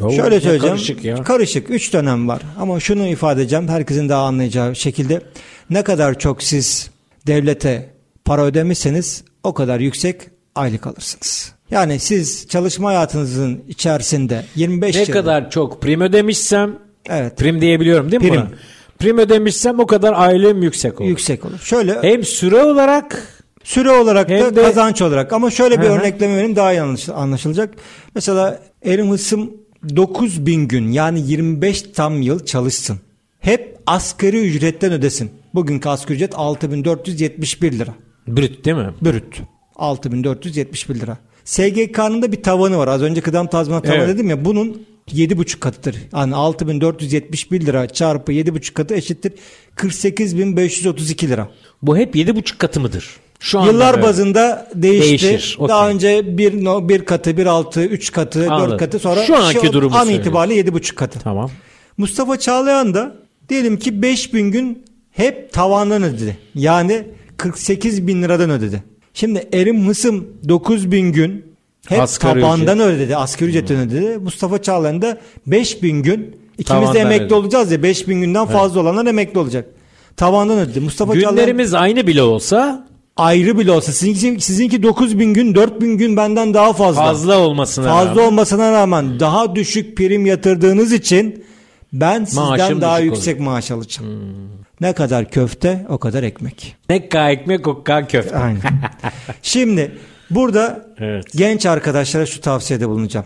Oo, 0.01 0.07
ne 0.07 0.15
Şöyle 0.15 0.39
söyleyeceğim. 0.41 0.75
Karışık 0.75 1.03
ya. 1.03 1.23
Karışık. 1.23 1.69
Üç 1.69 1.93
dönem 1.93 2.27
var. 2.27 2.41
Ama 2.59 2.79
şunu 2.79 3.07
ifade 3.07 3.41
edeceğim. 3.41 3.67
Herkesin 3.67 4.09
daha 4.09 4.23
anlayacağı 4.23 4.75
şekilde. 4.75 5.21
Ne 5.69 5.83
kadar 5.83 6.19
çok 6.19 6.43
siz 6.43 6.89
devlete 7.27 7.89
para 8.25 8.43
ödemişseniz 8.45 9.23
o 9.43 9.53
kadar 9.53 9.79
yüksek 9.79 10.21
aylık 10.55 10.87
alırsınız. 10.87 11.53
Yani 11.71 11.99
siz 11.99 12.47
çalışma 12.47 12.89
hayatınızın 12.89 13.63
içerisinde 13.67 14.45
25 14.55 14.95
ne 14.95 15.01
yıl... 15.01 15.11
kadar 15.11 15.51
çok 15.51 15.81
prim 15.81 16.01
ödemişsem 16.01 16.77
Evet. 17.09 17.37
prim 17.37 17.61
diyebiliyorum 17.61 18.11
değil 18.11 18.23
mi 18.23 18.29
Prim. 18.29 18.41
buna? 18.41 18.49
Prim 19.01 19.17
ödemişsem 19.17 19.79
o 19.79 19.85
kadar 19.87 20.13
aylığım 20.13 20.63
yüksek 20.63 21.01
olur. 21.01 21.09
Yüksek 21.09 21.45
olur. 21.45 21.59
Şöyle 21.59 22.01
Hem 22.01 22.23
süre 22.23 22.63
olarak 22.63 23.27
süre 23.63 23.91
olarak 23.91 24.29
da 24.29 24.33
Hem 24.33 24.55
de- 24.55 24.61
kazanç 24.61 25.01
olarak 25.01 25.33
ama 25.33 25.51
şöyle 25.51 25.81
bir 25.81 25.85
Hı 25.85 25.89
hı. 25.89 25.93
örnekleme 25.93 26.35
vereyim 26.37 26.55
daha 26.55 26.73
iyi 26.73 26.81
anlaş- 26.81 27.09
anlaşılacak. 27.13 27.73
Mesela 28.15 28.59
Erim 28.85 29.11
Hısım 29.11 29.51
9000 29.95 30.67
gün 30.67 30.91
yani 30.91 31.21
25 31.21 31.81
tam 31.81 32.21
yıl 32.21 32.45
çalışsın. 32.45 32.97
Hep 33.39 33.77
asgari 33.87 34.47
ücretten 34.47 34.91
ödesin. 34.91 35.31
Bugünkü 35.53 35.89
asgari 35.89 36.15
ücret 36.15 36.33
6471 36.35 37.79
lira. 37.79 37.93
brüt 38.27 38.65
değil 38.65 38.77
mi? 38.77 38.89
Brüt. 39.01 39.41
6471 39.75 40.95
lira. 40.99 41.17
SGK'nın 41.45 42.21
da 42.21 42.31
bir 42.31 42.43
tavanı 42.43 42.77
var. 42.77 42.87
Az 42.87 43.01
önce 43.01 43.21
kıdem 43.21 43.47
tazminat 43.47 43.83
tavanı 43.83 43.97
Evet. 44.03 44.15
dedim 44.15 44.29
ya. 44.29 44.45
Bunun 44.45 44.81
7,5 45.07 45.59
katıdır. 45.59 45.95
Yani 46.13 46.35
6471 46.35 47.65
lira 47.65 47.87
çarpı 47.87 48.31
7,5 48.31 48.73
katı 48.73 48.93
eşittir 48.95 49.33
48532 49.75 51.29
lira. 51.29 51.49
Bu 51.81 51.97
hep 51.97 52.15
yedi 52.15 52.35
buçuk 52.35 52.59
katı 52.59 52.79
mıdır? 52.79 53.07
Şu 53.39 53.59
anda 53.59 53.71
Yıllar 53.71 53.95
böyle. 53.95 54.07
bazında 54.07 54.69
değişti. 54.75 55.27
Değişir, 55.27 55.55
okey. 55.59 55.67
Daha 55.69 55.89
önce 55.89 56.37
bir, 56.37 56.53
bir 56.89 57.05
katı, 57.05 57.37
bir 57.37 57.45
altı, 57.45 57.85
üç 57.85 58.11
katı, 58.11 58.51
Anladım. 58.51 58.71
dört 58.71 58.79
katı 58.79 58.99
sonra 58.99 59.23
Şu 59.25 59.37
anki 59.37 59.73
durumu 59.73 59.95
an 59.95 59.99
söylüyorsun. 59.99 60.21
itibariyle 60.29 60.55
yedi 60.55 60.73
buçuk 60.73 60.97
katı. 60.97 61.19
Tamam. 61.19 61.51
Mustafa 61.97 62.39
Çağlayan 62.39 62.93
da 62.93 63.15
diyelim 63.49 63.79
ki 63.79 64.01
5000 64.01 64.51
gün 64.51 64.85
hep 65.11 65.53
tavandan 65.53 66.03
ödedi. 66.03 66.37
Yani 66.55 67.03
48 67.37 68.07
bin 68.07 68.23
liradan 68.23 68.49
ödedi. 68.49 68.83
Şimdi 69.13 69.49
Erim 69.53 69.87
Hısım 69.87 70.27
9000 70.49 71.11
gün 71.11 71.45
hep 71.89 71.99
Asgari 72.01 72.41
tabandan 72.41 72.79
ödedi. 72.79 73.15
Asgari 73.15 73.49
ücretten 73.49 73.77
ödedi. 73.77 74.17
Mustafa 74.17 74.61
Çağlayan 74.61 75.01
da 75.01 75.17
5000 75.47 76.03
gün 76.03 76.19
ikimiz 76.57 76.67
Tavandan 76.67 76.95
de 76.95 76.99
emekli 76.99 77.23
ödedi. 77.23 77.33
olacağız 77.33 77.71
ya 77.71 77.83
5000 77.83 78.21
günden 78.21 78.45
fazla 78.45 78.79
olanlar 78.79 79.05
emekli 79.05 79.39
olacak. 79.39 79.65
Tavandan 80.17 80.59
ödedi. 80.59 80.79
Mustafa 80.79 81.13
Çağlayan 81.13 81.31
Günlerimiz 81.35 81.73
aynı 81.73 82.07
bile 82.07 82.23
olsa 82.23 82.87
ayrı 83.17 83.57
bile 83.59 83.71
olsa 83.71 83.91
sizinki, 83.91 84.45
sizinki 84.45 84.83
9000 84.83 85.33
gün 85.33 85.55
4000 85.55 85.97
gün 85.97 86.17
benden 86.17 86.53
daha 86.53 86.73
fazla. 86.73 87.01
fazla 87.01 87.39
olmasına 87.39 87.87
Fazla 87.89 88.11
rağmen 88.11 88.23
olmasına 88.27 88.71
rağmen 88.71 89.19
daha 89.19 89.55
düşük 89.55 89.97
prim 89.97 90.25
yatırdığınız 90.25 90.93
için 90.93 91.43
ben 91.93 92.25
sizden 92.25 92.43
Maaşım 92.45 92.81
daha 92.81 92.99
yüksek 92.99 93.39
maaş 93.39 93.71
alacağım. 93.71 94.09
Ne 94.81 94.93
kadar 94.93 95.29
köfte 95.29 95.85
o 95.89 95.97
kadar 95.97 96.23
ekmek. 96.23 96.75
nekka 96.89 97.31
ekmek 97.31 97.67
okka 97.67 98.07
köfte. 98.07 98.37
Aynen. 98.37 98.61
Şimdi 99.41 99.91
burada 100.35 100.85
Evet. 100.97 101.25
genç 101.35 101.65
arkadaşlara 101.65 102.25
şu 102.25 102.41
tavsiyede 102.41 102.89
bulunacağım. 102.89 103.25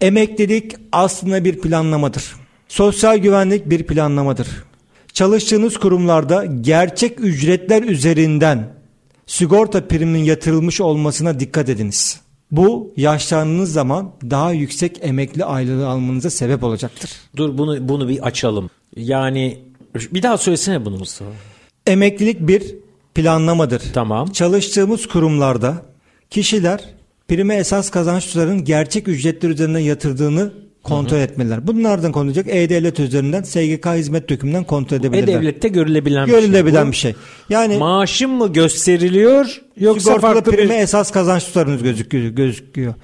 Emeklilik 0.00 0.74
aslında 0.92 1.44
bir 1.44 1.58
planlamadır. 1.60 2.36
Sosyal 2.68 3.18
güvenlik 3.18 3.70
bir 3.70 3.82
planlamadır. 3.86 4.48
Çalıştığınız 5.12 5.78
kurumlarda 5.78 6.44
gerçek 6.44 7.20
ücretler 7.20 7.82
üzerinden 7.82 8.68
sigorta 9.26 9.88
priminin 9.88 10.24
yatırılmış 10.24 10.80
olmasına 10.80 11.40
dikkat 11.40 11.68
ediniz. 11.68 12.20
Bu 12.50 12.92
yaşlandığınız 12.96 13.72
zaman 13.72 14.10
daha 14.30 14.52
yüksek 14.52 14.98
emekli 15.02 15.44
aylığı 15.44 15.88
almanıza 15.88 16.30
sebep 16.30 16.64
olacaktır. 16.64 17.10
Dur 17.36 17.58
bunu 17.58 17.88
bunu 17.88 18.08
bir 18.08 18.26
açalım. 18.26 18.70
Yani 18.96 19.58
bir 20.12 20.22
daha 20.22 20.38
söylesene 20.38 20.84
bunu 20.84 20.98
Mustafa. 20.98 21.30
Emeklilik 21.86 22.40
bir 22.40 22.74
planlamadır. 23.14 23.82
Tamam. 23.92 24.28
Çalıştığımız 24.28 25.06
kurumlarda 25.06 25.82
kişiler 26.30 26.80
prime 27.28 27.54
esas 27.54 27.90
kazançların 27.90 28.64
gerçek 28.64 29.08
ücretler 29.08 29.50
üzerinden 29.50 29.78
yatırdığını 29.78 30.52
kontrol 30.86 31.18
etmeliler. 31.18 31.66
Bunlardan 31.66 32.12
konulacak 32.12 32.46
E-Devlet 32.48 33.00
üzerinden 33.00 33.42
SGK 33.42 33.86
hizmet 33.86 34.28
dökümünden 34.28 34.64
kontrol 34.64 34.96
edebilirler. 34.96 35.32
E-Devlet'te 35.32 35.68
görülebilen 35.68 36.26
bir 36.26 36.32
şey. 36.32 36.40
Görülebilen 36.40 36.86
Bu. 36.86 36.90
bir 36.90 36.96
şey. 36.96 37.14
Yani 37.48 37.76
Maaşım 37.76 38.30
mı 38.30 38.52
gösteriliyor 38.52 39.62
yoksa 39.76 40.18
farklı 40.18 40.52
prime 40.52 40.74
bir 40.74 40.82
esas 40.82 41.10
kazanç 41.10 41.44
tutarınız 41.44 41.82
gözüküyor. 41.82 42.30
gözüküyor. 42.30 42.94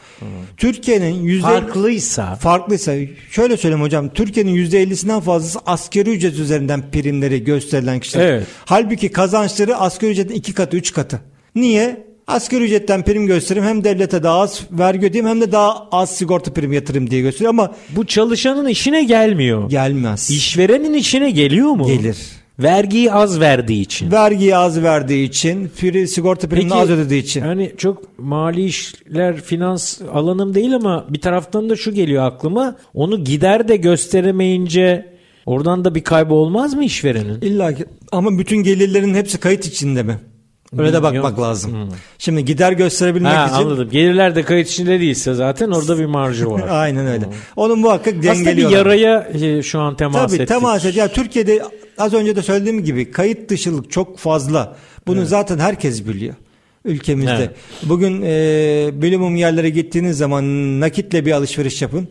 Türkiye'nin 0.56 1.22
yüzde 1.22 1.46
farklıysa 1.46 2.34
farklıysa 2.34 2.92
şöyle 3.30 3.56
söyleyeyim 3.56 3.84
hocam 3.84 4.08
Türkiye'nin 4.08 4.56
%50'sinden 4.56 5.20
fazlası 5.20 5.58
asgari 5.66 6.10
ücret 6.10 6.38
üzerinden 6.38 6.90
primleri 6.90 7.44
gösterilen 7.44 8.00
kişiler. 8.00 8.26
Evet. 8.26 8.46
Halbuki 8.64 9.12
kazançları 9.12 9.76
asgari 9.76 10.10
ücretin 10.10 10.34
iki 10.34 10.54
katı 10.54 10.76
üç 10.76 10.92
katı. 10.92 11.20
Niye? 11.54 12.11
Asgari 12.26 12.64
ücretten 12.64 13.02
prim 13.02 13.26
göstereyim 13.26 13.68
hem 13.68 13.84
devlete 13.84 14.22
daha 14.22 14.38
az 14.40 14.60
vergi 14.70 15.06
ödeyeyim 15.06 15.28
hem 15.30 15.40
de 15.40 15.52
daha 15.52 15.88
az 15.92 16.16
sigorta 16.16 16.52
prim 16.52 16.72
yatırım 16.72 17.10
diye 17.10 17.20
gösteriyor 17.20 17.50
ama 17.50 17.74
bu 17.96 18.06
çalışanın 18.06 18.68
işine 18.68 19.04
gelmiyor. 19.04 19.70
gelmez. 19.70 20.30
İşverenin 20.30 20.94
işine 20.94 21.30
geliyor 21.30 21.70
mu? 21.70 21.86
Gelir. 21.86 22.16
Vergiyi 22.58 23.12
az 23.12 23.40
verdiği 23.40 23.80
için. 23.80 24.12
Vergiyi 24.12 24.56
az 24.56 24.82
verdiği 24.82 25.28
için, 25.28 25.70
pri, 25.80 26.08
sigorta 26.08 26.48
primini 26.48 26.74
az 26.74 26.90
ödediği 26.90 27.22
için. 27.22 27.40
Yani 27.44 27.72
çok 27.76 28.18
mali 28.18 28.64
işler, 28.64 29.40
finans 29.40 30.00
alanım 30.12 30.54
değil 30.54 30.74
ama 30.74 31.06
bir 31.08 31.20
taraftan 31.20 31.70
da 31.70 31.76
şu 31.76 31.94
geliyor 31.94 32.24
aklıma. 32.24 32.76
Onu 32.94 33.24
gider 33.24 33.68
de 33.68 33.76
gösteremeyince 33.76 35.12
oradan 35.46 35.84
da 35.84 35.94
bir 35.94 36.04
kaybı 36.04 36.34
olmaz 36.34 36.74
mı 36.74 36.84
işverenin? 36.84 37.40
İlla 37.40 37.74
ki 37.74 37.84
ama 38.12 38.38
bütün 38.38 38.56
gelirlerin 38.56 39.14
hepsi 39.14 39.40
kayıt 39.40 39.66
içinde 39.66 40.02
mi? 40.02 40.18
Öyle 40.78 40.92
de 40.92 41.02
bakmak 41.02 41.12
Bilmiyorum. 41.14 41.42
lazım. 41.42 41.88
Şimdi 42.18 42.44
gider 42.44 42.72
gösterebilmek 42.72 43.32
Ha, 43.32 43.46
için 43.46 43.54
anladım. 43.56 43.88
Gelirler 43.90 44.34
de 44.34 44.42
kayıt 44.42 44.68
içinde 44.68 45.00
değilse 45.00 45.34
zaten 45.34 45.70
orada 45.70 45.98
bir 45.98 46.04
marjı 46.06 46.50
var. 46.50 46.64
aynen 46.70 47.06
öyle. 47.06 47.24
Onu 47.56 47.76
muhakkak 47.76 48.14
Aslında 48.30 48.56
bir 48.56 48.68
yaraya 48.70 49.28
e, 49.34 49.62
şu 49.62 49.80
an 49.80 49.96
temas 49.96 50.26
Tabii 50.26 50.34
ettik. 50.34 50.48
temas 50.48 50.84
et. 50.84 50.96
Ya 50.96 51.08
Türkiye'de 51.08 51.62
az 51.98 52.14
önce 52.14 52.36
de 52.36 52.42
söylediğim 52.42 52.84
gibi 52.84 53.10
kayıt 53.10 53.48
dışılık 53.50 53.90
çok 53.90 54.18
fazla. 54.18 54.76
Bunu 55.06 55.26
zaten 55.26 55.58
herkes 55.58 56.06
biliyor 56.08 56.34
ülkemizde. 56.84 57.32
Evet. 57.32 57.50
Bugün 57.82 58.22
e, 58.24 58.90
minimum 58.92 59.36
yerlere 59.36 59.70
gittiğiniz 59.70 60.18
zaman 60.18 60.44
nakitle 60.80 61.26
bir 61.26 61.32
alışveriş 61.32 61.82
yapın. 61.82 62.08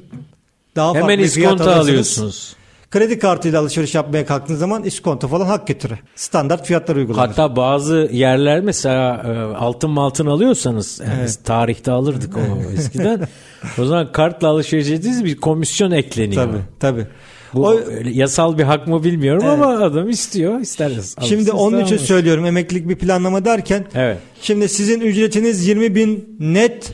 Daha 0.76 0.90
Hemen 0.96 1.02
farklı 1.08 1.16
fiyat 1.28 1.28
iskonto 1.54 1.64
alırsınız. 1.64 1.90
alıyorsunuz. 1.90 2.56
Kredi 2.92 3.20
kartıyla 3.20 3.60
alışveriş 3.62 3.96
yapmaya 3.96 4.26
kalktığınız 4.26 4.60
zaman 4.60 4.84
iskonto 4.84 5.28
falan 5.28 5.46
hak 5.46 5.68
getire. 5.68 6.00
Standart 6.16 6.66
fiyatlar 6.66 6.96
uygulanır. 6.96 7.28
Hatta 7.28 7.56
bazı 7.56 8.10
yerler 8.12 8.62
mesela 8.62 9.24
e, 9.28 9.56
altın 9.56 9.90
maltın 9.90 10.26
alıyorsanız 10.26 11.00
yani 11.00 11.24
biz 11.26 11.36
tarihte 11.36 11.92
alırdık 11.92 12.38
o 12.38 12.72
eskiden. 12.74 13.28
o 13.80 13.86
zaman 13.86 14.12
kartla 14.12 14.48
alışveriş 14.48 14.90
ettiğiniz 14.90 15.26
bir 15.26 15.38
komisyon 15.38 15.92
ekleniyor. 15.92 16.46
tabii 16.46 16.62
tabii. 16.80 17.08
Bu 17.54 17.68
O- 17.68 17.80
yasal 18.06 18.58
bir 18.58 18.64
hak 18.64 18.88
mı 18.88 19.04
bilmiyorum 19.04 19.48
ama 19.48 19.68
adam 19.68 20.10
istiyor 20.10 20.60
isteriz. 20.60 21.16
Şimdi 21.22 21.52
onun 21.52 21.80
için 21.80 21.98
söylüyorum 21.98 22.46
emeklilik 22.46 22.90
bir 22.90 22.96
planlama 22.96 23.46
derken 23.46 23.86
Evet. 23.96 24.18
şimdi 24.42 24.70
sizin 24.70 25.02
ücretiniz 25.02 25.68
20 25.68 25.96
bin 25.96 26.38
net 26.40 26.94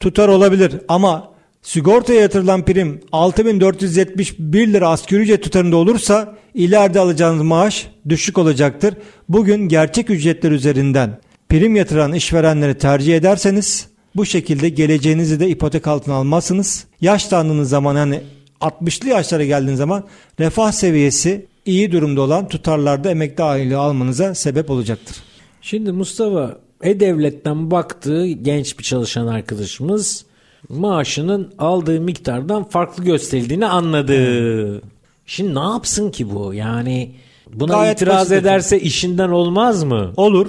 tutar 0.00 0.28
olabilir 0.28 0.72
ama 0.88 1.31
sigortaya 1.62 2.20
yatırılan 2.20 2.64
prim 2.64 3.00
6471 3.12 4.72
lira 4.72 4.88
asgari 4.88 5.20
ücret 5.20 5.42
tutarında 5.42 5.76
olursa 5.76 6.36
ileride 6.54 7.00
alacağınız 7.00 7.42
maaş 7.42 7.90
düşük 8.08 8.38
olacaktır. 8.38 8.94
Bugün 9.28 9.68
gerçek 9.68 10.10
ücretler 10.10 10.50
üzerinden 10.50 11.18
prim 11.48 11.76
yatıran 11.76 12.12
işverenleri 12.12 12.78
tercih 12.78 13.16
ederseniz 13.16 13.88
bu 14.16 14.26
şekilde 14.26 14.68
geleceğinizi 14.68 15.40
de 15.40 15.48
ipotek 15.48 15.86
altına 15.86 16.14
almazsınız. 16.14 16.84
Yaşlandığınız 17.00 17.68
zaman 17.68 17.96
yani 17.96 18.20
60'lı 18.60 19.08
yaşlara 19.08 19.44
geldiğiniz 19.44 19.78
zaman 19.78 20.04
refah 20.40 20.72
seviyesi 20.72 21.46
iyi 21.66 21.92
durumda 21.92 22.20
olan 22.20 22.48
tutarlarda 22.48 23.10
emekli 23.10 23.42
aylığı 23.42 23.78
almanıza 23.78 24.34
sebep 24.34 24.70
olacaktır. 24.70 25.16
Şimdi 25.62 25.92
Mustafa 25.92 26.58
E-Devlet'ten 26.82 27.70
baktığı 27.70 28.26
genç 28.26 28.78
bir 28.78 28.84
çalışan 28.84 29.26
arkadaşımız 29.26 30.24
maaşının 30.68 31.52
aldığı 31.58 32.00
miktardan 32.00 32.64
farklı 32.64 33.04
gösterildiğini 33.04 33.66
anladı. 33.66 34.82
Şimdi 35.26 35.54
ne 35.54 35.60
yapsın 35.60 36.10
ki 36.10 36.34
bu? 36.34 36.54
Yani 36.54 37.10
buna 37.52 37.72
Gayet 37.72 37.96
itiraz 37.96 38.20
basit 38.20 38.32
ederse 38.32 38.80
işinden 38.80 39.28
olmaz 39.28 39.84
mı? 39.84 40.12
Olur. 40.16 40.46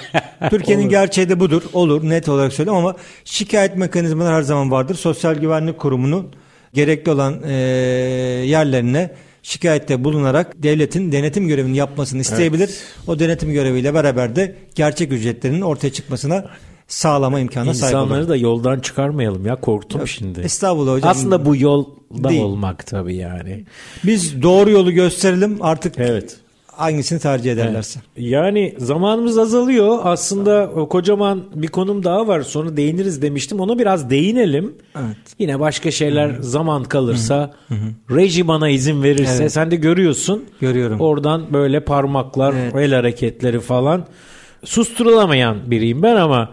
Türkiye'nin 0.50 0.88
gerçeği 0.88 1.28
de 1.28 1.40
budur. 1.40 1.62
Olur. 1.72 2.08
Net 2.08 2.28
olarak 2.28 2.52
söylüyorum 2.52 2.84
ama 2.84 2.96
şikayet 3.24 3.76
mekanizmaları 3.76 4.34
her 4.34 4.42
zaman 4.42 4.70
vardır. 4.70 4.94
Sosyal 4.94 5.34
Güvenlik 5.34 5.78
Kurumu'nun 5.78 6.26
gerekli 6.74 7.10
olan 7.10 7.42
e, 7.44 7.52
yerlerine 8.46 9.10
şikayette 9.42 10.04
bulunarak 10.04 10.62
devletin 10.62 11.12
denetim 11.12 11.48
görevini 11.48 11.76
yapmasını 11.76 12.20
isteyebilir. 12.20 12.70
O 13.06 13.18
denetim 13.18 13.52
göreviyle 13.52 13.94
beraber 13.94 14.36
de 14.36 14.56
gerçek 14.74 15.12
ücretlerinin 15.12 15.60
ortaya 15.60 15.92
çıkmasına 15.92 16.44
sağlama 16.88 17.40
imkanına 17.40 17.74
sahip 17.74 17.94
olur. 17.96 18.04
İnsanları 18.04 18.28
da 18.28 18.36
yoldan 18.36 18.80
çıkarmayalım 18.80 19.46
ya 19.46 19.56
korktum 19.60 20.08
şimdi. 20.08 20.40
Estağfurullah 20.40 20.92
hocam. 20.92 21.10
Aslında 21.10 21.44
bu 21.44 21.56
yolda 21.56 22.28
Değil. 22.28 22.42
olmak 22.42 22.86
tabii 22.86 23.16
yani. 23.16 23.64
Biz 24.04 24.42
doğru 24.42 24.70
yolu 24.70 24.92
gösterelim 24.92 25.58
artık 25.60 25.94
Evet. 25.98 26.36
hangisini 26.66 27.18
tercih 27.18 27.52
ederlerse. 27.52 28.00
Yani 28.16 28.74
zamanımız 28.78 29.38
azalıyor. 29.38 29.98
Aslında 30.04 30.70
o 30.76 30.88
kocaman 30.88 31.42
bir 31.54 31.68
konum 31.68 32.04
daha 32.04 32.26
var. 32.28 32.42
Sonra 32.42 32.76
değiniriz 32.76 33.22
demiştim. 33.22 33.60
Ona 33.60 33.78
biraz 33.78 34.10
değinelim. 34.10 34.74
Evet. 34.96 35.16
Yine 35.38 35.60
başka 35.60 35.90
şeyler 35.90 36.30
zaman 36.40 36.84
kalırsa 36.84 37.52
reji 38.10 38.48
bana 38.48 38.68
izin 38.68 39.02
verirse 39.02 39.42
Evet. 39.42 39.52
sen 39.52 39.70
de 39.70 39.76
görüyorsun. 39.76 40.44
Görüyorum. 40.60 41.00
Oradan 41.00 41.52
böyle 41.52 41.80
parmaklar, 41.84 42.54
Evet. 42.54 42.74
el 42.76 42.92
hareketleri 42.94 43.60
falan 43.60 44.06
susturulamayan 44.64 45.70
biriyim 45.70 46.02
ben 46.02 46.16
ama 46.16 46.50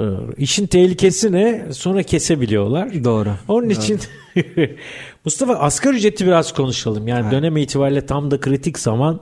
e, 0.00 0.04
işin 0.38 0.66
tehlikesi 0.66 1.32
ne? 1.32 1.66
Sonra 1.72 2.02
kesebiliyorlar. 2.02 3.04
Doğru. 3.04 3.30
Onun 3.48 3.68
için 3.68 4.00
Mustafa 5.24 5.54
asgari 5.54 5.96
ücreti 5.96 6.26
biraz 6.26 6.52
konuşalım. 6.52 7.08
Yani 7.08 7.30
dönem 7.30 7.56
itibariyle 7.56 8.06
tam 8.06 8.30
da 8.30 8.40
kritik 8.40 8.78
zaman. 8.78 9.20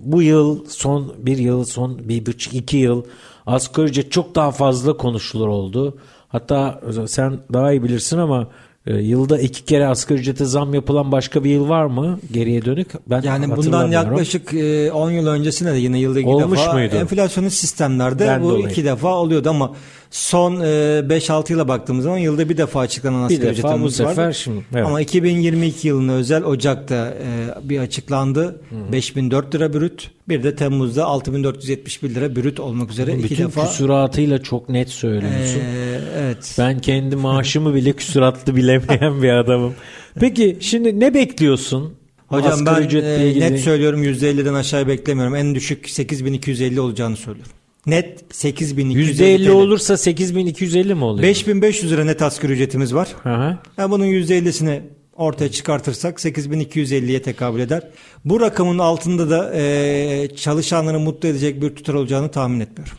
Bu 0.00 0.22
yıl 0.22 0.64
son 0.68 1.14
bir 1.18 1.38
yıl 1.38 1.64
son 1.64 2.08
bir 2.08 2.26
buçuk 2.26 2.54
iki 2.54 2.76
yıl 2.76 3.04
asgari 3.46 3.86
ücret 3.86 4.12
çok 4.12 4.34
daha 4.34 4.50
fazla 4.50 4.96
konuşulur 4.96 5.48
oldu. 5.48 5.98
Hatta 6.28 6.80
sen 7.06 7.38
daha 7.52 7.72
iyi 7.72 7.82
bilirsin 7.82 8.18
ama 8.18 8.48
e, 8.86 8.94
yılda 8.94 9.38
iki 9.38 9.64
kere 9.64 9.86
asgari 9.86 10.18
ücrete 10.20 10.44
zam 10.44 10.74
yapılan 10.74 11.12
başka 11.12 11.44
bir 11.44 11.50
yıl 11.50 11.68
var 11.68 11.84
mı 11.86 12.18
geriye 12.32 12.64
dönük? 12.64 12.88
Ben 13.10 13.22
Yani 13.22 13.56
bundan 13.56 13.90
yaklaşık 13.90 14.54
e, 14.54 14.92
10 14.92 15.10
yıl 15.10 15.26
öncesine 15.26 15.72
de 15.74 15.78
yine 15.78 15.98
yılda 15.98 16.20
iki 16.20 16.28
Olmuş 16.28 16.58
defa 16.58 16.72
muydu? 16.72 16.94
enflasyonist 16.96 17.56
sistemlerde 17.58 18.26
Ben 18.26 18.42
bu 18.42 18.48
dolayı. 18.50 18.66
iki 18.66 18.84
defa 18.84 19.08
oluyordu 19.14 19.50
ama 19.50 19.72
son 20.10 20.60
e, 20.60 20.64
5-6 20.64 21.52
yıla 21.52 21.68
baktığımız 21.68 22.04
zaman 22.04 22.18
yılda 22.18 22.48
bir 22.48 22.56
defa 22.56 22.80
açıklanan 22.80 23.28
bir 23.28 23.34
asgari 23.34 23.56
defa 23.56 23.68
bu 23.68 23.72
ücretimiz 23.72 23.96
sefer 23.96 24.22
vardı. 24.24 24.34
şimdi. 24.34 24.64
evet. 24.74 24.86
Ama 24.86 25.00
2022 25.00 25.88
yılına 25.88 26.12
özel 26.12 26.44
Ocak'ta 26.44 27.14
e, 27.62 27.68
bir 27.68 27.78
açıklandı. 27.78 28.60
5004 28.92 29.54
lira 29.54 29.72
brüt. 29.72 30.10
Bir 30.28 30.42
de 30.42 30.56
Temmuz'da 30.56 31.04
6471 31.04 32.14
lira 32.14 32.36
brüt 32.36 32.60
olmak 32.60 32.90
üzere 32.90 33.14
iki 33.14 33.24
bütün 33.30 33.44
defa. 33.44 33.66
küsuratıyla 33.66 34.42
çok 34.42 34.68
net 34.68 34.88
söylüyorsun. 34.90 35.60
E, 35.60 35.89
evet. 36.16 36.54
Ben 36.58 36.78
kendi 36.78 37.16
maaşımı 37.16 37.74
bile 37.74 37.92
küsuratlı 37.92 38.56
bilemeyen 38.56 39.22
bir 39.22 39.28
adamım. 39.30 39.74
Peki 40.20 40.56
şimdi 40.60 41.00
ne 41.00 41.14
bekliyorsun? 41.14 41.94
Hocam 42.26 42.52
Asgari 42.52 42.76
ben 42.76 42.86
ücretle 42.86 43.24
e, 43.24 43.28
ilgili. 43.28 43.44
net 43.44 43.60
söylüyorum 43.60 44.04
%50'den 44.04 44.54
aşağı 44.54 44.88
beklemiyorum. 44.88 45.34
En 45.34 45.54
düşük 45.54 45.90
8250 45.90 46.80
olacağını 46.80 47.16
söylüyorum. 47.16 47.52
Net 47.86 48.34
8250 48.34 49.12
%50 49.12 49.44
TL. 49.46 49.50
olursa 49.50 49.96
8250 49.96 50.94
mi 50.94 51.04
oluyor? 51.04 51.28
5500 51.28 51.92
lira 51.92 52.04
net 52.04 52.22
asgari 52.22 52.52
ücretimiz 52.52 52.94
var. 52.94 53.08
Hı 53.22 53.34
hı. 53.34 53.58
Yani 53.78 53.90
bunun 53.90 54.06
%50'sini 54.06 54.80
ortaya 55.16 55.50
çıkartırsak 55.50 56.18
8250'ye 56.18 57.22
tekabül 57.22 57.60
eder. 57.60 57.82
Bu 58.24 58.40
rakamın 58.40 58.78
altında 58.78 59.30
da 59.30 59.52
e, 59.54 60.28
çalışanları 60.36 61.00
mutlu 61.00 61.28
edecek 61.28 61.62
bir 61.62 61.74
tutar 61.74 61.94
olacağını 61.94 62.30
tahmin 62.30 62.60
etmiyorum. 62.60 62.94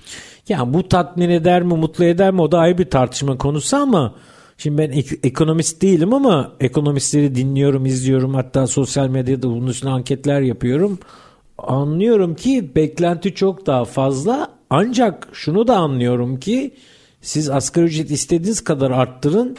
Ya 0.51 0.73
bu 0.73 0.87
tatmin 0.89 1.29
eder 1.29 1.63
mi, 1.63 1.73
mutlu 1.73 2.05
eder 2.05 2.31
mi 2.33 2.41
o 2.41 2.51
da 2.51 2.59
ayrı 2.59 2.77
bir 2.77 2.89
tartışma 2.89 3.37
konusu 3.37 3.77
ama 3.77 4.15
şimdi 4.57 4.77
ben 4.77 4.91
ek- 4.91 5.19
ekonomist 5.23 5.81
değilim 5.81 6.13
ama 6.13 6.51
ekonomistleri 6.59 7.35
dinliyorum, 7.35 7.85
izliyorum. 7.85 8.33
Hatta 8.33 8.67
sosyal 8.67 9.07
medyada 9.07 9.47
bunun 9.49 9.67
üstüne 9.67 9.91
anketler 9.91 10.41
yapıyorum. 10.41 10.99
Anlıyorum 11.57 12.35
ki 12.35 12.71
beklenti 12.75 13.35
çok 13.35 13.65
daha 13.65 13.85
fazla. 13.85 14.49
Ancak 14.69 15.27
şunu 15.33 15.67
da 15.67 15.77
anlıyorum 15.77 16.39
ki 16.39 16.71
siz 17.21 17.49
asgari 17.49 17.85
ücret 17.85 18.11
istediğiniz 18.11 18.63
kadar 18.63 18.91
arttırın. 18.91 19.57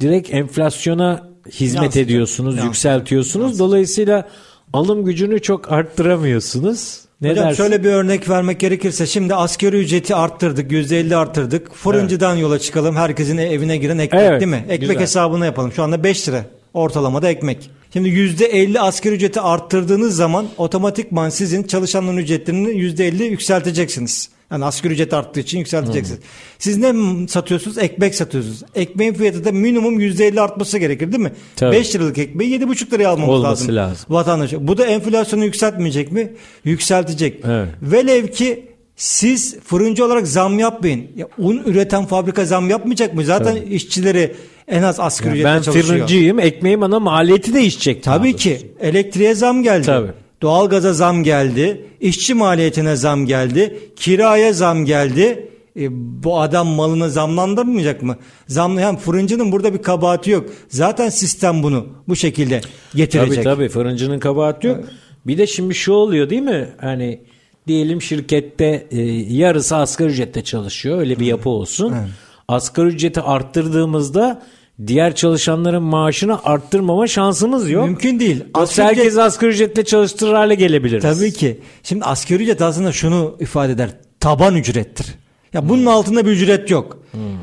Direkt 0.00 0.34
enflasyona 0.34 1.28
hizmet 1.50 1.82
Yansıtacak. 1.82 1.96
ediyorsunuz, 2.06 2.48
Yansıtacak. 2.54 2.66
yükseltiyorsunuz. 2.74 3.58
Dolayısıyla 3.58 4.28
alım 4.72 5.04
gücünü 5.04 5.42
çok 5.42 5.72
arttıramıyorsunuz. 5.72 7.03
Ne 7.24 7.30
Hocam 7.30 7.44
dersin? 7.44 7.56
şöyle 7.56 7.84
bir 7.84 7.88
örnek 7.88 8.28
vermek 8.28 8.60
gerekirse 8.60 9.06
şimdi 9.06 9.34
asgari 9.34 9.76
ücreti 9.76 10.14
arttırdık 10.14 10.72
%50 10.72 11.16
arttırdık. 11.16 11.74
Fırıncıdan 11.74 12.36
yola 12.36 12.58
çıkalım 12.58 12.96
herkesin 12.96 13.38
evine 13.38 13.76
giren 13.76 13.98
ekmek 13.98 14.22
Evet, 14.22 14.40
değil 14.40 14.50
mi? 14.50 14.64
Ekmek 14.68 14.80
güzel. 14.80 15.00
hesabını 15.00 15.44
yapalım. 15.46 15.72
Şu 15.72 15.82
anda 15.82 16.04
5 16.04 16.28
lira 16.28 16.44
ortalamada 16.74 17.30
ekmek. 17.30 17.70
Şimdi 17.92 18.08
%50 18.08 18.80
asgari 18.80 19.14
ücreti 19.14 19.40
arttırdığınız 19.40 20.16
zaman 20.16 20.46
otomatikman 20.58 21.28
sizin 21.28 21.62
çalışanların 21.62 22.16
ücretlerini 22.16 22.68
%50 22.68 23.22
yükselteceksiniz. 23.24 24.28
Yani 24.50 24.64
asgari 24.64 24.92
ücret 24.94 25.12
arttığı 25.12 25.40
için 25.40 25.58
yükselteceksiniz. 25.58 26.20
Siz 26.58 26.76
ne 26.78 26.94
satıyorsunuz? 27.28 27.78
Ekmek 27.78 28.14
satıyorsunuz. 28.14 28.62
Ekmeğin 28.74 29.14
fiyatı 29.14 29.44
da 29.44 29.52
minimum 29.52 30.00
%50 30.00 30.40
artması 30.40 30.78
gerekir 30.78 31.12
değil 31.12 31.22
mi? 31.22 31.32
Tabii. 31.56 31.76
5 31.76 31.94
liralık 31.94 32.18
ekmeği 32.18 32.60
7,5 32.60 32.92
liraya 32.92 33.08
almamız 33.08 33.34
Olması 33.34 33.62
lazım. 33.62 33.76
lazım. 33.76 34.06
Vatandaş. 34.08 34.52
Bu 34.60 34.78
da 34.78 34.86
enflasyonu 34.86 35.44
yükseltmeyecek 35.44 36.12
mi? 36.12 36.32
Yükseltecek. 36.64 37.40
Evet. 37.44 37.68
Velev 37.82 38.26
ki 38.26 38.66
siz 38.96 39.58
fırıncı 39.60 40.04
olarak 40.04 40.26
zam 40.26 40.58
yapmayın. 40.58 41.06
Ya, 41.16 41.28
un 41.38 41.62
üreten 41.66 42.06
fabrika 42.06 42.44
zam 42.44 42.70
yapmayacak 42.70 43.14
mı? 43.14 43.24
Zaten 43.24 43.56
işçileri 43.56 44.34
en 44.68 44.82
az 44.82 45.00
asgari 45.00 45.28
Yani 45.28 45.36
ücretle 45.38 45.56
ben 45.56 45.62
çalışıyor. 45.62 45.86
fırıncıyım. 45.96 46.38
Ekmeğim 46.40 46.82
ana 46.82 47.00
maliyeti 47.00 47.54
değişecek. 47.54 48.02
Tabii 48.02 48.36
ki. 48.36 48.70
Elektriğe 48.80 49.34
zam 49.34 49.62
geldi. 49.62 49.86
Tabii. 49.86 50.10
Doğalgaza 50.44 50.92
zam 50.92 51.24
geldi. 51.24 51.86
işçi 52.00 52.34
maliyetine 52.34 52.96
zam 52.96 53.26
geldi. 53.26 53.78
Kiraya 53.96 54.52
zam 54.52 54.84
geldi. 54.84 55.48
E, 55.76 55.86
bu 56.22 56.40
adam 56.40 56.66
malını 56.66 57.10
zamlandırmayacak 57.10 58.02
mı? 58.02 58.16
Zamlayan 58.48 58.96
fırıncının 58.96 59.52
burada 59.52 59.74
bir 59.74 59.82
kabahati 59.82 60.30
yok. 60.30 60.50
Zaten 60.68 61.08
sistem 61.08 61.62
bunu 61.62 61.86
bu 62.08 62.16
şekilde 62.16 62.60
getirecek. 62.94 63.34
Tabii 63.34 63.44
tabii 63.44 63.68
fırıncının 63.68 64.18
kabahati 64.18 64.66
yok. 64.66 64.84
Bir 65.26 65.38
de 65.38 65.46
şimdi 65.46 65.74
şu 65.74 65.92
oluyor 65.92 66.30
değil 66.30 66.42
mi? 66.42 66.68
Hani 66.80 67.20
diyelim 67.66 68.02
şirkette 68.02 68.86
e, 68.90 69.00
yarısı 69.34 69.76
asgari 69.76 70.08
ücrette 70.08 70.44
çalışıyor. 70.44 70.98
Öyle 70.98 71.20
bir 71.20 71.26
yapı 71.26 71.48
olsun. 71.48 71.94
Evet. 71.98 72.08
Asgari 72.48 72.88
ücreti 72.88 73.20
arttırdığımızda 73.20 74.42
diğer 74.86 75.14
çalışanların 75.14 75.82
maaşını 75.82 76.44
arttırmama 76.44 77.06
şansımız 77.06 77.70
yok. 77.70 77.84
Mümkün 77.86 78.20
değil. 78.20 78.44
Asgari 78.54 78.86
ücret- 78.86 78.98
herkes 78.98 79.18
asgari 79.18 79.50
ücretle 79.50 79.84
çalıştırır 79.84 80.32
hale 80.32 80.54
gelebiliriz. 80.54 81.02
Tabii 81.02 81.32
ki. 81.32 81.58
Şimdi 81.82 82.04
asgari 82.04 82.42
ücret 82.42 82.62
aslında 82.62 82.92
şunu 82.92 83.36
ifade 83.40 83.72
eder. 83.72 83.90
Taban 84.20 84.56
ücrettir. 84.56 85.06
Ya 85.52 85.68
bunun 85.68 85.86
altında 85.86 86.26
bir 86.26 86.30
ücret 86.30 86.70
yok. 86.70 86.98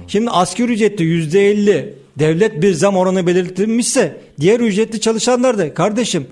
Şimdi 0.07 0.29
asgari 0.29 0.71
ücrette 0.73 1.03
yüzde 1.03 1.49
elli 1.49 1.95
devlet 2.19 2.61
bir 2.61 2.73
zam 2.73 2.97
oranı 2.97 3.27
belirtilmişse 3.27 4.17
diğer 4.39 4.59
ücretli 4.59 4.99
çalışanlar 5.01 5.57
da 5.57 5.73
kardeşim 5.73 6.27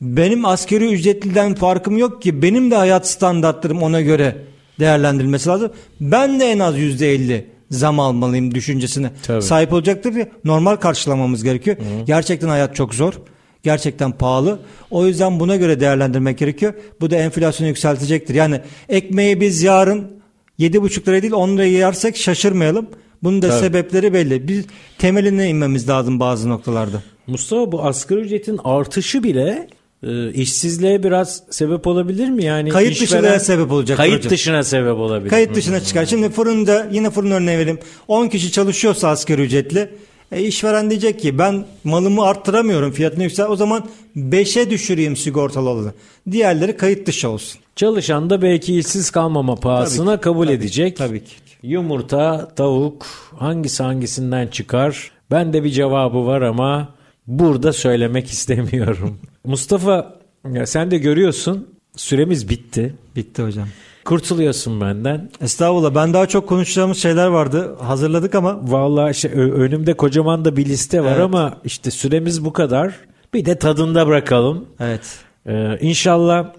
benim 0.00 0.44
asgari 0.44 0.92
ücretliden 0.92 1.54
farkım 1.54 1.98
yok 1.98 2.22
ki 2.22 2.42
benim 2.42 2.70
de 2.70 2.76
hayat 2.76 3.08
standartlarım 3.08 3.82
ona 3.82 4.00
göre 4.00 4.36
değerlendirilmesi 4.80 5.48
lazım. 5.48 5.70
Ben 6.00 6.40
de 6.40 6.44
en 6.44 6.58
az 6.58 6.78
yüzde 6.78 7.12
elli 7.14 7.46
zam 7.74 8.00
almalıyım 8.00 8.54
düşüncesine 8.54 9.10
Tabii. 9.22 9.42
sahip 9.42 9.72
olacaktır 9.72 10.14
diye 10.14 10.28
normal 10.44 10.76
karşılamamız 10.76 11.44
gerekiyor. 11.44 11.76
Gerçekten 12.06 12.48
hayat 12.48 12.76
çok 12.76 12.94
zor. 12.94 13.14
Gerçekten 13.62 14.12
pahalı. 14.12 14.58
O 14.90 15.06
yüzden 15.06 15.40
buna 15.40 15.56
göre 15.56 15.80
değerlendirmek 15.80 16.38
gerekiyor. 16.38 16.74
Bu 17.00 17.10
da 17.10 17.16
enflasyonu 17.16 17.68
yükseltecektir. 17.68 18.34
Yani 18.34 18.60
ekmeği 18.88 19.40
biz 19.40 19.62
yarın 19.62 20.10
7,5 20.58 21.08
liraya 21.08 21.22
değil 21.22 21.32
10 21.32 21.48
liraya 21.56 21.70
yersek 21.70 22.16
şaşırmayalım. 22.16 22.86
Bunun 23.22 23.42
da 23.42 23.48
Tabii. 23.48 23.60
sebepleri 23.60 24.12
belli. 24.12 24.48
Biz 24.48 24.64
temeline 24.98 25.48
inmemiz 25.48 25.88
lazım 25.88 26.20
bazı 26.20 26.48
noktalarda. 26.48 27.02
Mustafa 27.26 27.72
bu 27.72 27.84
asgari 27.84 28.20
ücretin 28.20 28.60
artışı 28.64 29.22
bile 29.22 29.68
e, 30.06 30.32
işsizliğe 30.32 31.02
biraz 31.02 31.42
sebep 31.50 31.86
olabilir 31.86 32.28
mi? 32.28 32.44
Yani 32.44 32.68
Kayıt 32.68 32.92
işveren- 32.92 33.22
dışılığa 33.22 33.38
sebep 33.40 33.72
olacak 33.72 33.96
Kayıt 33.96 34.16
hocam. 34.18 34.30
dışına 34.30 34.62
sebep 34.64 34.96
olabilir. 34.98 35.30
Kayıt 35.30 35.54
dışına 35.54 35.80
çıkar. 35.80 36.06
Şimdi 36.06 36.28
fırında 36.30 36.86
yine 36.92 37.10
fırın 37.10 37.30
örneği 37.30 37.58
vereyim. 37.58 37.78
10 38.08 38.28
kişi 38.28 38.52
çalışıyorsa 38.52 39.08
asgari 39.08 39.42
ücretli. 39.42 39.90
E, 40.32 40.42
işveren 40.42 40.90
diyecek 40.90 41.20
ki 41.20 41.38
ben 41.38 41.64
malımı 41.84 42.22
arttıramıyorum 42.24 42.92
fiyatını 42.92 43.22
yüksel. 43.22 43.46
O 43.46 43.56
zaman 43.56 43.84
5'e 44.16 44.70
düşüreyim 44.70 45.16
sigortalı 45.16 45.68
olanı. 45.68 45.92
Diğerleri 46.30 46.76
kayıt 46.76 47.06
dışı 47.06 47.28
olsun. 47.28 47.60
Çalışan 47.76 48.30
da 48.30 48.42
belki 48.42 48.78
işsiz 48.78 49.10
kalmama 49.10 49.54
pahasına 49.56 50.04
Tabii 50.10 50.16
ki, 50.16 50.20
kabul 50.20 50.44
tabii, 50.46 50.54
edecek. 50.56 50.96
tabii 50.96 51.24
ki. 51.24 51.32
Yumurta, 51.62 52.48
tavuk 52.56 53.06
hangisi 53.38 53.82
hangisinden 53.82 54.46
çıkar? 54.46 55.10
Ben 55.30 55.52
de 55.52 55.64
bir 55.64 55.70
cevabı 55.70 56.26
var 56.26 56.42
ama 56.42 56.88
burada 57.26 57.72
söylemek 57.72 58.26
istemiyorum. 58.30 59.18
Mustafa 59.44 60.18
ya 60.52 60.66
sen 60.66 60.90
de 60.90 60.98
görüyorsun 60.98 61.68
süremiz 61.96 62.48
bitti. 62.48 62.94
Bitti 63.16 63.42
hocam. 63.42 63.68
Kurtuluyorsun 64.04 64.80
benden. 64.80 65.30
Estağfurullah. 65.40 65.94
Ben 65.94 66.14
daha 66.14 66.26
çok 66.26 66.48
konuşacağımız 66.48 66.98
şeyler 66.98 67.26
vardı. 67.26 67.76
Hazırladık 67.80 68.34
ama 68.34 68.72
Vallahi 68.72 69.28
ö- 69.28 69.52
önümde 69.52 69.94
kocaman 69.94 70.44
da 70.44 70.56
bir 70.56 70.64
liste 70.66 71.00
var 71.04 71.12
Evet. 71.12 71.20
ama 71.20 71.58
işte 71.64 71.90
süremiz 71.90 72.44
bu 72.44 72.52
kadar. 72.52 72.94
Bir 73.34 73.44
de 73.44 73.58
tadında 73.58 74.06
bırakalım. 74.06 74.66
evet. 74.80 75.18
Ee, 75.46 75.78
inşallah 75.80 76.52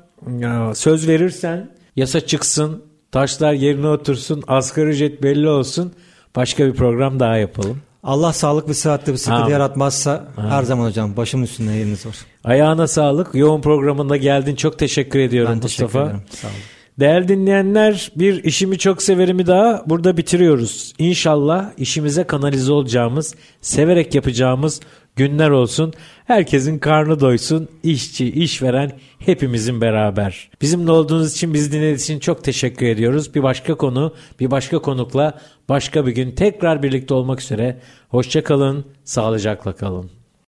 söz 0.74 1.08
verirsen 1.08 1.70
yasa 1.96 2.20
çıksın, 2.20 2.84
taşlar 3.12 3.54
yerine 3.54 3.88
otursun, 3.88 4.44
asgari 4.48 4.90
ücret 4.90 5.24
belli 5.24 5.50
olsun. 5.50 5.94
Başka 6.36 6.66
bir 6.66 6.74
program 6.74 7.20
daha 7.20 7.38
yapalım. 7.38 7.78
Allah 8.06 8.34
sağlık 8.34 8.70
ve 8.70 8.74
sıhhatte 8.74 9.12
bir 9.14 9.18
sıkıntı 9.18 9.52
yaratmazsa 9.52 10.24
her 10.50 10.64
zaman 10.64 10.86
hocam 10.86 11.18
başımın 11.18 11.44
üstünde 11.44 11.72
yeriniz 11.72 12.06
var. 12.06 12.16
Ayağına 12.44 12.88
sağlık. 12.88 13.36
Yoğun 13.36 13.62
programında 13.62 14.18
geldin. 14.18 14.56
Çok 14.56 14.80
teşekkür 14.80 15.20
ediyorum 15.20 15.52
Ben 15.54 15.60
teşekkür 15.60 15.84
Mustafa. 15.84 16.06
ederim. 16.06 16.22
Sağ 16.30 16.48
olun. 16.48 16.56
Değerli 17.00 17.28
dinleyenler 17.28 18.12
bir 18.16 18.44
işimi 18.44 18.78
çok 18.78 19.02
severimi 19.04 19.48
daha 19.48 19.84
burada 19.86 20.18
bitiriyoruz. 20.18 20.94
İnşallah 20.98 21.66
işimize 21.78 22.24
kanalize 22.24 22.72
olacağımız, 22.72 23.36
severek 23.62 24.16
yapacağımız 24.16 24.82
günler 25.16 25.50
olsun. 25.50 25.94
Herkesin 26.26 26.80
karnı 26.80 27.20
doysun, 27.20 27.70
işçi, 27.84 28.32
işveren 28.32 28.92
hepimizin 29.20 29.82
beraber. 29.82 30.50
Bizimle 30.62 30.92
olduğunuz 30.92 31.32
için, 31.32 31.54
bizi 31.54 31.72
dinlediğiniz 31.72 32.04
için 32.04 32.20
çok 32.20 32.44
teşekkür 32.44 32.86
ediyoruz. 32.86 33.36
Bir 33.36 33.44
başka 33.44 33.76
konu, 33.76 34.14
bir 34.40 34.52
başka 34.52 34.80
konukla 34.80 35.40
başka 35.70 36.08
bir 36.08 36.12
gün 36.12 36.32
tekrar 36.32 36.84
birlikte 36.84 37.14
olmak 37.14 37.42
üzere. 37.42 37.80
Hoşça 38.10 38.44
kalın, 38.44 38.86
sağlıcakla 39.04 39.76
kalın. 39.76 40.12